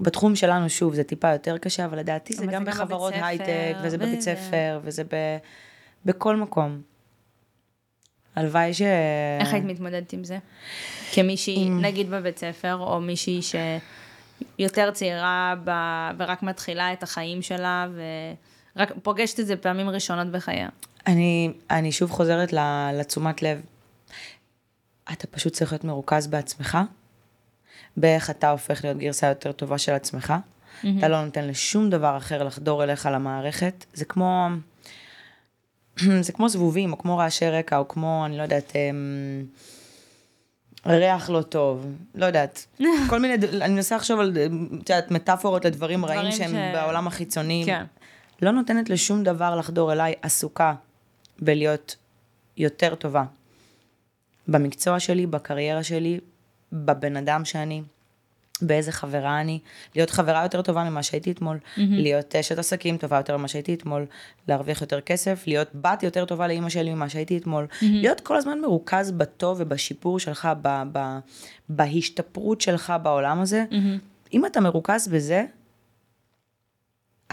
בתחום 0.00 0.36
שלנו, 0.36 0.68
שוב, 0.68 0.94
זה 0.94 1.04
טיפה 1.04 1.32
יותר 1.32 1.58
קשה, 1.58 1.84
אבל 1.84 1.98
לדעתי 1.98 2.34
זה 2.34 2.46
גם 2.46 2.64
בחברות 2.64 3.14
הייטק, 3.16 3.74
וזה 3.82 3.98
בבית 3.98 4.20
ספר, 4.20 4.80
וזה 4.84 5.04
ב, 5.04 5.36
בכל 6.04 6.36
מקום. 6.36 6.80
הלוואי 8.36 8.74
ש... 8.74 8.82
איך 9.40 9.52
היית 9.52 9.64
מתמודדת 9.64 10.12
עם 10.12 10.24
זה? 10.24 10.38
כמישהי, 11.12 11.66
עם... 11.66 11.80
נגיד 11.80 12.10
בבית 12.10 12.38
ספר, 12.38 12.74
או 12.74 13.00
מישהי 13.00 13.40
שיותר 13.42 14.90
צעירה 14.90 15.54
ב... 15.64 15.70
ורק 16.18 16.42
מתחילה 16.42 16.92
את 16.92 17.02
החיים 17.02 17.42
שלה, 17.42 17.86
ורק 18.76 18.92
פוגשת 19.02 19.40
את 19.40 19.46
זה 19.46 19.56
פעמים 19.56 19.88
ראשונות 19.88 20.26
בחייה. 20.26 20.68
אני, 21.06 21.52
אני 21.70 21.92
שוב 21.92 22.10
חוזרת 22.10 22.52
לתשומת 22.94 23.42
לב. 23.42 23.60
אתה 25.12 25.26
פשוט 25.26 25.52
צריך 25.52 25.72
להיות 25.72 25.84
מרוכז 25.84 26.26
בעצמך, 26.26 26.78
באיך 27.96 28.30
אתה 28.30 28.50
הופך 28.50 28.84
להיות 28.84 28.98
גרסה 28.98 29.26
יותר 29.26 29.52
טובה 29.52 29.78
של 29.78 29.92
עצמך. 29.92 30.34
Mm-hmm. 30.34 30.86
אתה 30.98 31.08
לא 31.08 31.24
נותן 31.24 31.44
לשום 31.44 31.90
דבר 31.90 32.16
אחר 32.16 32.42
לחדור 32.42 32.84
אליך 32.84 33.08
למערכת. 33.12 33.84
זה 33.94 34.04
כמו... 34.04 34.48
זה 36.20 36.32
כמו 36.32 36.48
זבובים, 36.48 36.92
או 36.92 36.98
כמו 36.98 37.18
רעשי 37.18 37.50
רקע, 37.50 37.78
או 37.78 37.88
כמו, 37.88 38.22
אני 38.26 38.38
לא 38.38 38.42
יודעת, 38.42 38.72
אמ, 38.76 39.44
ריח 40.86 41.30
לא 41.30 41.42
טוב, 41.42 41.86
לא 42.14 42.26
יודעת. 42.26 42.66
כל 43.10 43.18
מיני, 43.18 43.34
אני 43.60 43.74
מנסה 43.74 43.96
לחשוב 43.96 44.20
על, 44.20 44.36
את 44.82 44.90
יודעת, 44.90 45.10
מטאפורות 45.10 45.64
לדברים 45.64 46.04
רעים 46.04 46.32
שהם 46.32 46.50
ש... 46.50 46.74
בעולם 46.74 47.06
החיצוני. 47.06 47.62
כן. 47.66 47.84
לא 48.42 48.50
נותנת 48.50 48.90
לשום 48.90 49.22
דבר 49.22 49.56
לחדור 49.56 49.92
אליי, 49.92 50.14
עסוקה 50.22 50.74
בלהיות 51.38 51.96
יותר 52.56 52.94
טובה. 52.94 53.24
במקצוע 54.48 55.00
שלי, 55.00 55.26
בקריירה 55.26 55.82
שלי, 55.82 56.20
בבן 56.72 57.16
אדם 57.16 57.44
שאני. 57.44 57.82
באיזה 58.62 58.92
חברה 58.92 59.40
אני, 59.40 59.58
להיות 59.94 60.10
חברה 60.10 60.42
יותר 60.42 60.62
טובה 60.62 60.84
ממה 60.84 61.02
שהייתי 61.02 61.30
אתמול, 61.30 61.56
mm-hmm. 61.56 61.80
להיות 61.90 62.36
אשת 62.36 62.58
עסקים 62.58 62.96
טובה 62.96 63.16
יותר 63.16 63.36
ממה 63.36 63.48
שהייתי 63.48 63.74
אתמול, 63.74 64.06
להרוויח 64.48 64.80
יותר 64.80 65.00
כסף, 65.00 65.44
להיות 65.46 65.68
בת 65.74 66.02
יותר 66.02 66.24
טובה 66.24 66.46
לאימא 66.46 66.68
שלי 66.68 66.94
ממה 66.94 67.08
שהייתי 67.08 67.38
אתמול, 67.38 67.66
mm-hmm. 67.70 67.84
להיות 67.84 68.20
כל 68.20 68.36
הזמן 68.36 68.60
מרוכז 68.60 69.10
בטוב 69.10 69.56
ובשיפור 69.60 70.18
שלך, 70.18 70.48
ב, 70.62 70.82
ב, 70.92 71.18
בהשתפרות 71.68 72.60
שלך 72.60 72.92
בעולם 73.02 73.40
הזה. 73.40 73.64
Mm-hmm. 73.70 74.34
אם 74.34 74.46
אתה 74.46 74.60
מרוכז 74.60 75.08
בזה, 75.08 75.44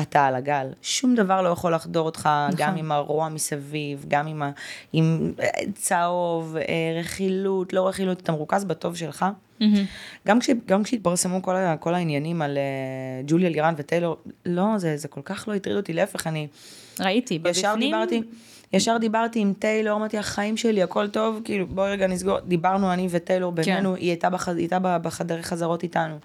אתה 0.02 0.26
על 0.26 0.36
הגל. 0.36 0.68
שום 0.82 1.16
דבר 1.16 1.42
לא 1.42 1.50
יכול 1.50 1.74
לחדור 1.74 2.06
אותך, 2.06 2.30
נכון. 2.48 2.56
גם 2.58 2.76
עם 2.76 2.92
הרוע 2.92 3.30
מסביב, 3.30 4.06
גם 4.08 4.28
עם, 4.28 4.42
ה, 4.42 4.52
עם 4.94 5.34
אה, 5.40 5.48
צהוב, 5.76 6.56
אה, 6.58 7.00
רכילות, 7.00 7.74
לא 7.74 7.88
רכילות, 7.88 8.20
אתה 8.20 8.32
מרוכז 8.32 8.66
בטוב 8.66 8.96
שלך. 8.96 9.26
Mm-hmm. 9.62 9.64
גם, 10.28 10.40
כש, 10.40 10.50
גם 10.66 10.84
כשהתפרסמו 10.84 11.42
כל, 11.42 11.56
כל 11.80 11.94
העניינים 11.94 12.42
על 12.42 12.58
uh, 12.58 13.30
ג'וליה 13.30 13.50
לירן 13.50 13.74
וטיילור, 13.78 14.18
לא, 14.46 14.78
זה, 14.78 14.98
זה 14.98 15.08
כל 15.08 15.22
כך 15.26 15.48
לא 15.48 15.54
הטריד 15.54 15.76
אותי, 15.76 15.94
להפך, 15.94 16.28
אני... 16.28 16.48
ראיתי, 17.00 17.40
ישר 17.50 17.68
בבפנים... 17.70 17.92
דיברתי, 17.92 18.22
ישר 18.74 18.98
דיברתי 18.98 19.40
עם 19.40 19.54
טיילור, 19.60 19.98
אמרתי, 19.98 20.18
החיים 20.18 20.58
שלי, 20.58 20.84
הכל 20.84 21.08
טוב, 21.08 21.42
כאילו, 21.44 21.68
בואי 21.68 21.92
רגע 21.92 22.08
נסגור, 22.08 22.40
דיברנו 22.40 22.94
אני 22.94 23.08
וטיילור 23.10 23.52
בינינו, 23.52 23.94
כן. 23.94 24.02
היא 24.02 24.10
הייתה, 24.10 24.30
בח, 24.30 24.50
הייתה 24.50 24.80
בחדרי 24.80 25.44
חזרות 25.44 25.84
איתנו, 25.84 26.16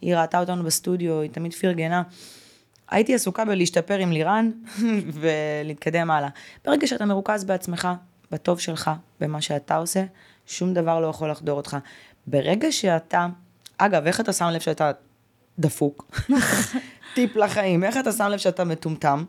היא 0.00 0.16
ראתה 0.16 0.40
אותנו 0.40 0.64
בסטודיו, 0.64 1.20
היא 1.20 1.30
תמיד 1.30 1.54
פרגנה. 1.54 2.02
הייתי 2.90 3.14
עסוקה 3.14 3.44
בלהשתפר 3.44 3.98
עם 3.98 4.12
לירן 4.12 4.50
ולהתקדם 5.20 6.10
הלאה. 6.10 6.28
ברגע 6.64 6.86
שאתה 6.86 7.04
מרוכז 7.04 7.44
בעצמך, 7.44 7.88
בטוב 8.30 8.60
שלך, 8.60 8.90
במה 9.20 9.40
שאתה 9.40 9.76
עושה, 9.76 10.04
שום 10.46 10.74
דבר 10.74 11.00
לא 11.00 11.06
יכול 11.06 11.30
לחדור 11.30 11.56
אותך. 11.56 11.76
ברגע 12.26 12.72
שאתה, 12.72 13.26
אגב, 13.78 14.06
איך 14.06 14.20
אתה 14.20 14.32
שם 14.32 14.46
לב 14.46 14.60
שאתה 14.60 14.92
דפוק? 15.58 16.10
טיפ 17.14 17.36
לחיים, 17.36 17.84
איך 17.84 17.96
אתה 17.96 18.12
שם 18.12 18.24
לב 18.24 18.38
שאתה 18.38 18.64
מטומטם? 18.64 19.24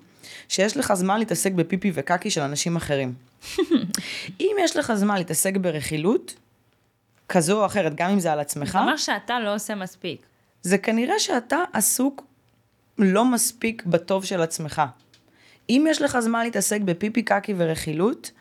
שיש 0.49 0.77
לך 0.77 0.93
זמן 0.93 1.19
להתעסק 1.19 1.51
בפיפי 1.51 1.91
וקקי 1.93 2.29
של 2.29 2.41
אנשים 2.41 2.75
אחרים. 2.75 3.13
אם 4.39 4.55
יש 4.59 4.77
לך 4.77 4.93
זמן 4.93 5.17
להתעסק 5.17 5.57
ברכילות, 5.57 6.33
כזו 7.29 7.61
או 7.61 7.65
אחרת, 7.65 7.95
גם 7.95 8.09
אם 8.09 8.19
זה 8.19 8.31
על 8.31 8.39
עצמך... 8.39 8.71
זה 8.71 8.79
אומר 8.79 8.97
שאתה 8.97 9.39
לא 9.39 9.55
עושה 9.55 9.75
מספיק. 9.75 10.25
זה 10.61 10.77
כנראה 10.77 11.19
שאתה 11.19 11.57
עסוק 11.73 12.26
לא 12.99 13.25
מספיק 13.25 13.83
בטוב 13.85 14.25
של 14.25 14.41
עצמך. 14.41 14.81
אם 15.69 15.85
יש 15.89 16.01
לך 16.01 16.19
זמן 16.19 16.43
להתעסק 16.43 16.81
בפיפי 16.81 17.21
קקי 17.21 17.53
ורכילות, 17.57 18.31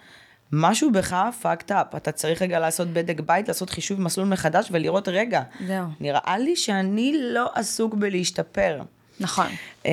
משהו 0.53 0.93
בך 0.93 1.17
fucked 1.43 1.71
up. 1.71 1.97
אתה 1.97 2.13
צריך 2.13 2.43
רגע 2.43 2.59
לעשות 2.59 2.89
בדק 2.89 3.21
בית, 3.21 3.49
לעשות 3.49 3.71
חישוב 3.71 4.01
מסלול 4.01 4.29
מחדש 4.29 4.69
ולראות, 4.71 5.09
רגע, 5.09 5.43
זהו. 5.67 5.87
נראה 6.01 6.39
לי 6.39 6.57
שאני 6.57 7.15
לא 7.19 7.51
עסוק 7.55 7.95
בלהשתפר. 7.95 8.81
נכון. 9.21 9.47
אה, 9.87 9.93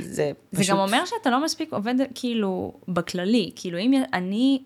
זה 0.00 0.30
פשוט... 0.50 0.64
זה 0.66 0.72
גם 0.72 0.78
אומר 0.78 1.04
שאתה 1.04 1.30
לא 1.30 1.44
מספיק 1.44 1.72
עובד 1.72 1.94
כאילו 2.14 2.72
בכללי. 2.88 3.50
כאילו 3.56 3.78
אם 3.78 4.02
אני, 4.12 4.62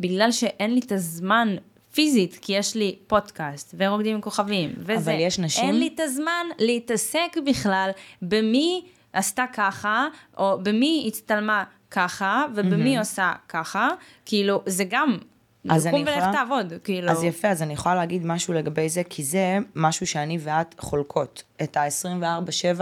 בגלל 0.00 0.32
שאין 0.32 0.74
לי 0.74 0.80
את 0.80 0.92
הזמן 0.92 1.56
פיזית, 1.94 2.38
כי 2.42 2.52
יש 2.52 2.74
לי 2.74 2.96
פודקאסט 3.06 3.74
ורוקדים 3.78 4.14
עם 4.14 4.20
כוכבים, 4.20 4.72
וזה. 4.78 4.94
אבל 5.12 5.20
יש 5.20 5.38
נשים- 5.38 5.64
אין 5.64 5.78
לי 5.78 5.90
את 5.94 6.00
הזמן 6.00 6.46
להתעסק 6.58 7.36
בכלל 7.46 7.90
במי 8.22 8.84
עשתה 9.12 9.44
ככה, 9.52 10.06
או 10.38 10.58
במי 10.62 11.04
הצטלמה 11.08 11.64
ככה, 11.90 12.44
ובמי 12.54 12.98
עושה 12.98 13.32
ככה. 13.48 13.88
כאילו, 14.26 14.62
זה 14.66 14.84
גם, 14.84 15.18
אז 15.70 15.86
אני 15.86 15.92
קום 15.92 16.02
ולך 16.02 16.16
יכולה- 16.16 16.32
תעבוד, 16.32 16.72
כאילו. 16.84 17.10
אז 17.10 17.24
יפה, 17.24 17.48
אז 17.48 17.62
אני 17.62 17.72
יכולה 17.72 17.94
להגיד 17.94 18.26
משהו 18.26 18.54
לגבי 18.54 18.88
זה, 18.88 19.02
כי 19.04 19.22
זה 19.24 19.58
משהו 19.74 20.06
שאני 20.06 20.38
ואת 20.40 20.74
חולקות. 20.78 21.42
את 21.62 21.76
ה-24-7, 21.76 22.80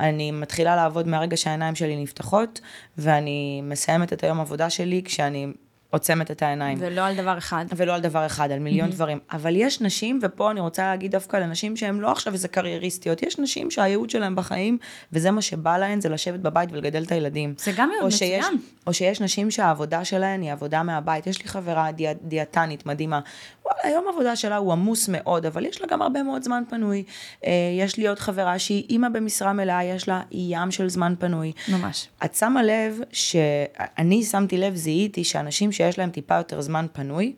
אני 0.00 0.30
מתחילה 0.30 0.76
לעבוד 0.76 1.08
מהרגע 1.08 1.36
שהעיניים 1.36 1.74
שלי 1.74 2.02
נפתחות, 2.02 2.60
ואני 2.98 3.60
מסיימת 3.64 4.12
את 4.12 4.24
היום 4.24 4.40
עבודה 4.40 4.70
שלי 4.70 5.02
כשאני 5.04 5.46
עוצמת 5.90 6.30
את 6.30 6.42
העיניים. 6.42 6.78
ולא 6.80 7.00
על 7.06 7.16
דבר 7.16 7.38
אחד. 7.38 7.64
ולא 7.76 7.94
על 7.94 8.00
דבר 8.00 8.26
אחד, 8.26 8.50
על 8.50 8.58
מיליון 8.58 8.90
דברים. 8.90 9.18
אבל 9.32 9.56
יש 9.56 9.80
נשים, 9.80 10.18
ופה 10.22 10.50
אני 10.50 10.60
רוצה 10.60 10.82
להגיד 10.82 11.10
דווקא 11.10 11.36
לנשים 11.36 11.76
שהן 11.76 11.98
לא 11.98 12.10
עכשיו 12.12 12.32
איזה 12.32 12.48
קרייריסטיות, 12.48 13.22
יש 13.22 13.38
נשים 13.38 13.70
שהייעוד 13.70 14.10
שלהן 14.10 14.34
בחיים, 14.36 14.78
וזה 15.12 15.30
מה 15.30 15.42
שבא 15.42 15.78
להן, 15.78 16.00
זה 16.00 16.08
לשבת 16.08 16.40
בבית 16.40 16.72
ולגדל 16.72 17.02
את 17.02 17.12
הילדים. 17.12 17.54
זה 17.58 17.72
גם 17.76 17.90
שיש- 18.10 18.22
מצוין. 18.44 18.58
או 18.86 18.92
שיש 18.92 19.20
נשים 19.20 19.50
שהעבודה 19.50 20.04
שלהן 20.04 20.42
היא 20.42 20.52
עבודה 20.52 20.82
מהבית. 20.82 21.26
יש 21.26 21.42
לי 21.42 21.48
חברה 21.48 21.92
דיאט, 21.92 22.16
דיאטנית 22.22 22.86
מדהימה. 22.86 23.20
וואלה, 23.64 23.94
יום 23.94 24.04
העבודה 24.08 24.36
שלה 24.36 24.56
הוא 24.56 24.72
עמוס 24.72 25.08
מאוד, 25.12 25.46
אבל 25.46 25.66
יש 25.66 25.80
לה 25.80 25.86
גם 25.86 26.02
הרבה 26.02 26.22
מאוד 26.22 26.42
זמן 26.42 26.62
פנוי. 26.70 27.02
אה, 27.46 27.50
יש 27.78 27.96
לי 27.96 28.08
עוד 28.08 28.18
חברה 28.18 28.58
שהיא 28.58 28.84
אימא 28.90 29.08
במשרה 29.08 29.52
מלאה, 29.52 29.84
יש 29.84 30.08
לה 30.08 30.20
ים 30.30 30.70
של 30.70 30.88
זמן 30.88 31.14
פנוי. 31.18 31.52
ממש. 31.68 32.08
את 32.24 32.34
שמה 32.34 32.62
לב 32.62 33.00
שאני 33.12 34.22
שמתי 34.22 34.58
לב, 34.58 34.74
זיהיתי 34.74 35.24
שאנשים 35.24 35.72
שיש 35.80 35.98
להם 35.98 36.10
טיפה 36.10 36.36
יותר 36.36 36.60
זמן 36.60 36.86
פנוי, 36.92 37.32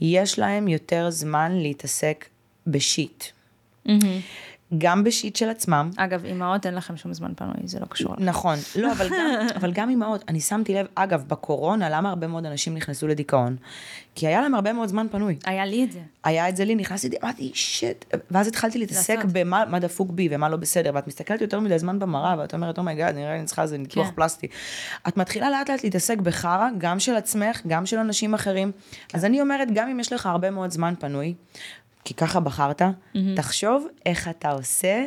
יש 0.00 0.38
להם 0.38 0.68
יותר 0.68 1.10
זמן 1.10 1.52
להתעסק 1.52 2.28
ב 2.66 2.76
shit. 2.76 3.24
גם 4.78 5.04
ב 5.04 5.10
shit 5.10 5.36
של 5.36 5.48
עצמם, 5.48 5.90
אגב, 5.96 6.24
אימהות 6.24 6.66
אין 6.66 6.74
לכם 6.74 6.96
שום 6.96 7.12
זמן 7.12 7.32
פנוי, 7.36 7.54
זה 7.64 7.80
לא 7.80 7.86
קשור. 7.86 8.14
נכון, 8.18 8.58
לא, 8.82 8.92
אבל 8.92 9.08
גם, 9.08 9.26
אבל 9.58 9.72
גם 9.72 9.90
אימהות, 9.90 10.24
אני 10.28 10.40
שמתי 10.40 10.74
לב, 10.74 10.86
אגב, 10.94 11.24
בקורונה, 11.28 11.88
למה 11.90 12.08
הרבה 12.08 12.26
מאוד 12.26 12.46
אנשים 12.46 12.74
נכנסו 12.74 13.06
לדיכאון? 13.06 13.56
כי 14.14 14.26
היה 14.26 14.40
להם 14.40 14.54
הרבה 14.54 14.72
מאוד 14.72 14.88
זמן 14.88 15.06
פנוי. 15.10 15.36
היה 15.44 15.66
לי 15.66 15.84
את 15.84 15.92
זה. 15.92 16.00
היה 16.24 16.48
את 16.48 16.56
זה 16.56 16.64
לי, 16.64 16.74
נכנסתי, 16.74 17.16
אמרתי, 17.22 17.50
shit, 17.54 18.04
ואז 18.30 18.48
התחלתי 18.48 18.78
להתעסק. 18.78 19.18
במה 19.32 19.64
מה 19.68 19.78
דפוק 19.78 20.10
בי 20.10 20.28
ומה 20.30 20.48
לא 20.48 20.56
בסדר, 20.56 20.90
ואת 20.94 21.06
מסתכלת 21.08 21.40
יותר 21.40 21.60
מדי 21.60 21.78
זמן 21.78 21.98
במראה, 21.98 22.34
ואת 22.38 22.54
אומרת, 22.54 22.78
oh 22.78 22.87
my 22.87 22.96
god, 22.96 23.14
נראה 23.14 23.32
לי 23.32 23.38
אני 23.38 23.46
צריכה 23.46 23.62
איזה 23.62 23.78
ניתוח 23.78 24.06
כן. 24.06 24.14
פלסטי. 24.14 24.46
את 25.08 25.16
מתחילה 25.16 25.50
לאט 25.50 25.70
לאט 25.70 25.84
להתעסק 25.84 26.18
בחרא, 26.18 26.68
גם 26.78 27.00
של 27.00 27.14
עצמך, 27.14 27.60
גם 27.66 27.86
של 27.86 27.98
אנשים 27.98 28.34
אחרים. 28.34 28.72
אז 29.14 29.24
אני 29.24 29.40
אומרת, 29.40 29.68
גם 29.74 29.88
אם 29.88 30.00
יש 30.00 30.12
לך 30.12 30.26
הרבה 30.26 30.50
מאוד 30.50 30.70
זמן 30.70 30.94
פנוי, 30.98 31.34
כי 32.06 32.14
ככה 32.14 32.40
בחרת, 32.40 32.82
תחשוב 33.36 33.86
איך 34.06 34.28
אתה 34.28 34.50
עושה 34.50 35.06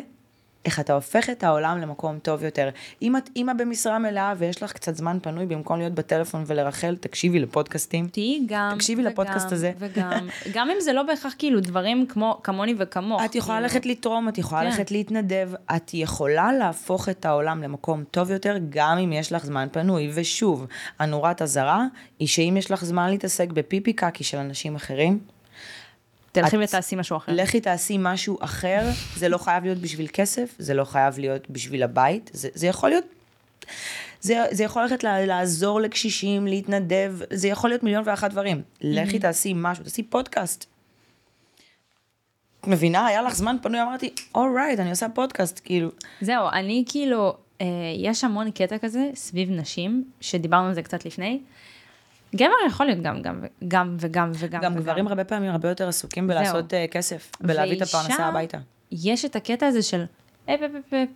איך 0.66 0.80
אתה 0.80 0.94
הופך 0.94 1.30
את 1.30 1.44
העולם 1.44 1.78
למקום 1.78 2.20
טוב 2.20 2.44
יותר. 2.44 2.70
אם 3.02 3.18
את 3.18 3.30
אימא 3.36 3.54
במשרה 3.54 4.00
מלאה 4.00 4.34
ויש 4.38 4.64
לך 4.64 4.74
קצת 4.74 4.96
זמן 4.96 5.18
פנוי, 5.22 5.46
במקום 5.46 5.80
להיות 5.80 5.94
בטלפון 5.94 6.44
ולרחל, 6.48 6.96
תקשיבי 6.96 7.40
לפודקאסטים. 7.40 8.08
תהיי 8.08 8.42
גם, 8.46 8.72
תקשיבי 8.76 9.02
וגם, 9.02 9.12
לפודקאסט 9.12 9.52
הזה. 9.52 9.72
וגם, 9.80 10.28
גם 10.56 10.70
אם 10.70 10.76
זה 10.80 10.94
לא 10.94 11.04
בהכרח 11.04 11.36
כאילו 11.38 11.60
דברים 11.60 12.06
כמו, 12.06 12.40
כמוני 12.44 12.76
וכמוך. 12.78 13.22
את 13.26 13.36
יכולה 13.36 13.58
כאילו. 13.58 13.64
ללכת 13.74 13.86
לתרום, 13.86 14.30
את 14.30 14.38
יכולה 14.38 14.62
כן. 14.62 14.68
ללכת 14.68 14.92
להתנדב, 14.92 15.50
את 15.76 15.94
יכולה 15.94 16.54
להפוך 16.54 17.10
את 17.10 17.26
העולם 17.26 17.64
למקום 17.64 18.04
טוב 18.12 18.32
יותר, 18.32 18.58
גם 18.70 18.98
אם 18.98 19.14
יש 19.14 19.32
לך 19.32 19.46
זמן 19.46 19.68
פנוי. 19.72 20.12
ושוב, 20.14 20.68
הנורת 21.00 21.42
אזהרה 21.42 21.86
היא 22.20 22.28
שאם 22.28 22.56
יש 22.58 22.72
לך 22.72 22.86
זמן 22.86 23.10
להתעסק 23.10 23.50
בפיפי 23.50 23.94
קקי 23.94 24.24
של 24.24 24.38
אנשים 24.38 24.76
אחרים, 24.76 25.20
תלכי 26.32 26.58
ותעשי 26.58 26.96
משהו 26.96 27.18
אחר. 27.18 27.32
לכי 27.36 27.62
תעשי 27.62 27.96
משהו 28.00 28.38
אחר, 28.42 28.82
זה 29.16 29.30
לא 29.30 29.38
חייב 29.38 29.64
להיות 29.64 29.78
בשביל 29.78 30.08
כסף, 30.14 30.56
זה 30.60 30.74
לא 30.74 30.84
חייב 30.84 31.20
להיות 31.20 31.50
בשביל 31.50 31.84
הבית, 31.84 32.32
זה, 32.34 32.50
זה 32.54 32.68
יכול 32.68 32.90
להיות... 32.90 33.04
זה, 34.22 34.44
זה 34.52 34.64
יכול 34.64 34.82
ללכת 34.82 35.04
לה- 35.04 35.26
לעזור 35.26 35.82
לקשישים, 35.82 36.48
להתנדב, 36.48 37.16
זה 37.34 37.48
יכול 37.48 37.70
להיות 37.70 37.84
מיליון 37.84 38.04
ואחת 38.06 38.32
דברים. 38.32 38.62
לכי 38.82 39.20
תעשי 39.20 39.54
משהו, 39.56 39.84
תעשי 39.84 40.04
פודקאסט. 40.04 40.66
את 42.62 42.68
מבינה? 42.68 43.06
היה 43.06 43.22
לך 43.22 43.36
זמן 43.36 43.56
פנוי, 43.62 43.82
אמרתי, 43.82 44.10
אורייט, 44.36 44.80
אני 44.80 44.90
עושה 44.90 45.08
פודקאסט, 45.10 45.62
כאילו. 45.66 45.90
זהו, 46.22 46.50
אני 46.54 46.84
כאילו, 46.88 47.34
אה, 47.62 47.66
יש 47.98 48.24
המון 48.24 48.52
קטע 48.52 48.78
כזה 48.78 49.10
סביב 49.16 49.50
נשים, 49.52 50.04
שדיברנו 50.22 50.68
על 50.68 50.74
זה 50.74 50.82
קצת 50.82 51.06
לפני. 51.06 51.40
גבר 52.36 52.46
יכול 52.68 52.86
להיות 52.86 53.00
גם, 53.02 53.22
גם, 53.22 53.42
גם 53.68 53.98
וגם 54.00 54.32
וגם. 54.36 54.62
גם 54.62 54.72
וגם. 54.74 54.82
גברים 54.82 55.08
הרבה 55.08 55.24
פעמים 55.24 55.52
הרבה 55.52 55.70
יותר 55.70 55.88
עסוקים 55.88 56.28
זהו. 56.28 56.36
בלעשות 56.38 56.74
אה, 56.74 56.86
כסף, 56.92 57.32
בלהביא 57.42 57.78
את 57.78 57.82
הפרנסה 57.82 58.26
הביתה. 58.26 58.58
יש 58.92 59.26
את 59.26 59.36
הקטע 59.36 59.68
הזה 59.68 59.82
של, 59.82 60.04
אפ 60.46 60.50
אפ 60.50 60.72
אפ 60.88 60.94
אפ, 60.94 61.08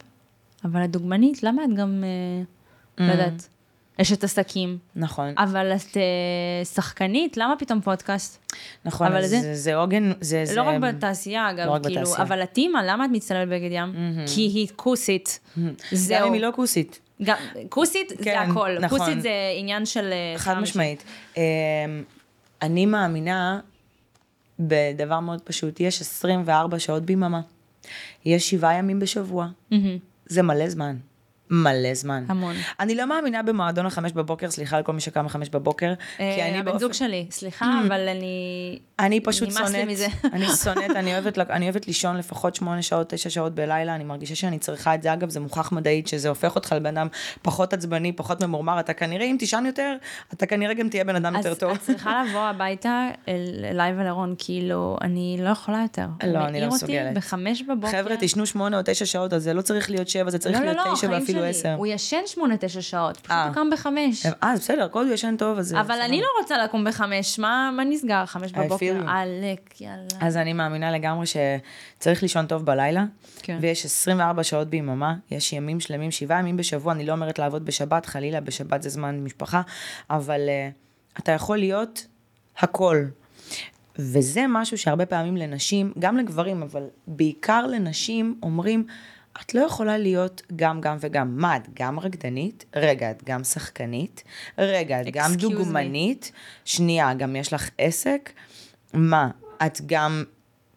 אבל 0.66 0.82
הדוגמנית, 0.82 1.44
למה 1.44 1.64
את 1.64 1.74
גם, 1.76 2.04
אה, 3.00 3.06
לא 3.08 3.12
יודעת, 3.12 3.48
אשת 4.02 4.24
עסקים, 4.24 4.78
נכון, 4.96 5.34
אבל 5.38 5.72
את 5.76 5.98
אה, 5.98 6.66
שחקנית, 6.66 7.38
למה 7.38 7.54
פתאום 7.60 7.82
פודקאסט? 7.82 8.54
נכון, 8.86 9.08
אבל 9.08 9.22
זה- 9.26 9.40
זה, 9.42 9.56
זה 9.56 9.76
עוגן, 9.76 10.12
זה... 10.22 10.40
לא 10.48 10.54
זה... 10.54 10.62
רק 10.62 10.82
בתעשייה, 10.82 11.50
אגב, 11.52 11.66
לא 11.68 11.80
כאילו, 11.84 12.02
בתעשייה. 12.02 12.24
אבל 12.28 12.44
את 12.44 12.58
אימא, 12.58 12.80
למה 12.86 13.06
את 13.06 13.10
מצטלמת 13.14 13.50
בגד 13.50 13.70
ים? 13.72 13.94
כי 14.36 14.42
היא 14.42 14.68
כוסית. 14.76 15.40
גם 15.58 15.72
זהו. 15.92 16.28
אם 16.28 16.34
היא 16.34 16.42
לא 16.42 16.50
כוסית. 16.56 17.00
גם, 17.22 17.38
כוסית 17.70 18.10
זה 18.10 18.16
כן, 18.24 18.46
הכל, 18.50 18.80
נכון. 18.80 19.00
כוסית 19.00 19.22
זה 19.22 19.32
עניין 19.58 19.86
של... 19.86 20.14
אה, 20.14 20.38
חד 20.38 20.60
משמעית. 20.60 21.04
אמ, 21.38 21.42
אני 22.62 22.86
מאמינה 22.86 23.60
בדבר 24.60 25.20
מאוד 25.20 25.42
פשוט, 25.42 25.80
יש 25.80 26.02
24 26.02 26.80
שעות 26.80 27.04
ביממה. 27.04 27.42
יש 28.26 28.50
שבעה 28.50 28.74
ימים 28.74 29.00
בשבוע. 29.00 29.48
זה 30.26 30.42
מלא 30.42 30.70
זמן. 30.70 30.96
מלא 31.50 31.94
זמן. 31.94 32.24
המון. 32.28 32.56
אני 32.80 32.96
לא 32.96 33.06
מאמינה 33.06 33.44
במועדון 33.44 33.86
החמש 33.86 34.12
בבוקר, 34.12 34.52
סליחה 34.52 34.80
לכל 34.80 34.94
מי 34.94 35.02
שקם 35.02 35.26
בחמש 35.26 35.50
בבוקר, 35.50 35.94
כי 36.18 36.24
אה, 36.24 36.50
אני 36.50 36.58
הבן 36.58 36.66
באופן... 36.66 36.80
זוג 36.80 36.94
שלי, 36.94 37.28
סליחה, 37.32 37.66
אבל 37.88 38.08
אני... 38.08 38.80
אני 39.00 39.20
פשוט 39.20 39.50
נמאס 39.50 39.60
לי 39.60 39.66
שונאת, 39.68 39.88
מזה. 39.88 40.08
אני 40.34 40.46
שונאת, 40.64 40.92
אני 41.50 41.64
אוהבת, 41.68 41.88
לישון 41.88 42.18
לפחות 42.18 42.56
שמונה 42.56 42.82
שעות, 42.82 43.10
תשע 43.10 43.30
שעות 43.30 43.56
בלילה, 43.56 43.96
אני 43.96 44.04
מרגישה 44.04 44.36
שאני 44.36 44.60
צריכה 44.60 44.96
את 44.96 45.04
זה, 45.04 45.14
אגב, 45.14 45.30
זה 45.30 45.40
מוכח 45.40 45.72
מדעית, 45.72 46.08
שזה 46.08 46.30
הופך 46.30 46.56
אותך 46.56 46.72
לבן 46.72 46.98
אדם 46.98 47.08
פחות 47.42 47.74
עצבני, 47.74 48.12
פחות 48.12 48.44
ממורמר, 48.44 48.80
אתה 48.80 48.94
כנראה, 48.94 49.26
אם 49.26 49.36
תישן 49.40 49.64
יותר, 49.68 49.96
אתה 50.34 50.46
כנראה 50.46 50.74
גם 50.74 50.90
תהיה 50.90 51.04
בן 51.04 51.16
אדם 51.16 51.36
יותר 51.36 51.52
אז 51.52 51.58
טוב. 51.58 51.72
את 51.72 51.82
צריכה 51.82 52.24
לבוא 52.30 52.40
הביתה 52.42 53.08
אל- 53.28 53.66
אליי 53.70 53.94
ולרון, 53.98 54.36
כאילו, 54.38 54.98
אני 55.02 55.38
לא 55.42 55.50
יכולה 55.50 55.80
יותר. 55.82 56.06
לא, 56.24 56.30
הוא 56.30 56.48
אני 56.48 56.52
מעיר 56.52 56.64
לא 56.68 56.74
אותי 56.74 56.76
מסוגלת. 56.86 57.14
בחמש 57.14 57.62
בבוקר. 57.62 57.92
חבר'ה, 57.92 58.18
תישנו 58.18 58.46
שמונה 58.46 58.78
או 58.78 58.82
תשע 58.86 59.06
שעות, 59.06 59.34
אז 59.34 59.44
זה 59.44 59.54
לא 59.54 59.62
צריך 59.62 59.90
להיות 59.90 60.08
שבע, 60.08 60.30
זה 60.30 60.40
צריך 60.40 60.56
לא, 60.60 60.66
לא, 60.66 60.72
להיות 60.72 60.88
לא, 60.88 60.94
תשע 60.96 61.08
ואפילו 61.12 61.33
שלי. 61.40 61.50
עשר. 61.50 61.74
הוא 61.74 61.88
ישן 61.88 62.22
שמונה, 62.26 62.58
תשע 62.58 62.82
שעות, 62.82 63.18
פשוט 63.18 63.32
אה. 63.32 63.46
הוא 63.46 63.54
קם 63.54 63.70
בחמש. 63.72 64.26
אה, 64.26 64.54
בסדר, 64.56 64.88
כל 64.92 65.00
עוד 65.00 65.08
ישן 65.08 65.36
טוב, 65.38 65.58
אז. 65.58 65.74
אבל 65.74 66.02
אני 66.02 66.22
לא 66.22 66.28
רוצה 66.42 66.64
לקום 66.64 66.86
בחמש, 66.86 67.40
מה 67.40 67.84
נסגר? 67.90 68.26
חמש 68.26 68.52
בבוקר? 68.52 68.96
עלק, 69.08 69.82
יאללה. 69.82 70.08
אז 70.20 70.38
אני 70.38 70.54
מאמינה 70.54 70.92
לגמרי 70.92 71.26
שצריך 71.26 72.22
לישון 72.24 72.46
טוב 72.46 72.66
בלילה, 72.66 73.06
כן. 73.42 73.58
ויש 73.62 73.86
24 73.86 74.44
שעות 74.44 74.68
ביממה, 74.68 75.16
יש 75.32 75.54
ימים 75.54 75.80
שלמים, 75.80 76.12
שבעה 76.12 76.40
ימים 76.40 76.58
בשבוע, 76.58 76.94
אני 76.94 77.06
לא 77.06 77.12
אומרת 77.14 77.40
לעבוד 77.40 77.66
בשבת, 77.66 78.06
חלילה, 78.06 78.42
בשבת 78.42 78.82
זה 78.82 78.90
זמן 78.90 79.20
משפחה, 79.20 79.62
אבל 80.10 80.42
uh, 80.42 81.20
אתה 81.20 81.32
יכול 81.32 81.58
להיות 81.58 82.08
הכל. 82.58 83.06
וזה 84.00 84.46
משהו 84.50 84.78
שהרבה 84.78 85.06
פעמים 85.06 85.38
לנשים, 85.38 85.94
גם 86.00 86.18
לגברים, 86.18 86.64
אבל 86.64 86.84
בעיקר 87.08 87.68
לנשים, 87.68 88.40
אומרים, 88.44 88.86
את 89.42 89.54
לא 89.54 89.62
יכולה 89.62 89.98
להיות 89.98 90.42
גם, 90.56 90.82
גם 90.82 90.98
וגם. 91.00 91.38
מה, 91.38 91.58
את 91.58 91.68
גם 91.74 92.00
רקדנית? 92.00 92.66
רגע, 92.76 93.12
את 93.12 93.24
גם 93.24 93.44
שחקנית? 93.44 94.24
רגע, 94.58 95.02
את 95.02 95.06
גם 95.12 95.32
Excuse 95.32 95.36
me. 95.36 95.42
דוגמנית? 95.42 96.32
שנייה, 96.66 97.14
גם 97.14 97.36
יש 97.36 97.54
לך 97.54 97.70
עסק? 97.78 98.32
מה, 98.94 99.30
את 99.66 99.82
גם, 99.86 100.24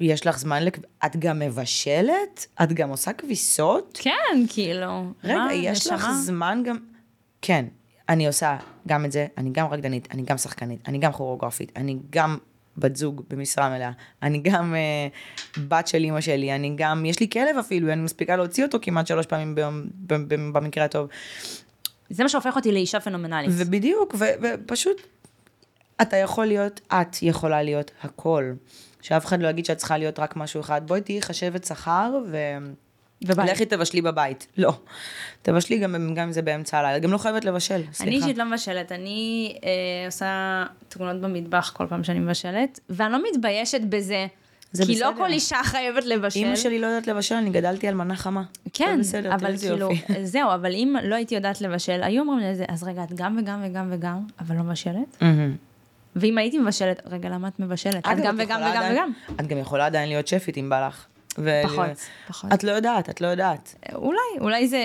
יש 0.00 0.26
לך 0.26 0.38
זמן, 0.38 0.62
לק... 0.62 0.78
את 1.06 1.16
גם 1.16 1.38
מבשלת? 1.38 2.46
את 2.62 2.72
גם 2.72 2.88
עושה 2.88 3.12
כביסות? 3.12 3.98
כן, 4.02 4.44
כאילו. 4.48 5.12
רגע, 5.24 5.36
מה, 5.36 5.54
יש 5.54 5.86
לך 5.86 6.00
נשמה? 6.00 6.14
זמן 6.14 6.62
גם... 6.66 6.76
כן, 7.42 7.64
אני 8.08 8.26
עושה 8.26 8.56
גם 8.88 9.04
את 9.04 9.12
זה, 9.12 9.26
אני 9.38 9.50
גם 9.52 9.66
רקדנית, 9.66 10.08
אני 10.10 10.22
גם 10.22 10.38
שחקנית, 10.38 10.88
אני 10.88 10.98
גם 10.98 11.12
כוריאוגרפית, 11.12 11.72
אני 11.76 11.96
גם 12.10 12.38
בת 12.78 12.96
זוג 12.96 13.22
במשרה 13.28 13.68
מלאה, 13.68 13.90
אני 14.22 14.38
גם 14.38 14.74
uh, 14.74 15.60
בת 15.60 15.88
של 15.88 16.04
אימא 16.04 16.20
שלי, 16.20 16.54
אני 16.54 16.72
גם, 16.76 17.04
יש 17.06 17.20
לי 17.20 17.30
כלב 17.30 17.56
אפילו, 17.60 17.92
אני 17.92 18.02
מספיקה 18.02 18.36
להוציא 18.36 18.64
אותו 18.64 18.78
כמעט 18.82 19.06
שלוש 19.06 19.26
פעמים 19.26 19.54
ביום, 19.54 19.82
במקרה 20.52 20.84
הטוב. 20.84 21.08
זה 22.10 22.22
מה 22.22 22.28
שהופך 22.28 22.56
אותי 22.56 22.72
לאישה 22.72 23.00
פנומנלית. 23.00 23.50
ובדיוק, 23.52 24.14
ו- 24.18 24.24
ופשוט, 24.42 25.00
אתה 26.02 26.16
יכול 26.16 26.46
להיות, 26.46 26.80
את 26.92 27.22
יכולה 27.22 27.62
להיות 27.62 27.90
הכל. 28.02 28.52
שאף 29.00 29.26
אחד 29.26 29.42
לא 29.42 29.48
יגיד 29.48 29.64
שאת 29.64 29.76
צריכה 29.76 29.98
להיות 29.98 30.18
רק 30.18 30.36
משהו 30.36 30.60
אחד. 30.60 30.86
בואי 30.86 31.00
תהיי 31.00 31.22
חשבת 31.22 31.64
שכר, 31.64 32.18
ו... 32.30 32.36
בבית. 33.24 33.50
לכי 33.50 33.64
תבשלי 33.66 34.02
בבית. 34.02 34.46
לא. 34.58 34.72
תבשלי 35.42 35.78
גם, 35.78 36.14
גם 36.14 36.26
אם 36.26 36.32
זה 36.32 36.42
באמצע 36.42 36.78
הלילה. 36.78 36.98
גם 36.98 37.12
לא 37.12 37.18
חייבת 37.18 37.44
לבשל, 37.44 37.82
סליחה. 37.92 38.04
אני 38.04 38.16
אישית 38.16 38.38
לא 38.38 38.44
מבשלת, 38.44 38.92
אני 38.92 39.52
אה, 39.64 39.70
עושה 40.06 40.64
תמונות 40.88 41.20
במטבח 41.20 41.72
כל 41.76 41.86
פעם 41.88 42.04
שאני 42.04 42.18
מבשלת, 42.18 42.80
ואני 42.90 43.12
לא 43.12 43.18
מתביישת 43.32 43.80
בזה. 43.88 44.26
זה 44.72 44.84
כי 44.86 44.92
בסדר. 44.94 45.10
לא 45.10 45.16
כל 45.16 45.26
אישה 45.32 45.56
חייבת 45.64 46.04
לבשל. 46.04 46.40
אמא 46.40 46.56
שלי 46.56 46.78
לא 46.78 46.86
יודעת 46.86 47.06
לבשל, 47.06 47.34
אני 47.34 47.50
גדלתי 47.50 47.88
על 47.88 47.94
מנה 47.94 48.16
חמה. 48.16 48.42
כן, 48.72 48.96
בסדר, 49.00 49.34
אבל 49.34 49.56
כאילו, 49.58 49.76
יופי. 49.76 50.24
זהו, 50.24 50.54
אבל 50.54 50.74
אם 50.74 50.96
לא 51.02 51.14
הייתי 51.14 51.34
יודעת 51.34 51.60
לבשל, 51.60 52.00
היו 52.02 52.22
אומרים 52.22 52.38
לי, 52.38 52.64
אז 52.68 52.84
רגע, 52.84 53.04
את 53.04 53.12
גם 53.14 53.36
וגם 53.40 53.60
וגם 53.64 53.88
וגם, 53.92 54.18
אבל 54.40 54.56
לא 54.56 54.62
מבשלת? 54.62 55.22
ואם 56.16 56.38
הייתי 56.38 56.58
מבשלת, 56.58 57.02
רגע, 57.06 57.28
למה 57.28 57.48
את 57.48 57.60
מבשלת? 57.60 57.96
את 57.96 58.18
גם 58.24 58.36
וגם 58.38 58.60
וגם 58.60 58.62
עדיין- 58.62 58.92
וגם. 58.92 59.12
את 59.40 59.46
גם 59.46 59.58
יכולה 59.58 59.86
עדיין 59.86 60.08
להיות 60.08 60.28
שפית 60.28 60.58
אם 60.58 60.68
בא 60.70 60.86
לך. 60.86 61.06
ו- 61.38 61.60
פחות, 61.64 61.86
פחות. 62.28 62.52
את 62.54 62.64
לא 62.64 62.72
יודעת, 62.72 63.10
את 63.10 63.20
לא 63.20 63.26
יודעת. 63.26 63.74
אולי, 63.94 64.18
אולי 64.40 64.68
זה 64.68 64.78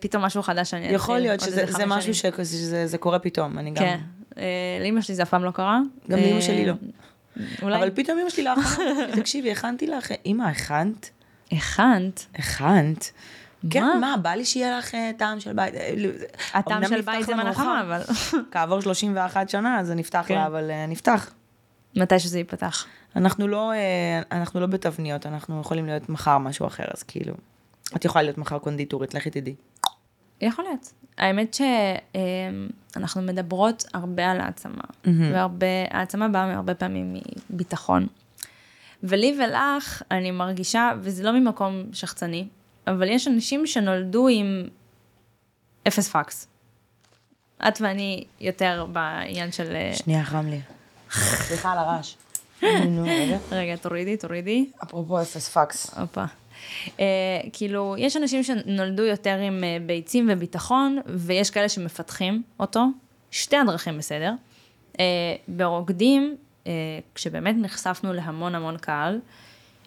פתאום 0.00 0.22
משהו 0.22 0.42
חדש 0.42 0.70
שאני 0.70 0.80
אתחיל. 0.80 0.94
יכול 0.94 1.18
להיות 1.18 1.40
שזה 1.40 1.86
משהו 1.86 2.14
שזה 2.14 2.86
זה 2.86 2.98
קורה 2.98 3.18
פתאום, 3.18 3.58
אני 3.58 3.70
גם... 3.70 3.76
כן. 3.76 3.98
אה, 4.38 4.78
לאמא 4.80 5.00
שלי 5.00 5.14
זה 5.14 5.22
אף 5.22 5.28
פעם 5.28 5.44
לא 5.44 5.50
קרה. 5.50 5.80
גם 6.10 6.18
לאמא 6.18 6.36
אה, 6.36 6.42
שלי 6.42 6.66
לא. 6.66 6.74
אולי. 7.62 7.76
אבל 7.76 7.90
פתאום 7.90 8.18
אמא 8.18 8.30
שלי 8.30 8.44
לאחרונה, 8.44 8.90
תקשיבי, 9.20 9.52
הכנתי 9.52 9.86
לך, 9.86 10.12
אמא, 10.26 10.42
הכנת? 10.42 11.10
הכנת. 11.52 12.26
הכנת? 12.34 13.10
כן, 13.70 13.82
מה? 13.82 13.94
מה, 13.94 14.16
בא 14.22 14.30
לי 14.30 14.44
שיהיה 14.44 14.78
לך 14.78 14.94
אה, 14.94 15.10
טעם 15.16 15.40
של 15.40 15.52
בית. 15.52 15.74
לא, 15.96 16.08
הטעם 16.54 16.88
של 16.88 17.00
בית 17.00 17.26
זה 17.26 17.34
מאוחר. 17.34 17.80
אבל... 17.86 18.02
כעבור 18.52 18.80
31 18.80 19.48
שנה, 19.48 19.80
אז 19.80 19.86
זה 19.86 19.94
נפתח 19.94 20.24
כן. 20.26 20.34
לה, 20.34 20.46
אבל 20.46 20.70
נפתח. 20.88 21.30
מתי 21.96 22.18
שזה 22.18 22.38
ייפתח. 22.38 22.86
אנחנו 23.16 23.48
לא, 23.48 23.72
אה, 23.72 24.22
אנחנו 24.32 24.60
לא 24.60 24.66
בתבניות, 24.66 25.26
אנחנו 25.26 25.60
יכולים 25.60 25.86
להיות 25.86 26.08
מחר 26.08 26.38
משהו 26.38 26.66
אחר, 26.66 26.84
אז 26.94 27.02
כאילו, 27.02 27.34
את 27.96 28.04
יכולה 28.04 28.22
להיות 28.22 28.38
מחר 28.38 28.58
קונדיטורית, 28.58 29.14
לכי 29.14 29.30
תדעי. 29.30 29.54
יכול 30.40 30.64
להיות. 30.64 30.92
האמת 31.18 31.56
שאנחנו 32.94 33.22
מדברות 33.22 33.84
הרבה 33.94 34.30
על 34.30 34.40
העצמה, 34.40 34.84
והרבה, 35.04 35.66
העצמה 35.90 36.28
באה 36.28 36.54
הרבה 36.54 36.74
פעמים 36.74 37.16
מביטחון. 37.50 38.06
ולי 39.02 39.38
ולך, 39.40 40.02
אני 40.10 40.30
מרגישה, 40.30 40.92
וזה 41.00 41.22
לא 41.22 41.32
ממקום 41.32 41.82
שחצני, 41.92 42.48
אבל 42.86 43.08
יש 43.08 43.28
אנשים 43.28 43.66
שנולדו 43.66 44.28
עם 44.28 44.68
אפס 45.88 46.08
פקס. 46.08 46.48
את 47.68 47.80
ואני 47.80 48.24
יותר 48.40 48.86
בעניין 48.92 49.52
של... 49.52 49.74
אה, 49.74 49.92
שנייה, 49.94 50.24
חם 50.24 50.46
לי. 50.46 50.60
סליחה 51.12 51.72
על 51.72 51.78
הרעש. 51.78 52.14
רגע. 53.50 53.76
תורידי, 53.76 54.16
תורידי. 54.16 54.70
אפרופו 54.82 55.22
אפס 55.22 55.48
פקס. 55.48 55.98
הופה. 55.98 56.24
Uh, 56.86 57.00
כאילו, 57.52 57.94
יש 57.98 58.16
אנשים 58.16 58.42
שנולדו 58.42 59.02
יותר 59.02 59.38
עם 59.38 59.60
uh, 59.60 59.82
ביצים 59.86 60.28
וביטחון, 60.32 60.98
ויש 61.06 61.50
כאלה 61.50 61.68
שמפתחים 61.68 62.42
אותו. 62.60 62.86
שתי 63.30 63.56
הדרכים 63.56 63.98
בסדר. 63.98 64.32
Uh, 64.92 64.98
ברוקדים, 65.48 66.36
uh, 66.64 66.68
כשבאמת 67.14 67.54
נחשפנו 67.58 68.12
להמון 68.12 68.54
המון 68.54 68.76
קהל, 68.78 69.20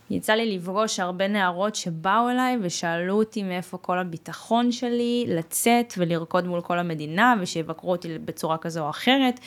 יצא 0.10 0.34
לי 0.34 0.58
לפגוש 0.58 1.00
הרבה 1.00 1.28
נערות 1.28 1.76
שבאו 1.76 2.30
אליי 2.30 2.58
ושאלו 2.62 3.14
אותי 3.14 3.44
מאיפה 3.44 3.78
כל 3.78 4.00
הביטחון 4.00 4.72
שלי 4.72 5.26
לצאת 5.28 5.94
ולרקוד 5.98 6.48
מול 6.48 6.62
כל 6.62 6.80
המדינה 6.80 7.36
ושיבקרו 7.42 7.92
אותי 7.92 8.20
בצורה 8.20 8.58
כזו 8.58 8.84
או 8.84 8.90
אחרת 8.90 9.40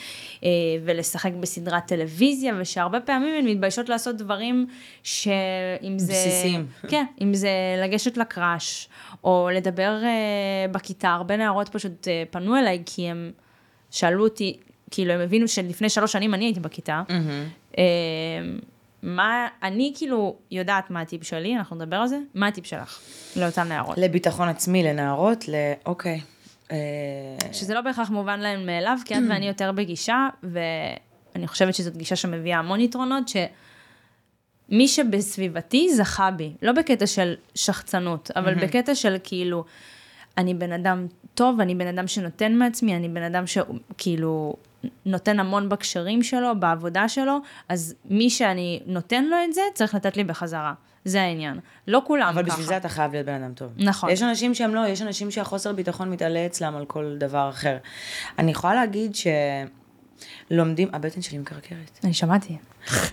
אה, 0.43 0.49
ולשחק 0.85 1.31
בסדרת 1.39 1.87
טלוויזיה 1.87 2.53
ושהרבה 2.59 2.99
פעמים 2.99 3.35
הן 3.35 3.47
מתביישות 3.51 3.89
לעשות 3.89 4.15
דברים 4.15 4.67
שאם 5.03 5.99
זה... 5.99 6.13
בסיסיים. 6.13 6.67
כן, 6.87 7.05
אם 7.21 7.33
זה 7.33 7.49
לגשת 7.83 8.17
לקראש 8.17 8.89
או 9.23 9.49
לדבר 9.53 10.03
אה, 10.03 10.67
בכיתה, 10.71 11.09
הרבה 11.09 11.37
נערות 11.37 11.69
פשוט 11.69 12.07
אה, 12.07 12.23
פנו 12.29 12.57
אליי 12.57 12.83
כי 12.85 13.09
הם 13.09 13.31
שאלו 13.91 14.23
אותי, 14.23 14.57
כאילו 14.91 15.13
הם 15.13 15.19
הבינו 15.19 15.47
שלפני 15.47 15.89
שלוש 15.89 16.11
שנים 16.11 16.33
אני 16.33 16.45
הייתי 16.45 16.59
בכיתה. 16.59 17.01
אה, 17.77 17.83
מה, 19.03 19.47
אני 19.63 19.93
כאילו 19.95 20.35
יודעת 20.51 20.89
מה 20.89 21.01
הטיפ 21.01 21.23
שלי, 21.23 21.55
אנחנו 21.57 21.75
נדבר 21.75 21.95
על 21.95 22.07
זה, 22.07 22.19
מה 22.35 22.47
הטיפ 22.47 22.65
שלך 22.65 22.99
לאותן 23.35 23.67
נערות? 23.67 23.97
לביטחון 23.97 24.47
עצמי, 24.47 24.83
לנערות, 24.83 25.47
ל... 25.47 25.53
אוקיי. 25.85 26.21
אה, 26.71 26.77
שזה 27.51 27.73
לא 27.73 27.81
בהכרח 27.81 28.09
מובן 28.09 28.39
להן 28.39 28.65
מאליו, 28.65 28.97
כי 29.05 29.13
את 29.13 29.19
ואני 29.29 29.47
יותר 29.47 29.71
בגישה, 29.71 30.27
ואני 30.43 31.47
חושבת 31.47 31.75
שזאת 31.75 31.97
גישה 31.97 32.15
שמביאה 32.15 32.59
המון 32.59 32.79
יתרונות, 32.79 33.23
שמי 33.27 34.87
שבסביבתי 34.87 35.93
זכה 35.95 36.31
בי, 36.31 36.53
לא 36.61 36.71
בקטע 36.71 37.07
של 37.07 37.35
שחצנות, 37.55 38.31
אבל 38.35 38.55
בקטע 38.55 38.95
של 38.95 39.17
כאילו, 39.23 39.63
אני 40.37 40.53
בן 40.53 40.71
אדם 40.71 41.07
טוב, 41.33 41.61
אני 41.61 41.75
בן 41.75 41.87
אדם 41.87 42.07
שנותן 42.07 42.55
מעצמי, 42.55 42.95
אני 42.95 43.09
בן 43.09 43.23
אדם 43.23 43.43
שכאילו 43.47 44.55
נותן 45.05 45.39
המון 45.39 45.69
בקשרים 45.69 46.23
שלו, 46.23 46.59
בעבודה 46.59 47.09
שלו, 47.09 47.37
אז 47.69 47.95
מי 48.05 48.29
שאני 48.29 48.79
נותן 48.85 49.25
לו 49.25 49.35
את 49.49 49.53
זה, 49.53 49.61
צריך 49.73 49.95
לתת 49.95 50.17
לי 50.17 50.23
בחזרה. 50.23 50.73
זה 51.05 51.21
העניין. 51.21 51.59
לא 51.87 52.01
כולם 52.07 52.27
אבל 52.27 52.43
ככה. 52.43 52.51
בשביל 52.51 52.65
זה 52.65 52.77
אתה 52.77 52.89
חייב 52.89 53.11
להיות 53.11 53.25
בן 53.25 53.43
אדם 53.43 53.53
טוב. 53.53 53.71
נכון. 53.77 54.09
יש 54.09 54.23
אנשים 54.23 54.55
שהם 54.55 54.75
לא, 54.75 54.87
יש 54.87 55.01
אנשים 55.01 55.31
שהחוסר 55.31 55.73
ביטחון 55.73 56.11
מתעלה 56.11 56.45
אצלם 56.45 56.75
על 56.75 56.85
כל 56.85 57.15
דבר 57.17 57.49
אחר. 57.49 57.77
אני 58.39 58.51
יכולה 58.51 58.73
להגיד 58.73 59.11
שלומדים, 60.49 60.89
הבטן 60.93 61.21
שלי 61.21 61.37
מקרקרת. 61.37 61.99
אני 62.03 62.13
שמעתי. 62.13 62.57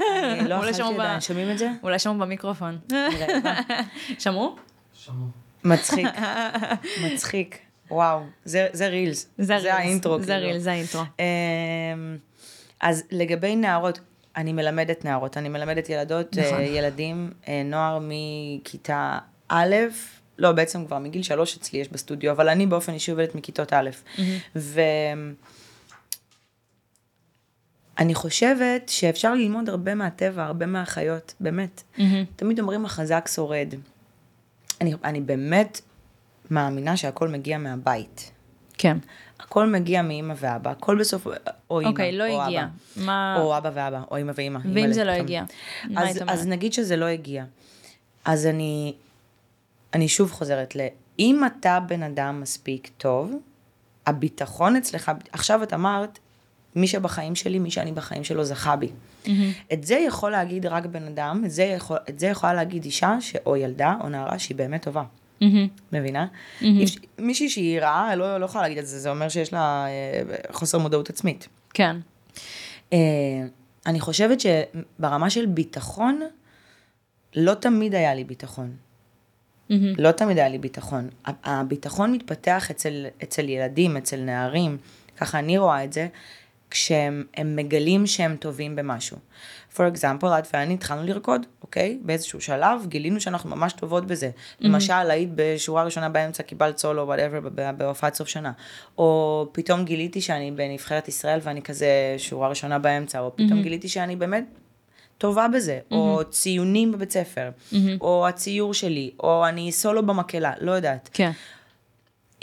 אני 0.00 0.48
לא 0.48 0.54
אולי 0.58 0.70
אכלתי 0.70 0.74
שמעו 0.74 1.00
עדיין, 1.00 1.20
שומעים 1.20 1.50
את 1.50 1.58
זה? 1.58 1.70
אולי 1.82 1.98
שמעו 1.98 2.18
במיקרופון. 2.18 2.78
שמעו? 4.18 4.56
מצחיק, 5.64 6.06
מצחיק. 7.04 7.58
וואו, 7.90 8.20
זה, 8.44 8.66
זה 8.72 8.88
רילס. 8.88 9.28
זה 9.38 9.56
רילס, 9.56 9.66
האינטרו. 9.66 10.20
זה 10.22 10.32
כאילו. 10.32 10.46
רילס, 10.46 10.62
זה 10.62 10.70
האינטרו. 10.70 11.02
אמ, 11.18 12.16
אז 12.80 13.02
לגבי 13.10 13.56
נערות, 13.56 14.00
אני 14.36 14.52
מלמדת 14.52 15.04
נערות, 15.04 15.36
אני 15.36 15.48
מלמדת 15.48 15.88
ילדות, 15.88 16.36
נכון. 16.36 16.58
אה, 16.58 16.64
ילדים, 16.64 17.30
אה, 17.48 17.62
נוער 17.64 17.98
מכיתה 18.02 19.18
א', 19.48 19.74
לא, 20.38 20.52
בעצם 20.52 20.86
כבר 20.86 20.98
מגיל 20.98 21.22
שלוש 21.22 21.56
אצלי 21.56 21.78
יש 21.78 21.88
בסטודיו, 21.88 22.32
אבל 22.32 22.48
אני 22.48 22.66
באופן 22.66 22.92
אישי 22.92 23.10
עובדת 23.10 23.34
מכיתות 23.34 23.72
א'. 23.72 23.90
ואני 27.98 28.14
חושבת 28.14 28.88
שאפשר 28.88 29.34
ללמוד 29.34 29.68
הרבה 29.68 29.94
מהטבע, 29.94 30.44
הרבה 30.44 30.66
מהחיות, 30.66 31.34
באמת. 31.40 31.82
תמיד 32.36 32.60
אומרים 32.60 32.84
החזק 32.84 33.28
שורד. 33.34 33.74
אני, 34.80 34.94
אני 35.04 35.20
באמת 35.20 35.80
מאמינה 36.50 36.96
שהכל 36.96 37.28
מגיע 37.28 37.58
מהבית. 37.58 38.32
כן. 38.78 38.96
הכל 39.40 39.66
מגיע 39.66 40.02
מאמא 40.02 40.34
ואבא, 40.36 40.70
הכל 40.70 40.98
בסוף, 40.98 41.26
או 41.70 41.80
אמא, 41.80 41.88
אוקיי, 41.88 42.12
לא 42.12 42.28
או 42.28 42.42
הגיע. 42.42 42.62
אבא. 42.62 43.04
מה... 43.04 43.36
או 43.38 43.58
אבא 43.58 43.70
ואבא, 43.74 44.02
או 44.10 44.20
אמא 44.20 44.32
ואמא. 44.34 44.58
ואם 44.74 44.92
זה 44.92 45.04
לא. 45.04 45.10
הגיע? 45.10 45.44
אז? 45.96 46.22
אז 46.26 46.46
נגיד 46.46 46.72
שזה 46.72 46.96
לא 46.96 47.04
הגיע. 47.04 47.44
אז 48.24 48.46
אני, 48.46 48.94
אני 49.94 50.08
שוב 50.08 50.32
חוזרת 50.32 50.76
ל... 50.76 50.80
אם 51.18 51.42
אתה 51.46 51.80
בן 51.80 52.02
אדם 52.02 52.40
מספיק 52.40 52.90
טוב, 52.98 53.34
הביטחון 54.06 54.76
אצלך, 54.76 55.12
עכשיו 55.32 55.62
את 55.62 55.74
אמרת, 55.74 56.18
מי 56.76 56.86
שבחיים 56.86 57.34
שלי, 57.34 57.58
מי 57.58 57.70
שאני 57.70 57.92
בחיים 57.92 58.24
שלו 58.24 58.44
זכה 58.44 58.76
בי. 58.76 58.88
את 59.72 59.84
זה 59.84 59.94
יכול 59.94 60.30
להגיד 60.30 60.66
רק 60.66 60.86
בן 60.86 61.06
אדם, 61.06 61.42
את 61.46 61.50
זה, 61.50 61.62
יכול, 61.62 61.96
את 62.08 62.18
זה 62.18 62.26
יכולה 62.26 62.54
להגיד 62.54 62.84
אישה, 62.84 63.16
ש... 63.20 63.36
או 63.46 63.56
ילדה, 63.56 63.94
או 64.00 64.08
נערה, 64.08 64.38
שהיא 64.38 64.56
באמת 64.56 64.82
טובה. 64.82 65.02
מהמם. 65.40 65.68
מבינה? 65.92 66.26
אי- 66.62 66.84
מישהי 67.18 67.48
שהיא 67.50 67.80
רעה, 67.80 68.16
לא, 68.16 68.38
לא 68.38 68.44
יכולה 68.44 68.62
להגיד 68.62 68.78
את 68.78 68.86
זה, 68.86 68.98
זה 69.00 69.10
אומר 69.10 69.28
שיש 69.28 69.52
לה 69.52 69.86
אה, 69.88 70.22
חוסר 70.52 70.78
מודעות 70.78 71.10
עצמית. 71.10 71.48
כן. 71.74 71.96
אה, 72.92 72.98
אני 73.86 74.00
חושבת 74.00 74.38
שברמה 74.40 75.30
של 75.30 75.46
ביטחון, 75.46 76.20
לא 77.36 77.54
תמיד 77.54 77.94
היה 77.94 78.14
לי 78.14 78.24
ביטחון. 78.24 78.76
מהמם. 79.70 79.92
לא 79.98 80.10
תמיד 80.10 80.38
היה 80.38 80.48
לי 80.48 80.58
ביטחון. 80.58 81.08
הביטחון 81.26 82.12
מתפתח 82.12 82.70
אצל, 82.70 83.06
אצל 83.22 83.48
ילדים, 83.48 83.96
אצל 83.96 84.16
נערים, 84.20 84.76
ככה 85.16 85.38
אני 85.38 85.58
רואה 85.58 85.84
את 85.84 85.92
זה, 85.92 86.08
כשהם 86.70 87.24
הם 87.36 87.56
מגלים 87.56 88.06
שהם 88.06 88.36
טובים 88.36 88.76
במשהו. 88.76 89.16
For 89.76 89.96
example, 89.96 90.26
את 90.38 90.48
ואני 90.52 90.74
התחלנו 90.74 91.02
לרקוד, 91.06 91.46
אוקיי? 91.62 91.98
באיזשהו 92.02 92.40
שלב 92.40 92.86
גילינו 92.88 93.20
שאנחנו 93.20 93.50
ממש 93.50 93.72
טובות 93.72 94.06
בזה. 94.06 94.30
למשל, 94.60 94.92
היית 94.92 95.30
בשורה 95.34 95.82
ראשונה 95.82 96.08
באמצע, 96.08 96.42
קיבלת 96.42 96.78
סולו, 96.78 97.02
וואטאבר, 97.02 97.40
בהופעת 97.76 98.14
סוף 98.14 98.28
שנה. 98.28 98.52
או 98.98 99.48
פתאום 99.52 99.84
גיליתי 99.84 100.20
שאני 100.20 100.50
בנבחרת 100.50 101.08
ישראל 101.08 101.38
ואני 101.42 101.62
כזה 101.62 102.14
שורה 102.18 102.48
ראשונה 102.48 102.78
באמצע, 102.78 103.20
או 103.20 103.36
פתאום 103.36 103.62
גיליתי 103.62 103.88
שאני 103.88 104.16
באמת 104.16 104.44
טובה 105.18 105.46
בזה, 105.48 105.78
או 105.90 106.20
ציונים 106.30 106.92
בבית 106.92 107.10
ספר, 107.12 107.50
או 108.00 108.28
הציור 108.28 108.74
שלי, 108.74 109.10
או 109.20 109.46
אני 109.48 109.72
סולו 109.72 110.06
במקהלה, 110.06 110.52
לא 110.60 110.72
יודעת. 110.72 111.08
כן. 111.12 111.30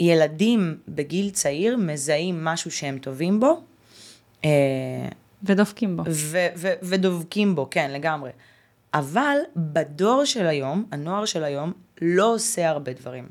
ילדים 0.00 0.76
בגיל 0.88 1.30
צעיר 1.30 1.76
מזהים 1.76 2.44
משהו 2.44 2.70
שהם 2.70 2.98
טובים 2.98 3.40
בו, 3.40 3.60
אה, 4.44 4.50
ודבקים 5.46 5.96
בו. 5.96 6.02
ו- 6.10 6.48
ו- 6.56 6.72
ודבקים 6.82 7.54
בו, 7.54 7.68
כן, 7.70 7.90
לגמרי. 7.90 8.30
אבל 8.94 9.36
בדור 9.56 10.24
של 10.24 10.46
היום, 10.46 10.84
הנוער 10.92 11.24
של 11.24 11.44
היום, 11.44 11.72
לא 12.02 12.34
עושה 12.34 12.68
הרבה 12.68 12.92
דברים. 12.92 13.28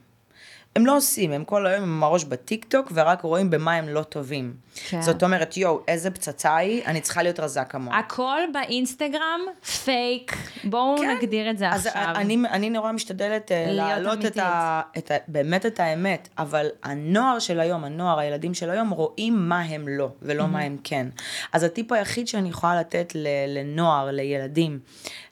הם 0.76 0.86
לא 0.86 0.98
עושים, 0.98 1.32
הם 1.32 1.44
כל 1.44 1.68
היום 1.68 1.84
עם 1.84 2.04
הראש 2.04 2.24
בטיק 2.24 2.66
טוק, 2.66 2.92
ורק 2.94 3.22
רואים 3.22 3.50
במה 3.50 3.74
הם 3.74 3.90
לא 3.90 4.04
טובים. 4.04 4.54
כן. 4.90 5.02
זאת 5.02 5.24
אומרת, 5.24 5.58
יואו, 5.58 5.82
איזה 5.88 6.12
פצצה 6.12 6.56
היא, 6.56 6.86
אני 6.86 7.02
צריכה 7.02 7.24
להיות 7.24 7.40
רזה 7.40 7.64
כמוה. 7.64 8.00
הכל 8.00 8.40
באינסטגרם 8.54 9.40
פייק, 9.84 10.38
בואו 10.64 10.98
כן. 10.98 11.18
נגדיר 11.18 11.50
את 11.50 11.58
זה 11.58 11.70
אז 11.70 11.86
עכשיו. 11.88 12.14
אני, 12.16 12.38
אני 12.50 12.70
נורא 12.70 12.92
משתדלת 12.92 13.52
אה, 13.52 13.66
להעלות 13.70 14.26
את. 14.26 14.38
ה, 14.38 14.82
את 14.98 15.12
ה, 15.12 15.16
באמת 15.28 15.66
את 15.66 15.80
האמת, 15.80 16.30
אבל 16.38 16.68
הנוער 16.84 17.40
של 17.40 17.60
היום, 17.60 17.84
הנוער, 17.84 18.20
הילדים 18.20 18.54
של 18.54 18.70
היום, 18.70 18.90
רואים 18.90 19.50
מה 19.50 19.62
הם 19.62 19.88
לא, 19.88 20.10
ולא 20.22 20.48
מה 20.48 20.60
הם 20.60 20.78
כן. 20.84 21.08
אז 21.54 21.64
הטיפ 21.64 21.92
היחיד 21.92 22.28
שאני 22.28 22.50
יכולה 22.50 22.80
לתת 22.80 23.14
לנוער, 23.48 24.12
לילדים, 24.12 24.80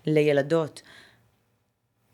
לילדות, 0.06 0.82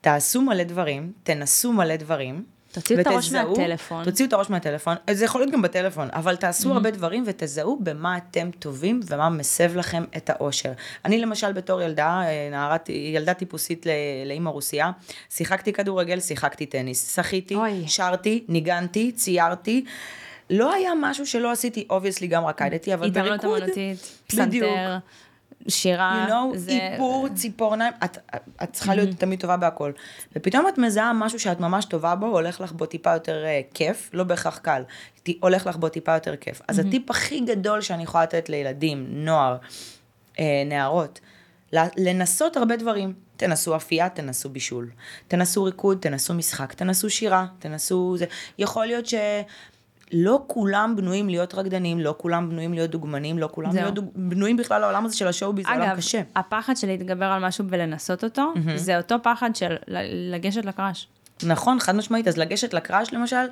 תעשו 0.02 0.42
מלא 0.42 0.64
דברים, 0.64 1.12
תנסו 1.24 1.74
מלא 1.74 1.96
דברים. 1.96 2.57
תוציאו 2.78 3.00
את 3.00 3.08
הראש 3.08 3.32
מהטלפון. 3.32 4.04
תוציאו 4.04 4.28
את 4.28 4.34
הראש 4.34 4.50
מהטלפון, 4.50 4.96
זה 5.12 5.26
יכול 5.26 5.42
להיות 5.42 5.54
גם 5.54 5.62
בטלפון, 5.62 6.08
אבל 6.14 6.36
תעשו 6.36 6.74
הרבה 6.74 6.92
דברים 6.92 7.24
ותזהו 7.28 7.80
במה 7.84 8.18
אתם 8.18 8.50
טובים 8.60 9.00
ומה 9.08 9.30
מסב 9.30 9.76
לכם 9.76 10.04
את 10.18 10.30
האושר. 10.30 10.72
אני 11.06 11.18
למשל 11.18 11.52
בתור 11.52 11.82
ילדה, 11.82 12.22
אה, 12.26 12.48
נערת, 12.52 12.90
ילדה 12.90 13.34
טיפוסית 13.34 13.86
לאימא 14.26 14.50
רוסיה, 14.50 14.92
שיחקתי 15.30 15.74
כדורגל, 15.74 16.20
שיחקתי 16.20 16.66
טניס, 16.66 17.16
שחיתי, 17.16 17.56
אוי. 17.56 17.84
שרתי, 17.88 18.44
ניגנתי, 18.48 19.12
ציירתי. 19.12 19.86
לא 20.50 20.74
היה 20.74 20.92
משהו 21.02 21.26
שלא 21.26 21.52
עשיתי, 21.52 21.86
obviously 21.90 22.28
גם 22.28 22.46
רקדתי, 22.46 22.94
אבל 22.94 23.10
בריקוד... 23.10 23.36
התעמלות 23.36 23.64
אמנותית, 23.64 24.20
בדיוק. 24.38 24.70
שירה. 25.70 26.26
you 26.28 26.32
know, 26.32 26.58
זה- 26.58 26.72
איפור, 26.72 27.28
ציפורניים, 27.36 27.94
את, 28.06 28.18
את 28.64 28.74
צריכה 28.74 28.96
להיות 28.96 29.10
תמיד 29.18 29.40
טובה 29.40 29.58
בהכל. 29.58 29.92
ופתאום 30.36 30.68
את 30.68 30.78
מזהה 30.78 31.14
משהו 31.14 31.40
שאת 31.40 31.60
ממש 31.60 31.86
טובה 31.86 32.16
בו, 32.16 32.26
הולך 32.26 32.62
לך 32.62 32.72
בו 32.72 32.86
טיפה 32.86 33.14
יותר 33.14 33.44
uh, 33.46 33.74
כיף, 33.74 34.10
לא 34.14 34.24
בהכרח 34.24 34.58
קל, 34.58 34.82
ט- 35.24 35.30
הולך 35.42 35.68
לך 35.68 35.76
בו 35.76 35.90
טיפה 35.90 36.14
יותר 36.14 36.36
כיף. 36.36 36.62
אז 36.68 36.80
הטיפ 36.80 37.10
הכי 37.12 37.40
גדול 37.40 37.82
שאני 37.82 38.04
יכולה 38.04 38.24
לתת 38.24 38.50
לילדים, 38.50 39.06
נוער, 39.10 39.58
uh, 40.34 40.40
נערות, 40.66 41.20
לנסות 41.98 42.58
הרבה 42.58 42.76
דברים. 42.76 43.14
תנסו 43.38 43.76
אפייה, 43.76 44.10
תנסו 44.10 44.50
בישול. 44.50 44.90
תנסו 45.28 45.64
ריקוד, 45.64 45.98
תנסו 46.02 46.34
משחק, 46.34 46.74
תנסו 46.74 47.10
שירה, 47.10 47.46
תנסו 47.60 48.16
זה. 48.18 48.26
יכול 48.60 48.86
להיות 48.86 49.06
ש... 49.06 49.14
לא 50.14 50.44
כולם 50.48 50.94
בנויים 50.98 51.30
להיות 51.30 51.56
רקדנים, 51.56 52.00
לא 52.00 52.16
כולם 52.18 52.50
בנויים 52.50 52.74
להיות 52.74 52.90
דוגמנים, 52.90 53.38
לא 53.38 53.50
כולם. 53.52 53.76
להיות 53.76 53.94
דוג... 53.94 54.06
בנויים 54.16 54.58
בכלל 54.58 54.82
לעולם 54.82 55.06
הזה 55.06 55.18
של 55.18 55.28
השואו-ביז, 55.28 55.66
זה 55.66 55.72
עולם 55.72 55.84
אגב, 55.84 55.98
קשה. 55.98 56.22
הפחד 56.36 56.78
של 56.78 56.88
להתגבר 56.88 57.26
על 57.26 57.46
משהו 57.46 57.66
ולנסות 57.70 58.24
אותו, 58.24 58.54
זה 58.76 58.98
אותו 58.98 59.16
פחד 59.24 59.56
של 59.56 59.76
לגשת 60.32 60.66
לקראש. 60.66 61.08
נכון, 61.44 61.80
חד 61.80 61.96
משמעית. 61.96 62.28
אז 62.28 62.38
לגשת 62.38 62.74
לקראש 62.74 63.14
למשל, 63.14 63.46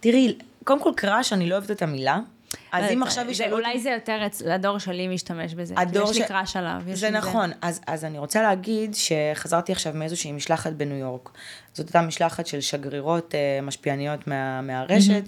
תראי, 0.00 0.36
קודם 0.64 0.82
כל 0.82 0.92
קראש, 0.96 1.32
אני 1.32 1.48
לא 1.48 1.54
אוהבת 1.54 1.70
את 1.70 1.82
המילה. 1.82 2.20
אז 2.72 2.92
אם 2.92 3.02
עכשיו 3.02 3.30
ישאלו. 3.30 3.56
אולי 3.56 3.80
זה 3.80 3.90
יותר, 3.90 4.26
הדור 4.50 4.78
שלי 4.78 5.08
משתמש 5.08 5.54
בזה. 5.54 5.74
הדור 5.76 6.10
יש 6.10 6.16
לי 6.16 6.24
ש- 6.24 6.28
קראש 6.28 6.56
עליו. 6.56 6.82
יש 6.86 6.98
זה 6.98 7.10
נכון, 7.10 7.50
אז, 7.62 8.04
אני 8.04 8.18
רוצה 8.18 8.42
להגיד 8.42 8.94
שחזרתי 8.94 9.72
עכשיו 9.72 9.92
מאיזושהי 9.94 10.32
משלחת 10.32 10.72
בניו 10.72 10.96
יורק. 10.96 11.30
זאת 11.72 11.86
הייתה 11.86 12.02
משלחת 12.02 12.46
של 12.46 12.60
שגרירות 12.60 13.34
אה, 13.34 13.60
משפיעניות 13.62 14.26
מה, 14.26 14.60
מהרשת, 14.60 15.22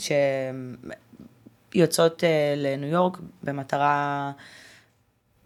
שיוצאות 1.75 2.25
אה, 2.25 2.55
לניו 2.57 2.89
יורק 2.89 3.18
במטרה, 3.43 4.33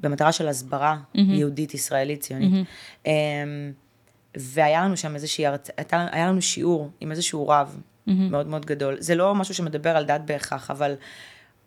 במטרה 0.01 0.33
של 0.33 0.49
הסברה 0.49 0.97
יהודית, 1.15 1.75
ישראלית, 1.75 2.21
ציונית. 2.21 2.67
אה, 3.07 3.13
והיה 4.37 4.85
לנו 4.85 4.97
שם 4.97 5.15
איזושהי, 5.15 5.47
הרצ... 5.47 5.71
הייתה, 5.77 6.07
היה 6.13 6.27
לנו 6.27 6.43
שיעור 6.43 6.91
עם 7.01 7.11
איזשהו 7.11 7.49
רב 7.49 7.81
מאוד 8.07 8.47
מאוד 8.47 8.67
גדול. 8.67 8.97
זה 9.01 9.15
לא 9.15 9.35
משהו 9.35 9.55
שמדבר 9.55 9.97
על 9.97 10.05
דת 10.05 10.21
בהכרח, 10.25 10.71
אבל 10.71 10.95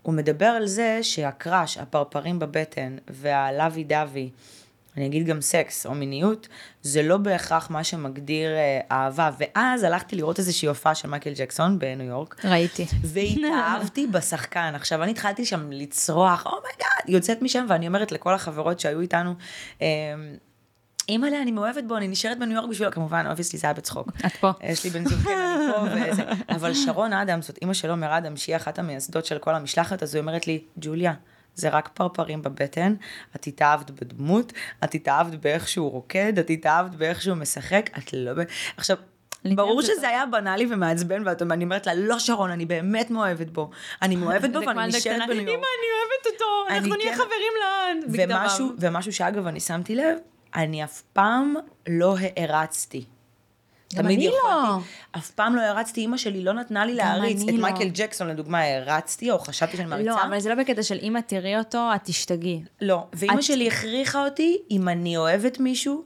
הוא 0.02 0.14
מדבר 0.14 0.46
על 0.46 0.68
זה 0.68 1.00
שהקראש, 1.02 1.78
הפרפרים 1.78 2.40
בבטן 2.40 2.98
והלוי 3.08 3.84
דווי, 3.84 4.30
אני 4.98 5.08
אגיד 5.08 5.26
גם 5.26 5.42
סקס 5.42 5.86
או 5.86 5.96
מיניות, 5.96 6.48
זה 6.82 7.04
לא 7.04 7.18
בהכרח 7.18 7.70
מה 7.70 7.84
שמגדיר 7.84 8.50
אה, 8.50 8.80
אהבה. 8.92 9.30
ואז 9.40 9.84
הלכתי 9.84 10.16
לראות 10.16 10.40
איזושהי 10.40 10.68
הופעה 10.68 10.96
של 10.96 11.08
מייקל 11.08 11.34
ג'קסון 11.36 11.80
בניו 11.80 12.08
יורק. 12.08 12.46
ראיתי. 12.46 12.86
והתאהבתי 13.02 14.08
בשחקן. 14.14 14.72
עכשיו, 14.76 15.04
אני 15.04 15.12
התחלתי 15.12 15.46
שם 15.46 15.72
לצרוח, 15.72 16.46
oh 16.46 16.62
my 16.62 16.78
God, 16.78 17.10
יוצאת 17.10 17.42
משם, 17.42 17.66
ואני 17.70 17.88
אומרת 17.88 18.12
לכל 18.12 18.34
החברות 18.34 18.80
שהיו 18.80 19.02
איתנו, 19.02 19.34
אמ, 19.82 19.86
אימא'לה, 21.10 21.42
אני 21.42 21.52
מאוהבת 21.52 21.84
בו, 21.84 21.98
אני 21.98 22.08
נשארת 22.08 22.40
בניו 22.40 22.56
יורק 22.56 22.70
בשבילו, 22.70 22.92
כמובן, 22.92 23.26
obviously 23.30 23.60
זה 23.60 23.68
היה 23.68 23.74
בצחוק. 23.74 24.08
את 24.26 24.36
פה. 24.36 24.52
יש 24.64 24.84
לי 24.84 24.90
בן 24.90 25.06
זוג, 25.10 25.20
כן, 25.20 25.32
אני 25.32 25.74
פה 25.74 25.82
וזה. 26.12 26.24
אבל 26.50 26.74
שרון 26.74 27.14
אדם, 27.14 27.42
זאת 27.42 27.58
אימא 27.62 27.74
של 27.74 27.90
עומר 27.90 28.18
אדם, 28.18 28.38
שהיא 28.38 28.56
אחת 28.56 28.80
המייסדות 28.80 29.26
של 29.26 29.38
כל 29.38 29.56
המשלחת, 29.56 30.04
אז 30.04 30.16
היא 30.16 30.22
אומרת 30.22 30.48
לי, 30.48 30.64
ג'וליה, 30.78 31.14
זה 31.56 31.70
רק 31.70 31.90
פרפרים 31.94 32.42
בבטן, 32.42 32.94
את 33.36 33.48
התאהבת 33.48 33.92
בדמות, 33.92 34.54
את 34.84 34.96
התאהבת 34.96 35.34
באיך 35.34 35.68
שהוא 35.68 35.92
רוקד, 35.92 36.40
את 36.40 36.50
התאהבת 36.50 36.96
באיך 36.96 37.22
שהוא 37.22 37.38
משחק, 37.38 37.90
את 37.98 38.14
לא... 38.14 38.32
עכשיו, 38.78 38.98
ברור 39.56 39.82
שזה 39.82 40.08
היה 40.08 40.26
בנאלי 40.26 40.68
ומעצבן, 40.70 41.24
ואני 41.26 41.64
אומרת 41.64 41.88
לה, 41.88 41.94
לא 41.94 42.20
שרון, 42.20 42.52
אני 42.52 42.66
באמת 42.66 43.12
מאוהבת 43.12 43.48
בו. 43.50 43.70
אני 44.02 44.16
מאוהבת 44.22 44.50
בו 44.50 44.60
ואני 44.68 44.88
נשארת 44.88 45.22
בניו 45.28 45.42
יורק. 45.42 45.50
אמא, 45.50 45.66
אני 45.80 45.88
אוהבת 45.96 46.34
אותו, 46.34 46.46
אנחנו 46.70 46.96
נהיה 46.96 47.12
כן- 47.12 47.24
חברים 47.24 47.54
לעד. 47.62 47.98
ומשהו 48.80 49.14
שאגב, 49.14 49.48
אני 49.48 49.60
שמתי 49.60 49.96
לב, 49.96 50.18
אני 50.56 50.84
אף 50.84 51.02
פעם 51.14 51.54
לא 51.88 52.16
הערצתי. 52.38 53.06
גם 53.96 54.04
תמיד 54.04 54.18
אני 54.20 54.28
לא. 54.28 54.34
יכולתי, 54.38 54.86
אף 55.18 55.32
פעם 55.32 55.56
לא 55.56 55.62
הערצתי, 55.62 56.02
אימא 56.02 56.18
שלי 56.18 56.44
לא 56.44 56.54
נתנה 56.54 56.86
לי 56.86 56.96
להעריץ. 56.96 57.42
את 57.44 57.48
לא. 57.54 57.62
מייקל 57.62 57.90
ג'קסון 57.94 58.28
לדוגמה 58.28 58.60
הערצתי, 58.60 59.32
או 59.32 59.40
חשבתי 59.40 59.78
שאני 59.78 59.90
מעריצה. 59.90 60.10
לא, 60.10 60.24
אבל 60.24 60.40
זה 60.40 60.50
לא 60.50 60.56
בקטע 60.56 60.84
של 60.84 60.98
אמא 61.02 61.20
תראי 61.20 61.58
אותו, 61.58 61.90
את 61.96 62.02
תשתגעי. 62.04 62.64
לא, 62.82 63.08
ואימא 63.14 63.34
את- 63.34 63.44
שלי 63.44 63.68
הכריחה 63.68 64.26
אותי, 64.26 64.58
אם 64.72 64.90
אני 64.90 65.18
אוהבת 65.18 65.60
מישהו, 65.60 66.04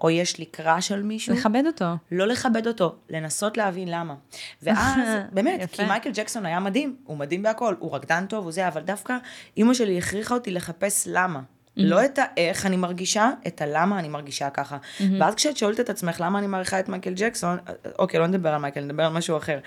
או 0.00 0.10
יש 0.10 0.38
לי 0.38 0.44
קראש 0.44 0.92
על 0.92 1.02
מישהו, 1.02 1.34
לכבד 1.34 1.62
אותו. 1.66 1.84
לא 2.12 2.26
לכבד 2.26 2.66
אותו, 2.66 2.94
לנסות 3.10 3.56
להבין 3.56 3.88
למה. 3.88 4.14
ואז, 4.62 4.98
באמת, 5.32 5.60
יפה. 5.62 5.76
כי 5.76 5.84
מייקל 5.84 6.10
ג'קסון 6.14 6.46
היה 6.46 6.60
מדהים, 6.60 6.96
הוא 7.04 7.16
מדהים 7.16 7.42
בהכל, 7.42 7.74
הוא 7.78 7.94
רקדן 7.96 8.26
טוב, 8.26 8.44
הוא 8.44 8.52
זה, 8.52 8.68
אבל 8.68 8.80
דווקא 8.80 9.16
אימא 9.56 9.74
שלי 9.74 9.98
הכריחה 9.98 10.34
אותי 10.34 10.50
לחפש 10.50 11.08
למה. 11.10 11.40
לא 11.76 12.04
את 12.04 12.18
האיך 12.22 12.66
אני 12.66 12.76
מרגישה, 12.76 13.30
את 13.46 13.60
הלמה 13.62 13.98
אני 13.98 14.08
מרגישה 14.08 14.50
ככה. 14.50 14.76
ואז 15.20 15.34
כשאת 15.34 15.56
שואלת 15.56 15.80
את 15.80 15.90
עצמך 15.90 16.16
למה 16.20 16.38
אני 16.38 16.46
מעריכה 16.46 16.80
את 16.80 16.88
מייקל 16.88 17.12
ג'קסון, 17.16 17.58
אוקיי, 17.98 18.20
לא 18.20 18.26
נדבר 18.26 18.48
על 18.48 18.60
מייקל, 18.60 18.80
נדבר 18.80 19.02
על 19.04 19.12
משהו 19.12 19.36
אחר. 19.36 19.58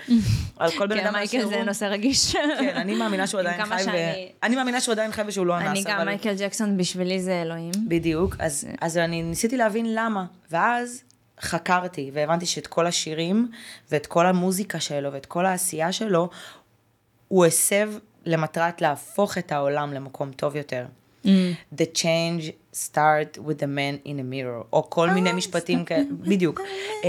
על 0.57 0.71
כל 0.77 0.87
בן 0.87 0.97
כן, 0.97 1.05
אדם 1.05 1.13
מייקל 1.13 1.37
באשר 1.37 1.49
זה. 1.49 1.63
נושא 1.63 1.85
רגיש. 1.85 2.31
כן, 2.35 2.73
אני 2.75 2.95
מאמינה 2.95 3.27
שהוא 3.27 3.39
עדיין 3.41 3.65
חי, 3.65 3.73
ו... 3.75 3.79
שאני- 3.83 4.31
אני 4.43 4.55
מאמינה 4.55 4.81
שהוא 4.81 4.93
עדיין 4.93 5.11
חי 5.11 5.21
ושהוא 5.27 5.45
לא 5.45 5.57
אנס, 5.57 5.67
אני 5.67 5.83
גם, 5.83 5.95
אבל- 5.95 6.05
מייקל 6.05 6.33
ג'קסון 6.37 6.77
בשבילי 6.77 7.21
זה 7.21 7.41
אלוהים. 7.41 7.71
בדיוק, 7.87 8.35
אז, 8.39 8.67
אז 8.81 8.97
אני 8.97 9.21
ניסיתי 9.23 9.57
להבין 9.57 9.95
למה, 9.95 10.25
ואז 10.51 11.03
חקרתי 11.41 12.11
והבנתי 12.13 12.45
שאת 12.45 12.67
כל 12.67 12.87
השירים 12.87 13.51
ואת 13.91 14.05
כל 14.05 14.25
המוזיקה 14.27 14.79
שלו 14.79 15.13
ואת 15.13 15.25
כל 15.25 15.45
העשייה 15.45 15.91
שלו, 15.91 16.29
הוא 17.27 17.45
הסב 17.45 17.89
למטרת 18.25 18.81
להפוך 18.81 19.37
את 19.37 19.51
העולם 19.51 19.93
למקום 19.93 20.31
טוב 20.31 20.55
יותר. 20.55 20.85
The 21.75 21.85
change 21.93 22.43
start 22.73 23.37
with 23.37 23.59
the 23.59 23.67
man 23.67 24.07
in 24.07 24.19
a 24.19 24.33
mirror, 24.33 24.65
או 24.73 24.89
כל 24.89 25.09
מיני 25.09 25.33
משפטים 25.33 25.85
כאלה, 25.85 26.03
בדיוק. 26.11 26.59
Um, 27.01 27.05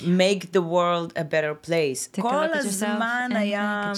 make 0.20 0.42
the 0.52 0.60
world 0.60 1.12
a 1.18 1.22
better 1.32 1.68
place. 1.68 2.20
כל 2.20 2.44
הזמן 2.54 3.30
היה. 3.34 3.92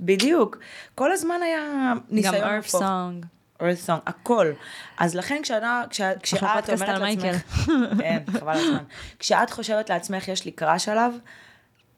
בדיוק, 0.00 0.58
כל 0.94 1.12
הזמן 1.12 1.40
היה 1.42 1.60
גם 1.90 1.98
ניסיון 2.10 2.34
earth 2.34 2.40
להפוך. 2.46 2.82
song. 2.82 3.26
earth 3.60 3.86
song, 3.88 4.00
הכל. 4.06 4.52
אז 4.98 5.14
לכן 5.14 5.40
כשאתה, 5.42 5.82
כשה- 5.90 6.18
כשאת 6.22 6.42
אומרת 6.42 6.68
לעצמך, 6.68 7.36
כן, 8.00 8.18
חבל 8.32 8.52
הזמן. 8.56 8.82
כשאת 9.18 9.50
חושבת 9.50 9.90
לעצמך, 9.90 10.28
יש 10.28 10.44
לי 10.44 10.50
קראש 10.50 10.88
עליו, 10.88 11.12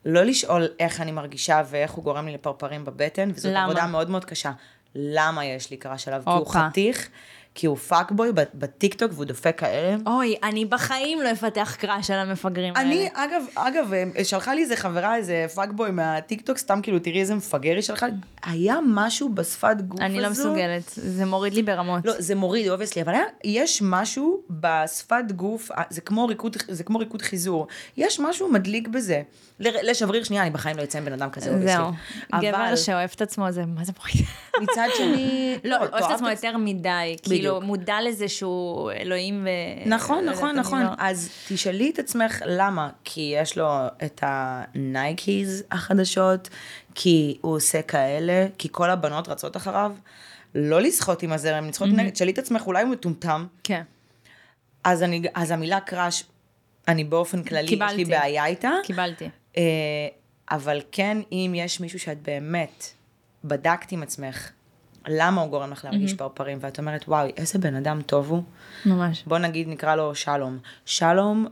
לא 0.05 0.23
לשאול 0.23 0.69
איך 0.79 1.01
אני 1.01 1.13
מרגישה 1.13 1.63
ואיך 1.71 1.91
הוא 1.91 2.05
גורם 2.05 2.27
לי 2.27 2.33
לפרפרים 2.35 2.85
בבטן, 2.85 3.31
וזאת 3.35 3.53
למה? 3.53 3.65
עבודה 3.65 3.87
מאוד 3.87 4.11
מאוד 4.11 4.25
קשה. 4.25 4.53
למה 4.95 5.45
יש 5.45 5.70
לי 5.70 5.76
קראש 5.76 6.09
עליו? 6.09 6.22
כי 6.24 6.30
הוא. 6.30 6.47
חתיך, 6.47 7.09
כי 7.55 7.66
הוא 7.66 7.76
fuckboy 7.76 8.28
בטיקטוק 8.55 9.12
והוא 9.14 9.24
דופק 9.24 9.59
כאלה. 9.59 9.96
אוי, 10.07 10.36
אני 10.42 10.64
בחיים 10.64 11.22
לא 11.22 11.32
אפתח 11.32 11.76
crush 11.78 12.11
על 12.11 12.18
המפגרים 12.18 12.76
האלה. 12.76 12.88
אני, 12.88 13.09
אגב, 13.14 13.42
אגב, 13.55 13.92
אה, 13.92 14.24
שלחה 14.24 14.55
לי 14.55 14.62
איזה 14.62 14.76
חברה, 14.76 15.16
איזה 15.16 15.46
fuckboy 15.55 15.91
מהטיקטוק, 15.90 16.59
סתם 16.59 16.80
כאילו, 16.82 16.98
תראי 16.98 17.20
איזה 17.20 17.34
מפגר 17.34 17.74
היא 17.74 17.82
שלחה 17.82 18.07
לי. 18.07 18.12
היה 18.42 18.76
משהו 18.88 19.28
בשפת 19.28 19.76
גוף 19.80 20.00
הזו. 20.00 20.07
אני 20.07 20.20
לא 20.20 20.30
מסוגלת, 20.30 20.92
זה 20.94 21.24
מוריד 21.24 21.55
לי 21.55 21.62
ברמות. 21.62 22.00
לא, 22.05 22.12
זה 22.18 22.34
מוריד, 22.34 22.68
obviously, 22.68 23.03
אבל 23.03 23.14
היה, 23.14 23.24
יש 23.44 23.82
משהו 23.84 24.42
בשפת 24.50 25.24
גוף, 25.36 25.70
אה, 25.70 25.82
זה 25.90 26.00
כמו, 26.00 26.26
ריקוד, 26.26 26.57
זה 26.68 26.84
כמו 26.84 26.98
ריקוד 26.98 27.22
חיזור, 27.22 27.66
יש 27.96 28.20
משהו 28.20 28.48
מדליק 28.48 28.88
בזה. 28.88 29.22
לשבריר 29.61 30.24
שנייה, 30.24 30.42
אני 30.42 30.50
בחיים 30.50 30.76
לא 30.76 30.82
אצא 30.82 30.98
עם 30.98 31.05
בן 31.05 31.12
אדם 31.12 31.30
כזה, 31.30 31.50
obviously. 31.51 31.72
זהו. 31.76 32.40
גבר 32.40 32.66
אבל 32.68 32.76
שאוהב 32.76 33.11
את 33.14 33.22
עצמו 33.22 33.53
זה, 33.53 33.66
מה 33.66 33.84
זה 33.84 33.92
מוריד? 33.98 34.26
מצד 34.62 34.88
שני, 34.96 35.59
לא, 35.64 35.76
אוהב 35.76 35.94
את 35.94 36.11
עצמו 36.11 36.28
יותר 36.28 36.57
מדי, 36.57 37.16
כאילו 37.43 37.61
מודע 37.61 37.97
לזה 38.09 38.28
שהוא 38.28 38.93
אלוהים 38.93 39.45
ו... 39.45 39.49
נכון, 39.88 40.24
לא 40.24 40.32
נכון, 40.32 40.57
נכון. 40.59 40.82
לא- 40.82 40.88
אז 40.99 41.30
תשאלי 41.49 41.90
את 41.90 41.99
עצמך 41.99 42.43
למה. 42.47 42.90
כי 43.05 43.34
יש 43.36 43.59
לו 43.59 43.68
את 44.05 44.20
ה 44.26 44.46
Nikeים 44.46 45.64
החדשות, 45.70 46.49
כי 46.95 47.38
הוא 47.40 47.57
עושה 47.57 47.82
כאלה, 47.82 48.47
כי 48.59 48.68
כל 48.70 48.90
הבנות 48.90 49.28
רצות 49.28 49.57
אחריו. 49.57 49.93
לא 50.55 50.80
לשחות 50.80 51.22
עם 51.22 51.32
הזרם, 51.32 51.68
לשחות 51.68 51.88
נגד. 51.88 52.11
תשאלי 52.11 52.32
את 52.32 52.38
עצמך, 52.38 52.66
אולי 52.66 52.82
הוא 52.82 52.90
מטומטם. 52.90 53.47
כן, 53.64 53.82
אז, 54.84 55.03
אני, 55.03 55.22
אז 55.34 55.51
המילה 55.51 55.80
crush, 55.80 56.24
אני 56.88 57.05
באופן 57.05 57.43
כללי, 57.43 57.62
יש 57.64 57.70
לי 57.70 57.76
קיבלתי. 57.76 58.05
בעיה 58.05 58.47
איתה. 58.47 58.70
קיבלתי. 58.84 59.28
אה, 59.57 59.62
אבל 60.51 60.80
כן, 60.93 61.18
אם 61.32 61.53
יש 61.57 61.80
מישהו 61.80 61.99
שאת 61.99 62.22
באמת 62.22 62.86
בדקת 63.45 63.93
עם 63.93 64.03
עצמך, 64.03 64.51
למה 65.09 65.40
הוא 65.40 65.50
גורם 65.50 65.70
לך 65.70 65.84
להרגיש 65.84 66.14
פרפרים, 66.14 66.59
ואת 66.61 66.78
אומרת, 66.78 67.05
וואי, 67.09 67.32
איזה 67.36 67.59
בן 67.59 67.74
אדם 67.74 68.03
טוב 68.03 68.30
הוא. 68.30 68.42
ממש. 68.86 69.24
בוא 69.26 69.38
נגיד, 69.38 69.68
נקרא 69.68 69.96
לו 69.96 70.14
שלום. 70.14 70.59
שלום, 70.84 71.46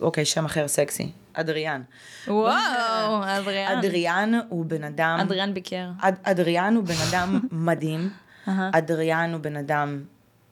אוקיי, 0.00 0.24
שם 0.24 0.44
אחר 0.44 0.68
סקסי. 0.68 1.10
אדריאן. 1.32 1.82
וואו, 2.28 3.22
אדריאן. 3.24 3.78
אדריאן 3.78 4.32
הוא 4.48 4.66
בן 4.66 4.84
אדם... 4.84 5.18
אדריאן 5.20 5.54
ביקר. 5.54 5.88
אד, 6.00 6.14
אדריאן 6.22 6.76
הוא 6.76 6.84
בן 6.84 6.94
אדם 7.10 7.40
מדהים. 7.66 8.10
אדריאן 8.46 9.32
הוא 9.32 9.40
בן 9.40 9.56
אדם, 9.56 10.02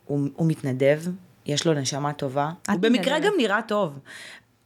הוא, 0.04 0.28
הוא 0.36 0.46
מתנדב, 0.46 1.02
יש 1.46 1.66
לו 1.66 1.74
נשמה 1.74 2.12
טובה. 2.12 2.50
הוא 2.68 2.76
במקרה. 2.80 3.18
גם 3.18 3.32
נראה 3.38 3.62
טוב. 3.62 3.98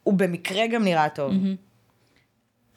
הוא 0.03 0.15
במקרה 0.15 0.67
גם 0.67 0.85
נראה 0.85 1.09
טוב. 1.09 1.33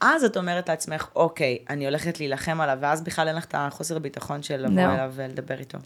אז 0.01 0.23
את 0.23 0.37
אומרת 0.37 0.69
לעצמך, 0.69 1.07
אוקיי, 1.15 1.57
אני 1.69 1.85
הולכת 1.85 2.19
להילחם 2.19 2.61
עליו, 2.61 2.77
ואז 2.81 3.01
בכלל 3.01 3.27
אין 3.27 3.35
לך 3.35 3.45
את 3.45 3.55
החוסר 3.57 3.99
ביטחון 3.99 4.43
של 4.43 4.57
לבוא 4.57 4.75
זהו. 4.75 4.93
אליו 4.93 5.11
ולדבר 5.15 5.59
איתו. 5.59 5.77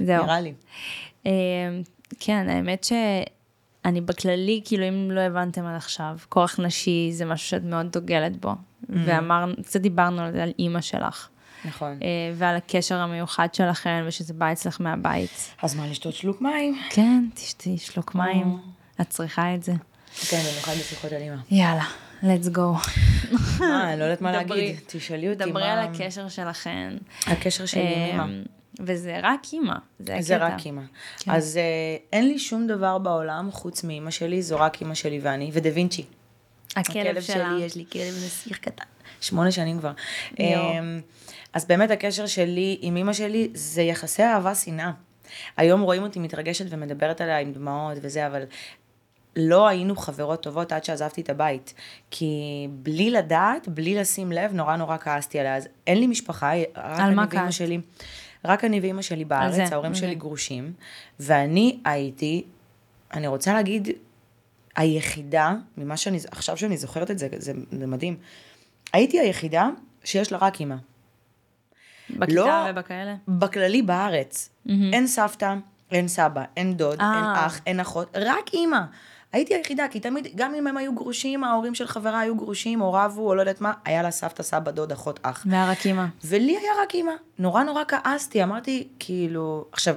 זהו. 0.00 0.24
נראה 0.24 0.40
לי. 0.40 0.52
אה, 1.26 1.32
כן, 2.20 2.48
האמת 2.48 2.84
שאני 2.84 4.00
בכללי, 4.00 4.62
כאילו 4.64 4.88
אם 4.88 5.10
לא 5.10 5.20
הבנתם 5.20 5.66
עד 5.66 5.76
עכשיו, 5.76 6.16
כוח 6.28 6.60
נשי 6.60 7.10
זה 7.12 7.24
משהו 7.24 7.48
שאת 7.48 7.64
מאוד 7.64 7.86
דוגלת 7.92 8.36
בו. 8.36 8.54
ואמרנו, 8.88 9.54
קצת 9.62 9.80
דיברנו 9.80 10.22
על 10.22 10.32
זה, 10.32 10.42
על 10.42 10.52
אימא 10.58 10.80
שלך. 10.80 11.28
נכון. 11.64 11.98
אה, 12.02 12.08
ועל 12.34 12.56
הקשר 12.56 12.96
המיוחד 12.96 13.54
שלכם, 13.54 14.04
ושזה 14.06 14.34
בא 14.34 14.52
אצלך 14.52 14.80
מהבית. 14.80 15.54
אז 15.62 15.74
מה, 15.74 15.86
לשתות 15.86 16.14
שלוק 16.14 16.40
מים? 16.40 16.78
כן, 16.90 17.24
תשתי 17.34 17.78
שלוק 17.78 18.14
מים, 18.14 18.58
את 19.00 19.08
צריכה 19.08 19.54
את 19.54 19.62
זה. 19.62 19.72
כן, 20.30 20.40
במיוחד 20.50 20.72
בשיחות 20.72 21.12
על 21.12 21.22
אימא. 21.22 21.36
יאללה, 21.50 21.84
let's 22.22 22.48
go. 22.56 22.90
מה, 23.60 23.92
אני 23.92 23.98
לא 24.00 24.04
יודעת 24.04 24.20
מה 24.20 24.42
דברי- 24.44 24.60
להגיד. 24.60 24.80
תשאלי 24.86 25.28
אותי 25.32 25.44
דברי 25.50 25.62
מה... 25.62 25.72
על 25.72 25.78
הקשר 25.78 26.28
שלכן. 26.28 26.92
הקשר 27.26 27.66
שלי 27.66 27.80
עם 27.82 27.88
אה, 27.88 28.06
אימא. 28.06 28.24
וזה 28.80 29.18
רק 29.22 29.40
אימא, 29.52 29.74
זה 30.00 30.12
הקטע. 30.12 30.22
זה 30.22 30.36
רק 30.36 30.66
אימא. 30.66 30.82
כן. 31.18 31.30
אז 31.30 31.56
אה, 31.56 31.62
אין 32.12 32.28
לי 32.28 32.38
שום 32.38 32.66
דבר 32.66 32.98
בעולם 32.98 33.50
חוץ 33.52 33.84
מאימא 33.84 34.10
שלי, 34.10 34.42
זו 34.42 34.56
רק 34.60 34.80
אימא 34.80 34.94
שלי 34.94 35.20
ואני, 35.22 35.50
ודה 35.52 35.70
וינצ'י. 35.74 36.04
הכלב 36.76 37.20
שלה. 37.20 37.34
שלי, 37.54 37.64
יש 37.64 37.76
לי 37.76 37.84
כלב 37.92 38.14
נסיך 38.24 38.58
קטן. 38.58 38.84
שמונה 39.20 39.50
שנים 39.52 39.78
כבר. 39.78 39.92
אמ, 40.40 41.00
אז 41.52 41.64
באמת 41.64 41.90
הקשר 41.90 42.26
שלי 42.26 42.78
עם 42.80 42.96
אימא 42.96 43.12
שלי 43.12 43.48
זה 43.54 43.82
יחסי 43.82 44.22
אהבה-שנאה. 44.22 44.90
היום 45.56 45.80
רואים 45.80 46.02
אותי 46.02 46.18
מתרגשת 46.18 46.64
ומדברת 46.70 47.20
עליה 47.20 47.38
עם 47.38 47.52
דמעות 47.52 47.98
וזה, 48.02 48.26
אבל 48.26 48.42
לא 49.38 49.68
היינו 49.68 49.96
חברות 49.96 50.42
טובות 50.42 50.72
עד 50.72 50.84
שעזבתי 50.84 51.20
את 51.20 51.30
הבית. 51.30 51.74
כי 52.10 52.32
בלי 52.72 53.10
לדעת, 53.10 53.68
בלי 53.68 53.94
לשים 53.94 54.32
לב, 54.32 54.52
נורא 54.52 54.76
נורא 54.76 54.96
כעסתי 54.96 55.38
עליה. 55.38 55.56
אז 55.56 55.68
אין 55.86 55.98
לי 55.98 56.06
משפחה, 56.06 56.50
רק 56.76 57.00
אני 57.00 57.16
ואימא? 57.30 57.50
שלי. 57.50 57.80
רק 58.44 58.64
אני 58.64 58.80
ואימא 58.80 59.02
שלי 59.02 59.24
בארץ, 59.24 59.54
זה, 59.54 59.64
ההורים 59.64 59.92
אוקיי. 59.92 60.06
שלי 60.08 60.14
גרושים, 60.14 60.72
ואני 61.20 61.78
הייתי, 61.84 62.44
אני 63.14 63.26
רוצה 63.26 63.54
להגיד, 63.54 63.88
היחידה, 64.76 65.54
ממה 65.76 65.96
שאני, 65.96 66.18
עכשיו 66.30 66.56
שאני 66.56 66.76
זוכרת 66.76 67.10
את 67.10 67.18
זה, 67.18 67.28
זה, 67.36 67.52
זה 67.70 67.86
מדהים, 67.86 68.16
הייתי 68.92 69.20
היחידה 69.20 69.68
שיש 70.04 70.32
לה 70.32 70.38
רק 70.38 70.60
אימא. 70.60 70.76
בכיתה 72.10 72.34
לא- 72.34 72.70
ובכאלה. 72.70 73.14
בכללי 73.28 73.82
בארץ. 73.82 74.50
אין 74.92 75.06
סבתא, 75.06 75.54
אין 75.90 76.08
סבא, 76.08 76.42
אין 76.56 76.76
דוד, 76.76 77.00
אה. 77.00 77.14
אין 77.14 77.44
אח, 77.46 77.60
אין 77.66 77.80
אחות, 77.80 78.16
רק 78.16 78.54
אימא. 78.54 78.80
הייתי 79.32 79.54
היחידה, 79.54 79.86
כי 79.90 80.00
תמיד, 80.00 80.26
גם 80.34 80.54
אם 80.54 80.66
הם 80.66 80.76
היו 80.76 80.94
גרושים, 80.94 81.44
ההורים 81.44 81.74
של 81.74 81.86
חברה 81.86 82.20
היו 82.20 82.36
גרושים, 82.36 82.80
או 82.80 82.92
רבו, 82.92 83.28
או 83.28 83.34
לא 83.34 83.40
יודעת 83.40 83.60
מה, 83.60 83.72
היה 83.84 84.02
לה 84.02 84.10
סבתא, 84.10 84.42
סבא, 84.42 84.70
דוד, 84.70 84.92
אחות, 84.92 85.20
אח. 85.22 85.46
והיה 85.50 85.70
רק 85.70 85.86
אימא. 85.86 86.04
ולי 86.24 86.56
היה 86.56 86.72
רק 86.82 86.94
אימא. 86.94 87.12
נורא 87.38 87.62
נורא 87.62 87.82
כעסתי, 87.88 88.42
אמרתי, 88.42 88.88
כאילו, 88.98 89.64
עכשיו, 89.72 89.94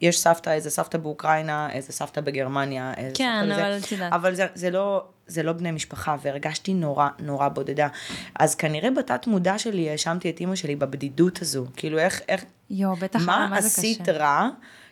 יש 0.00 0.20
סבתא, 0.20 0.50
איזה 0.50 0.70
סבתא 0.70 0.98
באוקראינה, 0.98 1.72
איזה 1.72 1.92
סבתא 1.92 2.20
בגרמניה, 2.20 2.92
איזה 2.96 3.14
כן, 3.16 3.42
סבתא 3.42 3.54
אבל 3.54 3.76
בזה, 3.76 3.86
יודעת. 3.94 4.12
אבל 4.12 4.34
זה, 4.34 4.46
זה, 4.54 4.70
לא, 4.70 5.04
זה 5.26 5.42
לא 5.42 5.52
בני 5.52 5.70
משפחה, 5.70 6.16
והרגשתי 6.22 6.74
נורא 6.74 7.08
נורא 7.18 7.48
בודדה. 7.48 7.88
אז 8.34 8.54
כנראה 8.54 8.90
בתת 8.90 9.26
מודע 9.26 9.58
שלי 9.58 9.90
האשמתי 9.90 10.30
את 10.30 10.40
אימא 10.40 10.56
שלי 10.56 10.76
בבדידות 10.76 11.42
הזו. 11.42 11.66
כאילו, 11.76 11.98
איך, 11.98 12.20
איך, 12.28 12.44
יואו, 12.70 12.96
בטח, 12.96 13.20
מה 13.26 13.46
מה 13.50 13.60
זה 13.60 13.66
עשית 13.66 14.02
קשה. 14.02 14.12
רע? 14.12 14.48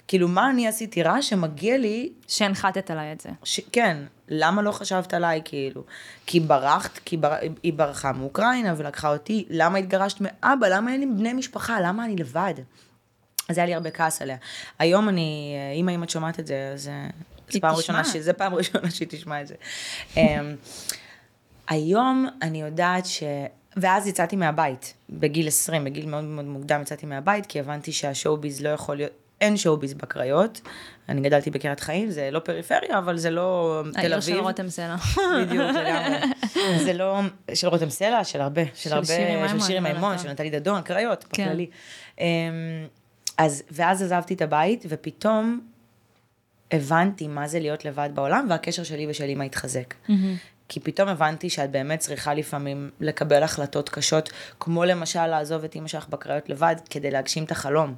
כאילו, 0.08 0.28
מה 0.28 0.50
אני 0.50 0.68
עשיתי 0.68 1.02
רע 1.02 1.22
שמגיע 1.22 1.78
לי 1.78 2.12
שהנחתת 2.28 2.90
עליי 2.90 3.12
את 3.12 3.20
זה. 3.20 3.28
ש... 3.44 3.60
כן, 3.72 3.96
למה 4.28 4.62
לא 4.62 4.72
חשבת 4.72 5.14
עליי, 5.14 5.42
כאילו? 5.44 5.84
כי 6.26 6.40
ברחת, 6.40 6.98
כי 7.04 7.16
בר... 7.16 7.34
היא 7.62 7.72
ברחה 7.72 8.12
מאוקראינה 8.12 8.74
ולקחה 8.76 9.12
אותי, 9.12 9.44
למה 9.50 9.78
התגרשת 9.78 10.16
מאבא, 10.20 10.68
למה 10.68 10.92
אין 10.92 11.00
לי 11.00 11.06
בני 11.06 11.32
משפחה, 11.32 11.80
למה 11.80 12.04
אני 12.04 12.16
לבד? 12.16 12.54
אז 13.48 13.58
היה 13.58 13.66
לי 13.66 13.74
הרבה 13.74 13.90
כעס 13.90 14.22
עליה. 14.22 14.36
היום 14.78 15.08
אני, 15.08 15.56
אם 15.76 15.88
האמא 15.88 16.04
את 16.04 16.10
שומעת 16.10 16.40
את 16.40 16.46
זה, 16.46 16.70
אז 16.74 16.88
אה, 16.88 17.06
זה 17.50 17.60
פעם 17.60 17.74
ראשונה. 17.74 18.04
ש... 18.04 18.16
זה 18.16 18.32
פעם 18.32 18.54
ראשונה 18.54 18.90
שהיא 18.94 19.08
תשמע 19.10 19.42
את 19.42 19.46
זה. 19.46 19.54
אמ, 20.16 20.56
היום 21.68 22.26
אני 22.42 22.60
יודעת 22.60 23.06
ש... 23.06 23.22
ואז 23.76 24.06
יצאתי 24.06 24.36
מהבית, 24.36 24.94
בגיל 25.10 25.48
20, 25.48 25.84
בגיל 25.84 26.06
מאוד 26.06 26.24
מאוד 26.24 26.44
מוקדם 26.44 26.82
יצאתי 26.82 27.06
מהבית, 27.06 27.46
כי 27.46 27.60
הבנתי 27.60 27.92
שהשואו-ביז 27.92 28.62
לא 28.62 28.68
יכול 28.68 28.96
להיות, 28.96 29.12
אין 29.40 29.56
שואו-ביז 29.56 29.94
בקריות. 29.94 30.60
אני 31.08 31.20
גדלתי 31.20 31.50
בקריית 31.50 31.80
חיים, 31.80 32.10
זה 32.10 32.30
לא 32.30 32.38
פריפריה, 32.38 32.98
אבל 32.98 33.16
זה 33.16 33.30
לא 33.30 33.82
תל 33.92 33.98
העיר 33.98 34.14
אביב. 34.14 34.34
של 34.34 34.40
רותם 34.40 34.68
סלע. 34.68 34.96
בדיוק, 35.40 35.64
לגמרי. 35.64 36.18
זה 36.84 36.92
לא, 36.92 37.20
של 37.54 37.68
רותם 37.68 37.90
סלע, 37.90 38.24
של 38.24 38.40
הרבה, 38.40 38.62
של 38.74 38.92
הרבה, 38.92 39.06
של 39.48 39.60
שירי 39.60 39.78
אבל 39.78 39.92
מימון, 39.92 40.18
של 40.18 40.30
נטלי 40.30 40.50
דדון, 40.50 40.82
קריות, 40.82 41.24
כן. 41.24 41.44
בכללי. 41.44 41.66
אמ, 42.20 42.24
אז, 43.38 43.62
ואז 43.70 44.02
עזבתי 44.02 44.34
את 44.34 44.42
הבית, 44.42 44.84
ופתאום 44.88 45.60
הבנתי 46.72 47.28
מה 47.28 47.48
זה 47.48 47.60
להיות 47.60 47.84
לבד 47.84 48.10
בעולם, 48.14 48.46
והקשר 48.50 48.82
שלי 48.82 49.06
ושל 49.10 49.24
אימא 49.24 49.44
התחזק. 49.44 49.94
כי 50.68 50.80
פתאום 50.80 51.08
הבנתי 51.08 51.50
שאת 51.50 51.70
באמת 51.70 51.98
צריכה 51.98 52.34
לפעמים 52.34 52.90
לקבל 53.00 53.42
החלטות 53.42 53.88
קשות, 53.88 54.30
כמו 54.60 54.84
למשל 54.84 55.26
לעזוב 55.26 55.64
את 55.64 55.74
אימא 55.74 55.88
שלך 55.88 56.08
בקריות 56.08 56.48
לבד, 56.48 56.76
כדי 56.90 57.10
להגשים 57.10 57.44
את 57.44 57.50
החלום 57.50 57.94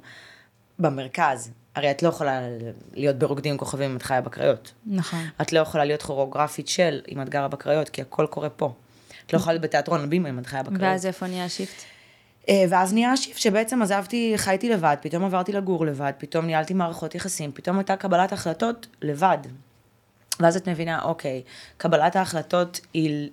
במרכז. 0.79 1.51
הרי 1.75 1.91
את 1.91 2.03
לא 2.03 2.09
יכולה 2.09 2.41
להיות 2.93 3.15
ברוקדים 3.15 3.51
עם 3.51 3.57
כוכבים 3.57 3.91
אם 3.91 3.97
את 3.97 4.01
חיה 4.01 4.21
בקריות. 4.21 4.71
נכון. 4.85 5.19
את 5.41 5.53
לא 5.53 5.59
יכולה 5.59 5.85
להיות 5.85 6.01
כוריאוגרפית 6.01 6.67
של 6.67 7.01
אם 7.11 7.21
את 7.21 7.29
גרה 7.29 7.47
בקריות, 7.47 7.89
כי 7.89 8.01
הכל 8.01 8.27
קורה 8.29 8.49
פה. 8.49 8.73
את 9.25 9.33
לא 9.33 9.37
יכולה 9.37 9.53
להיות 9.53 9.63
בתיאטרון 9.63 10.03
הבימה 10.03 10.29
אם 10.29 10.39
את 10.39 10.45
חיה 10.45 10.63
בקריות. 10.63 10.81
ואז 10.81 11.05
איפה 11.05 11.27
נהיה 11.27 11.45
השיפט? 11.45 11.83
אה, 12.49 12.63
ואז 12.69 12.93
נהיה 12.93 13.11
השיפט 13.11 13.39
שבעצם 13.39 13.81
עזבתי, 13.81 14.33
חייתי 14.35 14.69
לבד, 14.69 14.95
פתאום 15.01 15.23
עברתי 15.23 15.51
לגור 15.51 15.85
לבד, 15.85 16.11
פתאום 16.17 16.45
ניהלתי 16.45 16.73
מערכות 16.73 17.15
יחסים, 17.15 17.51
פתאום 17.53 17.77
הייתה 17.77 17.95
קבלת 17.95 18.33
החלטות 18.33 18.87
לבד. 19.01 19.37
ואז 20.39 20.55
את 20.55 20.69
מבינה, 20.69 21.01
אוקיי, 21.01 21.41
קבלת 21.77 22.15
ההחלטות 22.15 22.79
היא, 22.93 23.29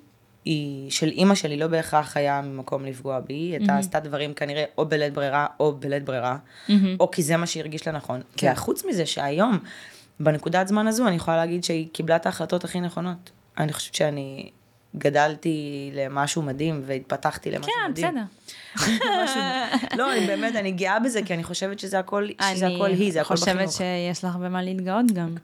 היא 0.48 0.90
של 0.90 1.08
אימא 1.08 1.34
שלי 1.34 1.56
לא 1.56 1.66
בהכרח 1.66 2.16
היה 2.16 2.40
ממקום 2.40 2.84
לפגוע 2.84 3.20
בי, 3.20 3.34
היא 3.34 3.52
הייתה 3.52 3.78
עשתה 3.78 4.00
דברים 4.00 4.34
כנראה 4.34 4.64
או 4.78 4.86
בלית 4.86 5.12
ברירה 5.14 5.46
או 5.60 5.72
בלית 5.72 6.04
ברירה, 6.04 6.36
או 7.00 7.10
כי 7.10 7.22
זה 7.22 7.36
מה 7.36 7.46
שהרגיש 7.46 7.86
לה 7.86 7.92
נכון. 7.92 8.20
כן. 8.36 8.52
וחוץ 8.52 8.84
מזה 8.84 9.06
שהיום, 9.06 9.58
בנקודת 10.20 10.68
זמן 10.68 10.86
הזו, 10.86 11.06
אני 11.08 11.16
יכולה 11.16 11.36
להגיד 11.36 11.64
שהיא 11.64 11.88
קיבלה 11.92 12.16
את 12.16 12.26
ההחלטות 12.26 12.64
הכי 12.64 12.80
נכונות. 12.80 13.30
אני 13.58 13.72
חושבת 13.72 13.94
שאני 13.94 14.50
גדלתי 14.96 15.90
למשהו 15.94 16.42
מדהים 16.42 16.82
והתפתחתי 16.86 17.50
למשהו 17.50 17.72
כן, 17.72 17.90
מדהים. 17.90 18.14
בסדר. 18.74 18.92
משהו, 19.24 19.40
לא, 19.98 20.12
אני 20.12 20.26
באמת, 20.26 20.56
אני 20.56 20.72
גאה 20.72 21.00
בזה, 21.00 21.20
כי 21.22 21.34
אני 21.34 21.44
חושבת 21.44 21.78
שזה 21.78 21.98
הכל, 21.98 22.26
שזה 22.54 22.66
הכל 22.66 22.90
היא, 22.90 23.12
זה 23.12 23.20
הכל 23.20 23.34
אני 23.34 23.42
בחינוך. 23.42 23.70
חושבת 23.70 23.86
שיש 24.08 24.24
לך 24.24 24.36
במה 24.36 24.62
להתגאות 24.62 25.12
גם. 25.12 25.34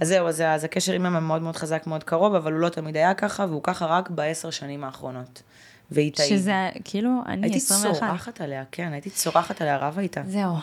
אז 0.00 0.08
זהו, 0.08 0.28
אז, 0.28 0.40
אז 0.40 0.64
הקשר 0.64 0.92
עם 0.92 1.06
אמא 1.06 1.20
מאוד 1.20 1.42
מאוד 1.42 1.56
חזק, 1.56 1.82
מאוד 1.86 2.04
קרוב, 2.04 2.34
אבל 2.34 2.52
הוא 2.52 2.60
לא 2.60 2.68
תמיד 2.68 2.96
היה 2.96 3.14
ככה, 3.14 3.46
והוא 3.48 3.62
ככה 3.62 3.86
רק 3.86 4.10
בעשר 4.10 4.50
שנים 4.50 4.84
האחרונות. 4.84 5.42
והיא 5.90 6.12
טעית. 6.12 6.28
שזה, 6.28 6.70
כאילו, 6.84 7.10
אני 7.26 7.46
הייתי 7.46 7.58
21. 7.58 7.98
צורחת 8.00 8.40
עליה, 8.40 8.64
כן, 8.72 8.92
הייתי 8.92 9.10
צורחת 9.10 9.60
עליה, 9.60 9.76
רבה 9.76 10.02
איתה. 10.02 10.22
זהו, 10.26 10.54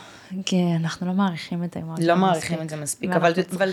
כי 0.45 0.63
אנחנו 0.75 1.07
לא 1.07 1.13
מעריכים 1.13 1.63
את 1.63 1.75
האמהות 1.75 1.99
לא 1.99 2.15
מעריכים. 2.15 2.61
את 2.61 2.69
זה 2.69 2.75
מספיק, 2.75 3.11
אבל, 3.11 3.33
אבל. 3.53 3.71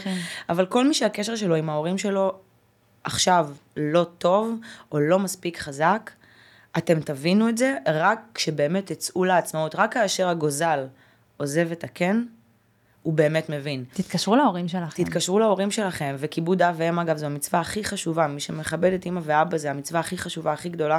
אבל 0.48 0.66
כל 0.66 0.88
מי 0.88 0.94
שהקשר 0.94 1.36
שלו 1.36 1.54
עם 1.54 1.70
ההורים 1.70 1.98
שלו 1.98 2.32
עכשיו 3.04 3.50
לא 3.76 4.06
טוב, 4.18 4.58
או 4.92 5.00
לא 5.00 5.18
מספיק 5.18 5.58
חזק, 5.58 6.10
אתם 6.78 7.00
תבינו 7.00 7.48
את 7.48 7.58
זה 7.58 7.76
רק 7.86 8.20
כשבאמת 8.34 8.92
תצאו 8.92 9.24
לעצמאות, 9.24 9.74
רק 9.74 9.94
כאשר 9.94 10.28
הגוזל 10.28 10.86
עוזב 11.36 11.72
את 11.72 11.84
הקן, 11.84 12.24
הוא 13.06 13.14
באמת 13.14 13.48
מבין. 13.50 13.84
תתקשרו 13.92 14.36
להורים 14.36 14.68
שלכם. 14.68 15.04
תתקשרו 15.04 15.38
להורים 15.38 15.70
שלכם, 15.70 16.16
וכיבוד 16.18 16.62
אב 16.62 16.74
ואם 16.78 16.98
אגב 16.98 17.16
זו 17.16 17.26
המצווה 17.26 17.60
הכי 17.60 17.84
חשובה, 17.84 18.26
מי 18.26 18.40
שמכבד 18.40 18.92
את 18.92 19.06
אמא 19.06 19.20
ואבא 19.24 19.58
זה 19.58 19.70
המצווה 19.70 20.00
הכי 20.00 20.18
חשובה, 20.18 20.52
הכי 20.52 20.68
גדולה 20.68 20.98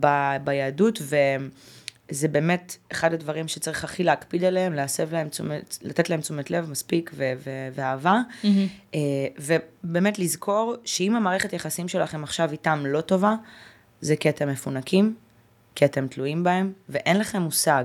ב- 0.00 0.36
ביהדות, 0.44 0.98
וזה 1.02 2.28
באמת 2.28 2.76
אחד 2.92 3.14
הדברים 3.14 3.48
שצריך 3.48 3.84
הכי 3.84 4.04
להקפיד 4.04 4.44
עליהם, 4.44 4.72
להסב 4.72 5.12
להם 5.12 5.28
תשומת, 5.28 5.78
לתת 5.82 6.10
להם 6.10 6.20
תשומת 6.20 6.50
לב 6.50 6.70
מספיק 6.70 7.10
ו- 7.14 7.32
ו- 7.44 7.68
ואהבה, 7.74 8.20
אה, 8.94 9.00
ובאמת 9.38 10.18
לזכור 10.18 10.74
שאם 10.84 11.16
המערכת 11.16 11.52
יחסים 11.52 11.88
שלכם 11.88 12.24
עכשיו 12.24 12.52
איתם 12.52 12.82
לא 12.86 13.00
טובה, 13.00 13.34
זה 14.00 14.16
כי 14.16 14.28
אתם 14.28 14.48
מפונקים, 14.48 15.14
כי 15.74 15.84
אתם 15.84 16.06
תלויים 16.06 16.44
בהם, 16.44 16.72
ואין 16.88 17.18
לכם 17.18 17.42
מושג. 17.42 17.84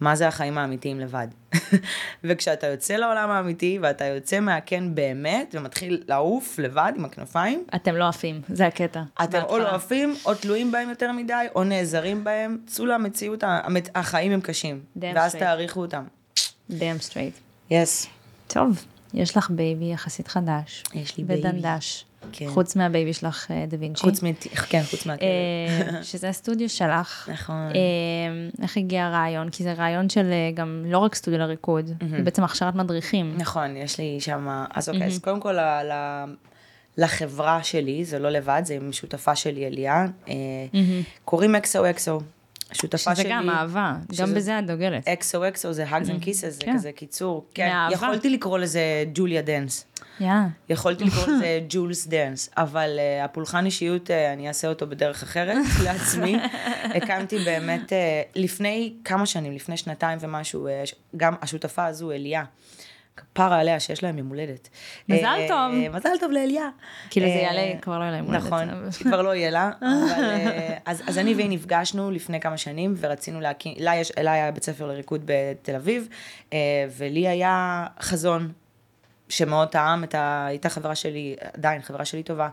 מה 0.00 0.16
זה 0.16 0.28
החיים 0.28 0.58
האמיתיים 0.58 1.00
לבד. 1.00 1.28
וכשאתה 2.24 2.66
יוצא 2.66 2.94
לעולם 2.94 3.30
האמיתי, 3.30 3.78
ואתה 3.82 4.04
יוצא 4.04 4.40
מהקן 4.40 4.94
באמת, 4.94 5.54
ומתחיל 5.58 6.02
לעוף 6.08 6.58
לבד 6.58 6.92
עם 6.96 7.04
הכנפיים, 7.04 7.64
אתם 7.74 7.96
לא 7.96 8.08
עפים, 8.08 8.40
זה 8.48 8.66
הקטע. 8.66 9.02
אתם 9.24 9.40
או. 9.42 9.58
לא 9.58 9.74
עפים, 9.74 10.14
או 10.26 10.34
תלויים 10.34 10.72
בהם 10.72 10.88
יותר 10.90 11.12
מדי, 11.12 11.46
או 11.54 11.64
נעזרים 11.64 12.24
בהם, 12.24 12.58
צאו 12.66 12.86
למציאות, 12.86 13.44
המת- 13.46 13.88
החיים 13.94 14.32
הם 14.32 14.40
קשים. 14.40 14.80
Damn 14.98 15.00
ואז 15.14 15.34
straight. 15.34 15.38
תעריכו 15.38 15.80
אותם. 15.80 16.04
Damn 16.70 16.98
straight. 16.98 17.34
Yes. 17.70 18.06
טוב, 18.46 18.84
יש 19.14 19.36
לך 19.36 19.50
baby 19.50 19.84
יחסית 19.92 20.28
חדש. 20.28 20.84
יש 20.94 21.16
לי 21.18 21.24
baby. 21.24 21.48
ודנדש. 21.48 22.04
כן. 22.32 22.46
חוץ 22.48 22.76
מה 22.76 22.88
baby 22.88 23.12
שלך, 23.12 23.50
אה, 23.50 23.64
דה 23.68 23.76
וינצ'י. 23.80 24.00
חוץ 24.02 24.22
מ... 24.22 24.26
כן, 24.68 24.82
חוץ 24.90 25.06
מהכלב. 25.06 25.28
אה, 25.28 26.02
שזה 26.10 26.28
הסטודיו 26.28 26.68
שלך. 26.68 27.28
נכון. 27.32 27.54
אה, 27.74 28.62
איך 28.62 28.76
הגיע 28.76 29.04
הרעיון? 29.04 29.50
כי 29.50 29.62
זה 29.62 29.72
רעיון 29.72 30.08
של 30.08 30.26
גם 30.54 30.84
לא 30.88 30.98
רק 30.98 31.14
סטודיו 31.14 31.38
לריקוד, 31.40 31.90
זה 32.10 32.22
בעצם 32.22 32.44
הכשרת 32.44 32.74
מדריכים. 32.74 33.34
נכון, 33.38 33.76
יש 33.76 33.98
לי 33.98 34.16
שם... 34.20 34.64
אז 34.74 34.88
אוקיי, 34.88 35.06
אז 35.06 35.18
קודם 35.18 35.40
כל 35.40 35.52
ל- 35.52 35.92
ל- 35.92 36.34
לחברה 36.98 37.62
שלי, 37.62 38.04
זה 38.04 38.18
לא 38.18 38.30
לבד, 38.30 38.62
זה 38.64 38.74
עם 38.74 38.92
שותפה 38.92 39.36
שלי, 39.36 39.66
אליה. 39.66 40.06
אה, 40.28 40.34
קוראים 41.24 41.54
XOXO. 41.56 42.22
השותפה 42.70 43.14
שזה 43.14 43.22
שלי... 43.22 43.30
גם 43.32 43.50
אהבה, 43.50 43.92
גם 44.18 44.26
שזה- 44.26 44.34
בזה 44.34 44.58
את 44.58 44.66
דוגלת. 44.66 45.08
XOXO 45.08 45.70
זה 45.72 45.84
Hugs 45.90 46.04
and 46.06 46.24
Kisses, 46.24 46.50
זה 46.50 46.60
כן. 46.60 46.74
כזה 46.74 46.92
קיצור. 46.92 47.44
כן. 47.54 47.70
יכולתי 47.92 48.30
לקרוא 48.30 48.58
לזה 48.58 48.80
Julia 49.14 49.42
Dance. 49.42 49.86
Yeah. 50.20 50.30
יכולתי 50.68 51.04
לקרוא 51.04 51.26
לזה 51.36 51.60
Jules 51.68 52.06
Dance, 52.06 52.50
אבל 52.56 52.98
uh, 52.98 53.24
הפולחן 53.24 53.66
אישיות, 53.66 54.10
uh, 54.10 54.32
אני 54.32 54.48
אעשה 54.48 54.68
אותו 54.68 54.86
בדרך 54.86 55.22
אחרת 55.22 55.56
לעצמי. 55.84 56.36
הקמתי 56.84 57.38
באמת, 57.38 57.92
uh, 57.92 57.94
לפני 58.34 58.94
כמה 59.04 59.26
שנים, 59.26 59.52
לפני 59.52 59.76
שנתיים 59.76 60.18
ומשהו, 60.20 60.68
uh, 60.68 60.94
גם 61.16 61.34
השותפה 61.42 61.86
הזו, 61.86 62.12
אליה, 62.12 62.44
כפרה 63.16 63.60
עליה 63.60 63.80
שיש 63.80 64.02
להם 64.02 64.18
יום 64.18 64.28
הולדת. 64.28 64.68
מזל 65.08 65.24
אה, 65.24 65.48
טוב. 65.48 65.96
מזל 65.96 66.18
טוב 66.20 66.30
לאליה. 66.30 66.68
כאילו 67.10 67.26
זה 67.26 67.32
יעלה, 67.32 67.72
כבר 67.80 67.98
לא 67.98 68.02
יהיה 68.02 68.12
להם 68.12 68.24
הולדת. 68.24 68.44
נכון, 68.44 68.68
כבר 69.02 69.22
לא 69.22 69.34
יהיה 69.34 69.50
לה, 69.50 69.70
אז, 70.86 71.02
אז 71.06 71.18
אני 71.18 71.34
והיא 71.34 71.50
נפגשנו 71.50 72.10
לפני 72.10 72.40
כמה 72.40 72.56
שנים, 72.56 72.94
ורצינו 72.96 73.40
להקים, 73.40 73.74
לה 74.22 74.32
היה 74.32 74.50
בית 74.50 74.64
ספר 74.64 74.86
לריקוד 74.86 75.22
בתל 75.24 75.74
אביב, 75.74 76.08
אה, 76.52 76.58
ולי 76.96 77.28
היה 77.28 77.86
חזון 78.00 78.52
שמאוד 79.28 79.68
טעם 79.68 80.04
את 80.04 80.14
ה... 80.14 80.46
הייתה 80.46 80.68
חברה 80.68 80.94
שלי, 80.94 81.36
עדיין 81.54 81.82
חברה 81.82 82.04
שלי 82.04 82.22
טובה. 82.22 82.48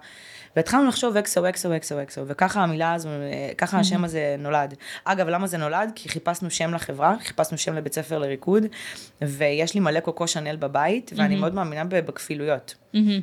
והתחלנו 0.55 0.87
לחשוב 0.87 1.17
אקסו, 1.17 1.49
אקסו, 1.49 1.75
אקסו, 1.75 2.01
אקסו, 2.01 2.21
וככה 2.27 2.61
המילה 2.61 2.93
הזו, 2.93 3.09
ככה 3.57 3.79
השם 3.79 4.03
הזה 4.03 4.35
נולד. 4.39 4.73
אגב, 5.03 5.27
למה 5.27 5.47
זה 5.47 5.57
נולד? 5.57 5.91
כי 5.95 6.09
חיפשנו 6.09 6.51
שם 6.51 6.73
לחברה, 6.73 7.15
חיפשנו 7.23 7.57
שם 7.57 7.75
לבית 7.75 7.93
ספר 7.93 8.19
לריקוד, 8.19 8.63
ויש 9.21 9.73
לי 9.73 9.79
מלא 9.79 9.99
קוקו 9.99 10.27
שנל 10.27 10.55
בבית, 10.55 11.11
ואני 11.15 11.35
מאוד 11.35 11.53
מאמינה 11.53 11.83
בכפילויות. 11.83 12.75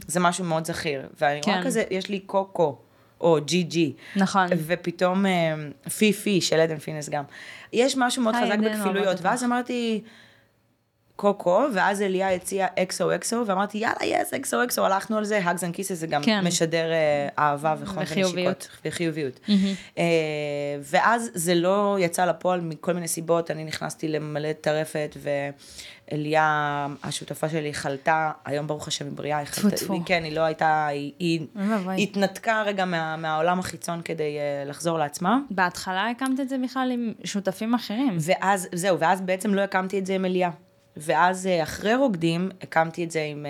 זה 0.07 0.21
משהו 0.21 0.45
מאוד 0.45 0.67
זכיר. 0.67 1.09
ואני 1.21 1.41
רואה 1.47 1.57
כן. 1.57 1.65
כזה, 1.65 1.85
יש 1.91 2.09
לי 2.09 2.21
קוקו, 2.21 2.79
או 3.21 3.39
ג'י 3.45 3.63
ג'י. 3.63 3.93
נכון. 4.17 4.47
ופתאום 4.67 5.27
אה, 5.27 5.55
פי 5.99 6.13
פי 6.13 6.41
של 6.41 6.61
עדן 6.61 6.79
פינס 6.79 7.09
גם. 7.09 7.25
יש 7.73 7.97
משהו 7.97 8.23
מאוד 8.23 8.35
חזק 8.35 8.59
בכפילויות. 8.59 9.19
ואז 9.23 9.45
אמרתי, 9.45 10.03
XOXO, 11.23 11.63
ואז 11.75 12.03
אליה 12.03 12.35
הציעה 12.35 12.69
XOXO, 12.83 13.43
ואמרתי, 13.47 13.79
יאללה, 13.79 14.05
יס, 14.23 14.35
אקסו 14.35 14.65
אקסו, 14.65 14.87
הלכנו 14.87 15.17
על 15.19 15.25
זה, 15.25 15.41
hugs 15.45 15.65
and 15.65 15.75
kisses 15.75 15.93
זה 15.93 16.07
גם 16.07 16.23
כן. 16.23 16.45
משדר 16.47 16.93
אה, 16.93 17.29
אהבה 17.39 17.75
וחום. 17.81 17.99
ונשיקות. 17.99 18.69
וחיוביות. 18.85 19.41
אה, 19.99 20.05
ואז 20.83 21.31
זה 21.35 21.55
לא 21.55 21.97
יצא 22.01 22.25
לפועל 22.25 22.61
מכל 22.61 22.93
מיני 22.93 23.09
סיבות, 23.09 23.51
אני 23.51 23.65
נכנסתי 23.65 24.09
למלא 24.09 24.53
טרפת, 24.53 25.17
ואליה, 26.11 26.87
השותפה 27.03 27.49
שלי, 27.49 27.75
חלתה, 27.75 28.31
היום 28.45 28.67
ברוך 28.67 28.89
השם 28.89 29.05
היא 29.05 29.13
בריאה, 29.17 29.39
היא 29.39 29.47
חלתה. 29.47 29.93
היא- 29.93 30.01
כן, 30.07 30.25
היא 30.25 30.33
לא 30.37 30.41
הייתה, 30.41 30.87
היא- 30.87 31.13
היא. 31.19 31.47
התנתקה 31.99 32.63
רגע 32.67 32.85
מה- 32.85 33.17
מהעולם 33.17 33.59
החיצון 33.59 34.01
כדי 34.05 34.39
אה, 34.39 34.65
לחזור 34.71 34.99
לעצמה. 34.99 35.39
בהתחלה 35.51 36.11
הקמת 36.11 36.41
את 36.41 36.49
זה 36.49 36.57
בכלל 36.65 36.91
עם 36.93 37.13
שותפים 37.25 37.75
אחרים. 37.75 38.17
ואז, 38.21 38.69
זהו, 38.75 38.99
ואז 38.99 39.21
בעצם 39.21 39.55
לא 39.55 39.61
הקמתי 39.61 39.99
את 39.99 40.07
זה 40.07 40.15
עם 40.15 40.25
אליה. 40.25 40.51
ואז 41.01 41.47
אה, 41.47 41.63
אחרי 41.63 41.95
רוקדים, 41.95 42.51
הקמתי 42.63 43.05
את 43.05 43.11
זה 43.11 43.23
עם... 43.23 43.47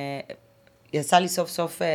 יצא 0.93 1.17
לי 1.19 1.29
סוף 1.29 1.51
סוף 1.51 1.83
אה, 1.83 1.87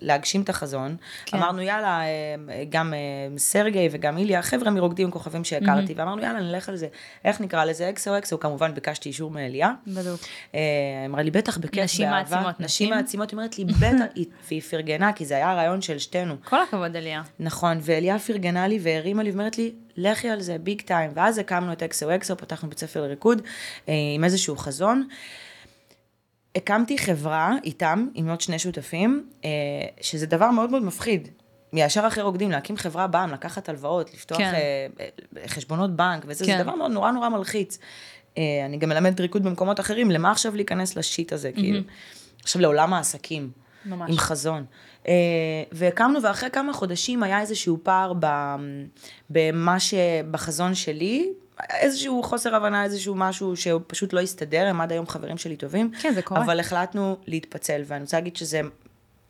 להגשים 0.00 0.42
את 0.42 0.48
החזון. 0.48 0.96
כן. 1.26 1.36
אמרנו, 1.36 1.62
יאללה, 1.62 2.00
אה, 2.00 2.34
גם 2.68 2.94
אה, 2.94 2.98
סרגי 3.38 3.88
וגם 3.92 4.18
איליה, 4.18 4.42
חבר'ה 4.42 4.70
מרוקדים 4.70 5.10
כוכבים 5.10 5.44
שהכרתי, 5.44 5.92
mm-hmm. 5.92 5.96
ואמרנו, 5.98 6.22
יאללה, 6.22 6.40
נלך 6.40 6.68
על 6.68 6.76
זה. 6.76 6.86
איך 7.24 7.40
נקרא 7.40 7.64
לזה? 7.64 7.90
אקסו 7.90 8.18
אקסו, 8.18 8.40
כמובן 8.40 8.74
ביקשתי 8.74 9.08
אישור 9.08 9.30
מאליה. 9.30 9.72
בדיוק. 9.86 10.20
אמרה 11.06 11.22
לי, 11.22 11.30
בטח, 11.30 11.58
בכיף, 11.58 11.84
נשים 11.84 12.10
באהבה. 12.10 12.36
מעצימות 12.36 12.54
נשים. 12.60 12.64
נשים 12.64 12.90
מעצימות, 12.90 13.30
היא 13.30 13.36
אומרת 13.38 13.58
לי, 13.58 13.64
בטח, 13.64 14.04
היא- 14.14 14.26
והיא 14.48 14.60
פרגנה, 14.62 15.12
כי 15.12 15.24
זה 15.24 15.34
היה 15.36 15.50
הרעיון 15.50 15.82
של 15.82 15.98
שתינו. 15.98 16.34
כל 16.44 16.62
הכבוד, 16.62 16.96
אליה. 16.96 17.22
נכון, 17.40 17.78
ואליה 17.82 18.18
פרגנה 18.18 18.68
לי 18.68 18.78
והרימה 18.82 19.22
לי 19.22 19.30
ואומרת 19.30 19.58
לי, 19.58 19.72
לכי 19.96 20.28
על 20.28 20.40
זה, 20.40 20.56
ביג 20.58 20.80
טיים. 20.80 21.10
ואז 21.14 21.38
הקמנו 21.38 21.72
את 21.72 21.82
אקסו 21.82 22.14
אקסו, 22.14 22.36
פתחנו 22.36 22.68
בית 22.68 22.78
ספר 22.78 23.02
לריקוד 23.02 23.42
עם 23.86 24.24
איזשהו 24.24 24.56
חזון. 24.56 25.08
הקמתי 26.56 26.98
חברה 26.98 27.56
איתם, 27.64 28.08
עם 28.14 28.28
עוד 28.28 28.40
שני 28.40 28.58
שותפים, 28.58 29.28
אה, 29.44 29.50
שזה 30.00 30.26
דבר 30.26 30.50
מאוד 30.50 30.70
מאוד 30.70 30.82
מפחיד. 30.82 31.28
מישר 31.72 32.06
אחרי 32.06 32.22
רוקדים, 32.22 32.50
להקים 32.50 32.76
חברה 32.76 33.06
בעם, 33.06 33.30
לקחת 33.30 33.68
הלוואות, 33.68 34.14
לפתוח 34.14 34.38
כן. 34.38 34.54
אה, 34.54 34.86
אה, 35.00 35.48
חשבונות 35.48 35.96
בנק, 35.96 36.24
וזה 36.26 36.44
כן. 36.44 36.62
דבר 36.62 36.74
מאוד 36.74 36.90
נורא 36.90 37.10
נורא 37.10 37.28
מלחיץ. 37.28 37.78
אני 38.36 38.76
גם 38.78 38.88
מלמדת 38.88 39.20
ריקוד 39.20 39.42
במקומות 39.42 39.80
אחרים, 39.80 40.10
למה 40.10 40.30
עכשיו 40.30 40.56
להיכנס 40.56 40.96
לשיט 40.96 41.32
הזה, 41.32 41.52
כאילו? 41.52 41.80
עכשיו 42.42 42.62
לעולם 42.62 42.94
העסקים. 42.94 43.50
ממש. 43.86 44.10
עם 44.10 44.16
חזון. 44.16 44.64
והקמנו, 45.72 46.22
ואחרי 46.22 46.50
כמה 46.50 46.72
חודשים 46.72 47.22
היה 47.22 47.40
איזשהו 47.40 47.78
פער 47.82 48.12
ב- 48.18 48.56
במה 49.30 49.80
ש... 49.80 49.94
בחזון 50.30 50.74
שלי, 50.74 51.32
איזשהו 51.70 52.22
חוסר 52.22 52.54
הבנה, 52.54 52.84
איזשהו 52.84 53.14
משהו 53.14 53.56
שהוא 53.56 53.80
פשוט 53.86 54.12
לא 54.12 54.20
הסתדר, 54.20 54.66
הם 54.66 54.80
עד 54.80 54.92
היום 54.92 55.06
חברים 55.06 55.38
שלי 55.38 55.56
טובים. 55.56 55.90
כן, 56.00 56.14
זה 56.14 56.22
קורה. 56.22 56.44
אבל 56.44 56.60
החלטנו 56.60 57.16
להתפצל, 57.26 57.82
ואני 57.86 58.00
רוצה 58.00 58.16
להגיד 58.16 58.36
שזה... 58.36 58.60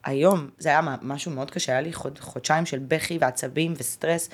היום, 0.05 0.49
זה 0.59 0.69
היה 0.69 0.81
משהו 1.03 1.31
מאוד 1.31 1.51
קשה, 1.51 1.73
היה 1.73 1.81
לי 1.81 1.93
חוד, 1.93 2.19
חודשיים 2.19 2.67
של 2.67 2.79
בכי 2.79 3.19
ועצבים 3.21 3.75
וסטרס, 3.79 4.31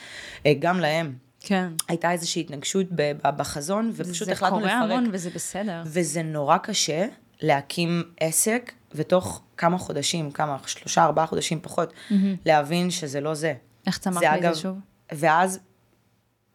אה, 0.47 0.53
גם 0.59 0.81
להם. 0.81 1.15
כן. 1.41 1.69
הייתה 1.89 2.13
איזושהי 2.13 2.41
התנגשות 2.41 2.87
בחזון, 3.23 3.93
ופשוט 3.95 4.27
זה 4.27 4.33
החלטנו 4.33 4.61
לפרק. 4.61 4.71
קורה 4.71 4.83
המון 4.85 5.11
וזה 5.13 5.31
בסדר. 5.31 5.83
וזה 5.87 6.23
נורא 6.23 6.59
קשה 6.59 7.07
להקים 7.41 8.03
עסק, 8.21 8.73
ותוך 8.95 9.43
כמה 9.57 9.79
חודשים, 9.79 10.31
כמה, 10.31 10.57
שלושה, 10.67 11.05
ארבעה 11.05 11.27
חודשים 11.27 11.61
פחות, 11.63 11.93
להבין 12.47 12.91
שזה 12.91 13.21
לא 13.21 13.35
זה. 13.35 13.55
איך 13.87 13.99
צמחת 13.99 14.21
זה 14.21 14.49
מזה 14.49 14.61
שוב? 14.61 14.77
ואז 15.13 15.59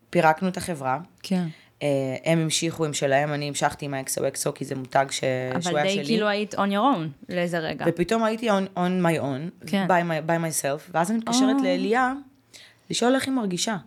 פירקנו 0.10 0.48
את 0.48 0.58
החברה, 0.58 1.00
כן. 1.24 1.48
אה, 1.84 1.88
הם 2.26 2.40
המשיכו 2.40 2.86
עם 2.86 2.94
שלהם, 2.94 3.34
אני 3.34 3.48
המשכתי 3.48 3.86
עם 3.86 3.94
ה-XOXO, 3.94 4.52
כי 4.52 4.66
זה 4.66 4.76
מותג 4.76 5.06
ש... 5.10 5.20
שהוא 5.20 5.72
אבל 5.72 5.78
היה 5.78 5.86
די 5.86 5.94
שלי. 5.94 6.06
כאילו 6.06 6.28
היית 6.28 6.54
on 6.54 6.58
your 6.58 6.96
own 6.96 7.30
לאיזה 7.30 7.60
רגע. 7.60 7.86
ופתאום 7.88 8.24
הייתי 8.24 8.50
on, 8.50 8.78
on 8.78 9.04
my 9.04 9.22
own, 9.22 9.68
כן. 9.68 9.88
by, 9.88 9.90
my, 9.90 10.30
by 10.30 10.40
myself, 10.40 10.92
ואז 10.92 11.12
אני 11.12 11.18
מתקשרת 11.18 11.56
אה. 11.60 11.64
לאליה, 11.64 12.14
לשאול 12.90 13.16
איך 13.16 13.28
היא 13.28 13.34
מרגישה. 13.34 13.78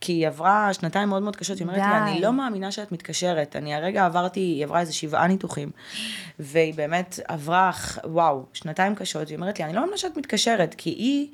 כי 0.00 0.12
היא 0.12 0.26
עברה 0.26 0.74
שנתיים 0.74 1.08
מאוד 1.08 1.22
מאוד 1.22 1.36
קשות, 1.36 1.58
היא 1.58 1.66
אומרת 1.66 1.78
לי, 1.78 1.82
די. 1.82 2.12
אני 2.12 2.20
לא 2.20 2.32
מאמינה 2.32 2.72
שאת 2.72 2.92
מתקשרת, 2.92 3.56
אני 3.56 3.74
הרגע 3.74 4.06
עברתי, 4.06 4.40
היא 4.40 4.64
עברה 4.64 4.80
איזה 4.80 4.92
שבעה 4.92 5.26
ניתוחים, 5.26 5.70
והיא 6.38 6.74
באמת 6.74 7.20
עברה, 7.28 7.70
וואו, 8.04 8.46
שנתיים 8.52 8.94
קשות, 8.94 9.28
היא 9.28 9.36
אומרת 9.36 9.58
לי, 9.58 9.64
אני 9.64 9.72
לא 9.72 9.80
מאמינה 9.80 9.98
שאת 9.98 10.16
מתקשרת, 10.16 10.74
כי 10.78 10.90
היא 10.90 11.28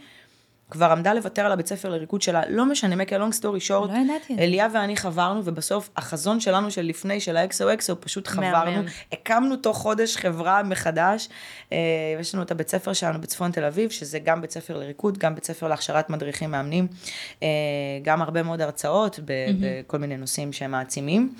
כבר 0.74 0.92
עמדה 0.92 1.14
לוותר 1.14 1.46
על 1.46 1.52
הבית 1.52 1.66
ספר 1.66 1.90
לריקוד 1.90 2.22
שלה, 2.22 2.42
לא 2.48 2.66
משנה, 2.66 3.02
make 3.02 3.08
a 3.08 3.12
long 3.12 3.40
story 3.40 3.68
short, 3.68 3.92
לא 3.92 3.98
ידעתי. 4.04 4.36
אליה 4.38 4.68
ואני 4.72 4.96
חברנו, 4.96 5.40
ובסוף 5.44 5.90
החזון 5.96 6.40
שלנו 6.40 6.70
של 6.70 6.82
לפני, 6.82 7.20
של 7.20 7.36
ה-XOXO, 7.36 7.94
פשוט 8.00 8.28
חברנו. 8.28 8.82
הקמנו 9.12 9.56
תוך 9.56 9.76
חודש 9.76 10.16
חברה 10.16 10.62
מחדש, 10.62 11.28
אה, 11.72 11.78
יש 12.20 12.34
לנו 12.34 12.42
את 12.44 12.50
הבית 12.50 12.68
ספר 12.68 12.92
שלנו 12.92 13.20
בצפון 13.20 13.50
תל 13.50 13.64
אביב, 13.64 13.90
שזה 13.90 14.18
גם 14.18 14.40
בית 14.40 14.50
ספר 14.50 14.78
לריקוד, 14.78 15.18
גם 15.18 15.34
בית 15.34 15.44
ספר 15.44 15.68
להכשרת 15.68 16.10
מדריכים 16.10 16.50
מאמנים, 16.50 16.86
אה, 17.42 17.48
גם 18.02 18.22
הרבה 18.22 18.42
מאוד 18.42 18.60
הרצאות 18.60 19.20
בכל 19.24 19.98
מיני 19.98 20.16
נושאים 20.16 20.52
שהם 20.52 20.70
מעצימים. 20.70 21.34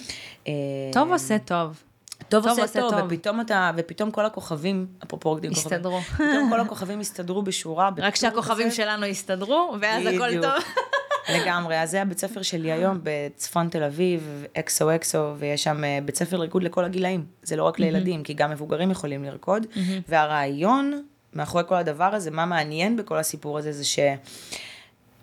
אה, 0.49 0.53
טוב 0.93 1.13
עושה 1.13 1.39
טוב. 1.39 1.84
טוב 2.29 2.49
עושה 2.49 2.81
טוב, 2.81 2.95
ופתאום 3.07 3.41
אתה, 3.41 3.71
ופתאום 3.77 4.11
כל 4.11 4.27
הכוכבים, 4.27 4.87
אפרופו 5.05 5.29
רוקדים 5.29 5.55
כוכבים, 5.55 5.73
הסתדרו. 5.73 6.01
פתאום 6.01 6.51
כל 6.51 6.61
הכוכבים 6.61 7.01
הסתדרו 7.01 7.43
בשורה. 7.43 7.91
רק 7.99 8.17
שהכוכבים 8.17 8.67
כזה. 8.67 8.77
שלנו 8.77 9.07
הסתדרו, 9.07 9.77
ואז 9.81 10.07
הכל. 10.07 10.43
טוב. 10.43 10.53
לגמרי, 11.37 11.83
אז 11.83 11.91
זה 11.91 12.03
הבית 12.03 12.19
ספר 12.19 12.43
שלי 12.43 12.73
היום 12.73 13.01
בצפון 13.03 13.69
תל 13.69 13.83
אביב, 13.83 14.45
אקסו 14.59 14.95
אקסו, 14.95 15.35
ויש 15.39 15.65
שם 15.65 15.85
אה, 15.85 15.99
בית 16.05 16.17
ספר 16.17 16.37
לריקוד 16.37 16.63
לכל 16.63 16.85
הגילאים. 16.85 17.25
זה 17.43 17.57
לא 17.57 17.65
רק 17.65 17.79
לילדים, 17.79 18.23
כי 18.23 18.35
גם 18.35 18.51
מבוגרים 18.51 18.91
יכולים 18.91 19.25
לרקוד. 19.25 19.67
והרעיון 20.09 21.03
מאחורי 21.33 21.65
כל 21.69 21.75
הדבר 21.75 22.05
הזה, 22.15 22.31
מה 22.31 22.47
מעניין 22.47 22.97
בכל 22.97 23.19
הסיפור 23.19 23.59
הזה, 23.59 23.73
זה 23.73 23.85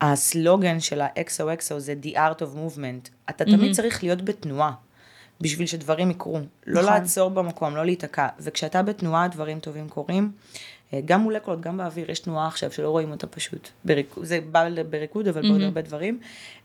שהסלוגן 0.02 0.80
של 0.80 1.02
האקסו 1.02 1.54
אקסו 1.54 1.80
זה 1.80 1.94
The 2.04 2.16
Art 2.16 2.42
of 2.42 2.56
Movement. 2.56 3.10
אתה 3.30 3.46
תמיד 3.46 3.74
צריך 3.76 4.04
להיות 4.04 4.22
בתנועה. 4.22 4.72
בשביל 5.42 5.68
שדברים 5.68 6.12
יקרו, 6.12 6.40
לא 6.68 6.82
נכון. 6.82 6.94
לעצור 6.94 7.30
במקום, 7.30 7.76
לא 7.76 7.86
להיתקע, 7.86 8.28
וכשאתה 8.40 8.82
בתנועה 8.82 9.28
דברים 9.28 9.60
טובים 9.60 9.90
קורים, 9.90 10.32
אה, 10.94 11.00
גם 11.06 11.22
מולקולות, 11.22 11.62
גם 11.62 11.78
באוויר, 11.78 12.12
יש 12.12 12.20
תנועה 12.20 12.48
עכשיו 12.48 12.72
שלא 12.72 12.90
רואים 12.90 13.12
אותה 13.12 13.28
פשוט, 13.28 13.70
בריקוד, 13.86 14.26
זה 14.26 14.40
בא 14.52 14.68
בריקוד, 14.90 15.28
אבל 15.28 15.42
בעוד 15.50 15.62
הרבה 15.62 15.82
דברים, 15.82 16.20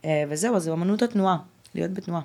אה, 0.05 0.23
וזהו, 0.29 0.55
אז 0.55 0.63
זו 0.63 0.73
אמנות 0.73 1.01
התנועה, 1.01 1.37
להיות 1.75 1.91
בתנועה, 1.91 2.21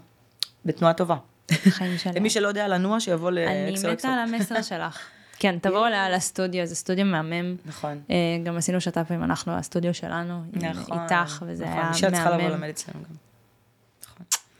בתנועה 0.65 0.95
טובה. 0.95 1.17
חיים 1.51 1.99
שלנו. 1.99 2.17
למי 2.19 2.31
שלא 2.31 2.49
יודע 2.49 2.69
לנוע, 2.69 3.01
שיבוא 3.01 3.29
אני 3.29 3.67
לאקסו 3.71 3.83
מתה 3.87 3.93
אקסו. 3.93 4.09
על 4.09 4.19
המסר 4.19 4.63
שלך. 4.71 4.99
כן, 5.39 5.59
תבואו 5.63 5.85
ל- 5.85 6.15
לסטודיו, 6.15 6.67
זה 6.67 6.75
סטודיו 6.75 7.05
מהמם. 7.05 7.57
נכון. 7.67 8.01
אה, 8.11 8.17
גם 8.45 8.57
עשינו 8.57 8.81
שת"פים, 8.81 9.25
אנחנו, 9.25 9.53
הסטודיו 9.53 9.95
שלנו, 9.95 10.43
נכון. 10.53 10.99
איתך, 11.03 11.43
וזה 11.47 11.65
נכון. 11.65 11.79
היה 11.79 11.91
אישה 11.91 12.11
צריכה 12.11 12.31
לבוא 12.31 12.37
מהמם. 12.39 12.51
ללמד 12.51 12.69
אצלנו 12.69 12.99
גם. 13.05 13.15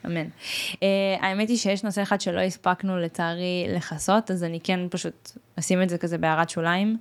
אמן. 0.07 0.27
Uh, 0.73 0.79
האמת 1.21 1.49
היא 1.49 1.57
שיש 1.57 1.85
נושא 1.85 2.03
אחד 2.03 2.21
שלא 2.21 2.41
הספקנו 2.41 2.99
לצערי 2.99 3.67
לכסות, 3.69 4.31
אז 4.31 4.45
אני 4.45 4.61
כן 4.61 4.81
פשוט 4.91 5.31
אשים 5.59 5.83
את 5.83 5.89
זה 5.89 5.99
כזה 5.99 6.19
בהערת 6.19 6.51
שוליים, 6.51 6.99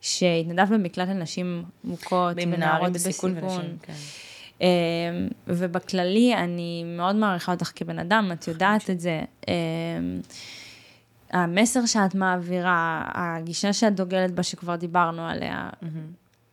שהתנדבת 0.00 0.68
במקלט 0.68 1.08
לנשים 1.08 1.64
מוכות 1.84 2.36
ונערות 2.36 2.58
נערים 2.58 2.92
בסיכון. 2.92 3.34
ונשים, 3.38 3.76
כן. 3.82 3.92
Uh, 4.58 4.62
ובכללי, 5.46 6.34
אני 6.34 6.84
מאוד 6.86 7.16
מעריכה 7.16 7.52
אותך 7.52 7.72
כבן 7.74 7.98
אדם, 7.98 8.30
את 8.32 8.48
יודעת 8.48 8.90
את 8.90 9.00
זה. 9.00 9.22
Uh, 9.42 9.48
המסר 11.30 11.86
שאת 11.86 12.14
מעבירה, 12.14 13.04
הגישה 13.14 13.72
שאת 13.72 13.94
דוגלת 13.94 14.30
בה, 14.30 14.42
שכבר 14.42 14.76
דיברנו 14.76 15.26
עליה, 15.26 15.70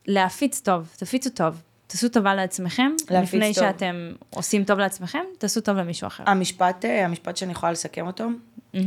להפיץ 0.08 0.60
טוב, 0.60 0.94
תפיצו 0.98 1.30
טוב. 1.30 1.62
תעשו 1.88 2.10
טובה 2.10 2.36
לעצמכם, 2.36 2.92
לפני 3.10 3.54
טוב. 3.54 3.64
שאתם 3.64 4.12
עושים 4.30 4.64
טוב 4.64 4.80
לעצמכם, 4.80 5.24
תעשו 5.38 5.62
טוב 5.62 5.78
למישהו 5.78 6.08
אחר. 6.08 6.24
המשפט, 6.28 6.86
אה, 6.86 7.06
המשפט 7.06 7.38
שאני 7.38 7.52
יכולה 7.52 7.72
לסכם 7.72 8.08
אותו, 8.08 8.28
אה, 8.76 8.82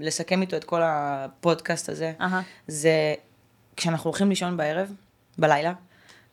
לסכם 0.00 0.42
איתו 0.42 0.56
את 0.56 0.64
כל 0.64 0.80
הפודקאסט 0.84 1.88
הזה, 1.88 2.12
אהה. 2.20 2.42
זה 2.66 3.14
כשאנחנו 3.76 4.10
הולכים 4.10 4.28
לישון 4.28 4.56
בערב, 4.56 4.92
בלילה, 5.38 5.72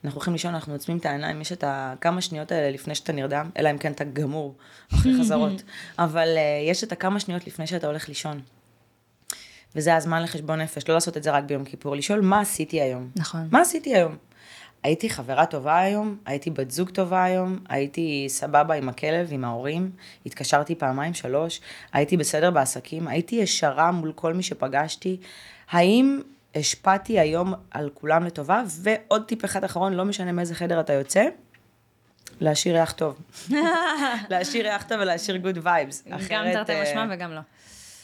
אנחנו 0.04 0.16
הולכים 0.18 0.32
לישון, 0.32 0.54
אנחנו 0.54 0.72
עוצמים 0.72 0.98
את 0.98 1.06
העיניים, 1.06 1.40
יש 1.40 1.52
את 1.52 1.64
הכמה 1.66 2.20
שניות 2.20 2.52
האלה 2.52 2.70
לפני 2.70 2.94
שאתה 2.94 3.12
נרדם, 3.12 3.50
אלא 3.58 3.70
אם 3.70 3.78
כן 3.78 3.92
אתה 3.92 4.04
גמור 4.04 4.54
אחרי 4.94 5.12
חזרות, 5.20 5.62
אבל 5.98 6.28
אה, 6.36 6.70
יש 6.70 6.84
את 6.84 6.92
הכמה 6.92 7.20
שניות 7.20 7.46
לפני 7.46 7.66
שאתה 7.66 7.86
הולך 7.86 8.08
לישון. 8.08 8.40
וזה 9.76 9.96
הזמן 9.96 10.22
לחשבון 10.22 10.60
נפש, 10.60 10.88
לא 10.88 10.94
לעשות 10.94 11.16
את 11.16 11.22
זה 11.22 11.30
רק 11.30 11.44
ביום 11.44 11.64
כיפור, 11.64 11.96
לשאול 11.96 12.20
מה 12.20 12.40
עשיתי 12.40 12.80
היום. 12.80 13.10
נכון. 13.16 13.48
מה 13.50 13.60
עשיתי 13.60 13.94
היום? 13.94 14.16
הייתי 14.82 15.10
חברה 15.10 15.46
טובה 15.46 15.78
היום, 15.78 16.16
הייתי 16.26 16.50
בת 16.50 16.70
זוג 16.70 16.90
טובה 16.90 17.24
היום, 17.24 17.58
הייתי 17.68 18.24
סבבה 18.28 18.74
עם 18.74 18.88
הכלב, 18.88 19.28
עם 19.30 19.44
ההורים, 19.44 19.90
התקשרתי 20.26 20.74
פעמיים, 20.74 21.14
שלוש, 21.14 21.60
הייתי 21.92 22.16
בסדר 22.16 22.50
בעסקים, 22.50 23.08
הייתי 23.08 23.36
ישרה 23.36 23.90
מול 23.90 24.12
כל 24.14 24.34
מי 24.34 24.42
שפגשתי. 24.42 25.16
האם 25.70 26.20
השפעתי 26.54 27.18
היום 27.18 27.54
על 27.70 27.90
כולם 27.94 28.24
לטובה? 28.24 28.62
ועוד 28.82 29.24
טיפ 29.24 29.44
אחד 29.44 29.64
אחרון, 29.64 29.94
לא 29.94 30.04
משנה 30.04 30.32
מאיזה 30.32 30.54
חדר 30.54 30.80
אתה 30.80 30.92
יוצא, 30.92 31.24
להשאיר 32.40 32.74
ריח 32.74 32.92
טוב. 32.92 33.18
להשאיר 34.30 34.64
ריח 34.66 34.82
טוב 34.88 34.98
ולהשאיר 35.00 35.36
good 35.36 35.58
vibes. 35.62 36.04
גם 36.08 36.18
תרתי 36.52 36.72
משמע 36.82 37.06
וגם 37.10 37.32
לא. 37.32 37.40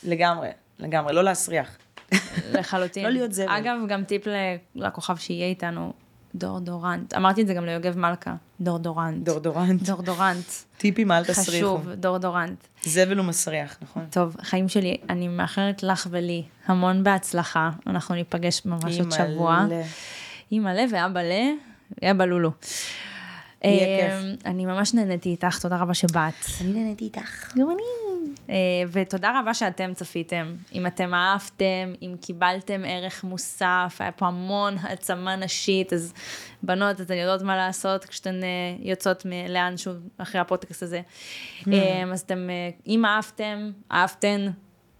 לגמרי, 0.03 0.49
לגמרי, 0.79 1.15
לא 1.15 1.25
להסריח. 1.25 1.77
לחלוטין. 2.53 3.05
לא 3.05 3.11
להיות 3.11 3.33
זבל. 3.33 3.49
אגב, 3.49 3.77
גם 3.89 4.05
טיפ 4.05 4.23
לכוכב 4.75 5.17
שיהיה 5.17 5.47
איתנו, 5.47 5.93
דאודורנט. 6.35 7.15
אמרתי 7.15 7.43
את 7.43 7.47
זה 7.47 7.55
גם 7.55 7.65
ליוגב 7.65 7.99
מלכה, 7.99 8.35
דאודורנט. 8.61 9.25
דאודורנט. 9.25 9.83
דאודורנט. 9.83 10.45
טיפים, 10.77 11.13
אל 11.13 11.25
תסריחו. 11.25 11.51
חשוב, 11.51 11.91
דאודורנט. 11.91 12.59
זבל 12.83 13.19
הוא 13.19 13.27
מסריח, 13.27 13.77
נכון? 13.83 14.07
טוב, 14.11 14.37
חיים 14.41 14.69
שלי, 14.69 14.97
אני 15.11 15.29
מאחלת 15.29 15.83
לך 15.83 16.07
ולי 16.11 16.43
המון 16.67 17.05
בהצלחה. 17.05 17.71
אנחנו 17.87 18.15
ניפגש 18.15 18.63
ממש 18.65 19.01
עוד 19.01 19.11
שבוע. 19.11 19.59
אימא'לה. 19.59 19.83
אימא 20.53 20.69
לב 20.69 20.91
ואבא 22.03 22.25
לולו. 22.25 22.51
יהיה 23.65 24.11
אה, 24.11 24.35
אני 24.45 24.67
ממש 24.67 24.95
נהניתי 24.95 25.29
איתך, 25.29 25.59
תודה 25.59 25.77
רבה 25.77 25.95
שבאת. 25.95 26.35
אני 26.61 26.73
נהניתי 26.73 27.05
איתך. 27.05 27.53
גם 27.59 27.71
אני. 27.71 28.14
אה, 28.51 28.55
ותודה 28.93 29.41
רבה 29.41 29.55
שאתם 29.55 29.95
צפיתם. 29.95 30.55
אם 30.73 30.87
אתם 30.87 31.15
אהבתם, 31.15 31.93
אם 32.03 32.15
קיבלתם 32.21 32.83
ערך 32.87 33.25
מוסף, 33.25 33.97
היה 33.99 34.13
פה 34.13 34.27
המון 34.27 34.77
העצמה 34.81 35.37
נשית, 35.37 35.93
אז 35.93 36.15
בנות, 36.63 37.01
אתן 37.01 37.15
יודעות 37.15 37.43
מה 37.43 37.57
לעשות 37.57 38.05
כשאתן 38.05 38.45
אה, 38.45 38.49
יוצאות 38.79 39.27
לאנשהו 39.49 39.93
אחרי 40.19 40.41
הפודקאסט 40.41 40.83
הזה. 40.83 41.01
אה, 41.73 42.05
אז 42.13 42.21
אתם, 42.21 42.49
אם 42.87 43.05
אהבתם, 43.05 43.71
אהבתן, 43.93 44.47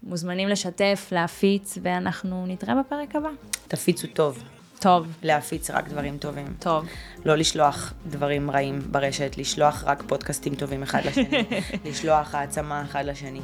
מוזמנים 0.03 0.49
לשתף, 0.49 1.09
להפיץ, 1.11 1.77
ואנחנו 1.81 2.45
נתראה 2.47 2.75
בפרק 2.75 3.15
הבא. 3.15 3.29
תפיצו 3.67 4.07
טוב, 4.07 4.43
טוב, 4.85 5.07
להפיץ 5.23 5.69
רק 5.69 5.89
דברים 5.89 6.17
טובים. 6.17 6.47
טוב. 6.59 6.85
לא 7.25 7.35
לשלוח 7.35 7.93
דברים 8.07 8.51
רעים 8.51 8.79
ברשת, 8.91 9.35
לשלוח 9.37 9.83
רק 9.87 10.03
פודקאסטים 10.07 10.55
טובים 10.55 10.83
אחד 10.83 11.05
לשני, 11.05 11.43
לשלוח 11.85 12.35
העצמה 12.35 12.83
אחד 12.83 13.05
לשני. 13.05 13.41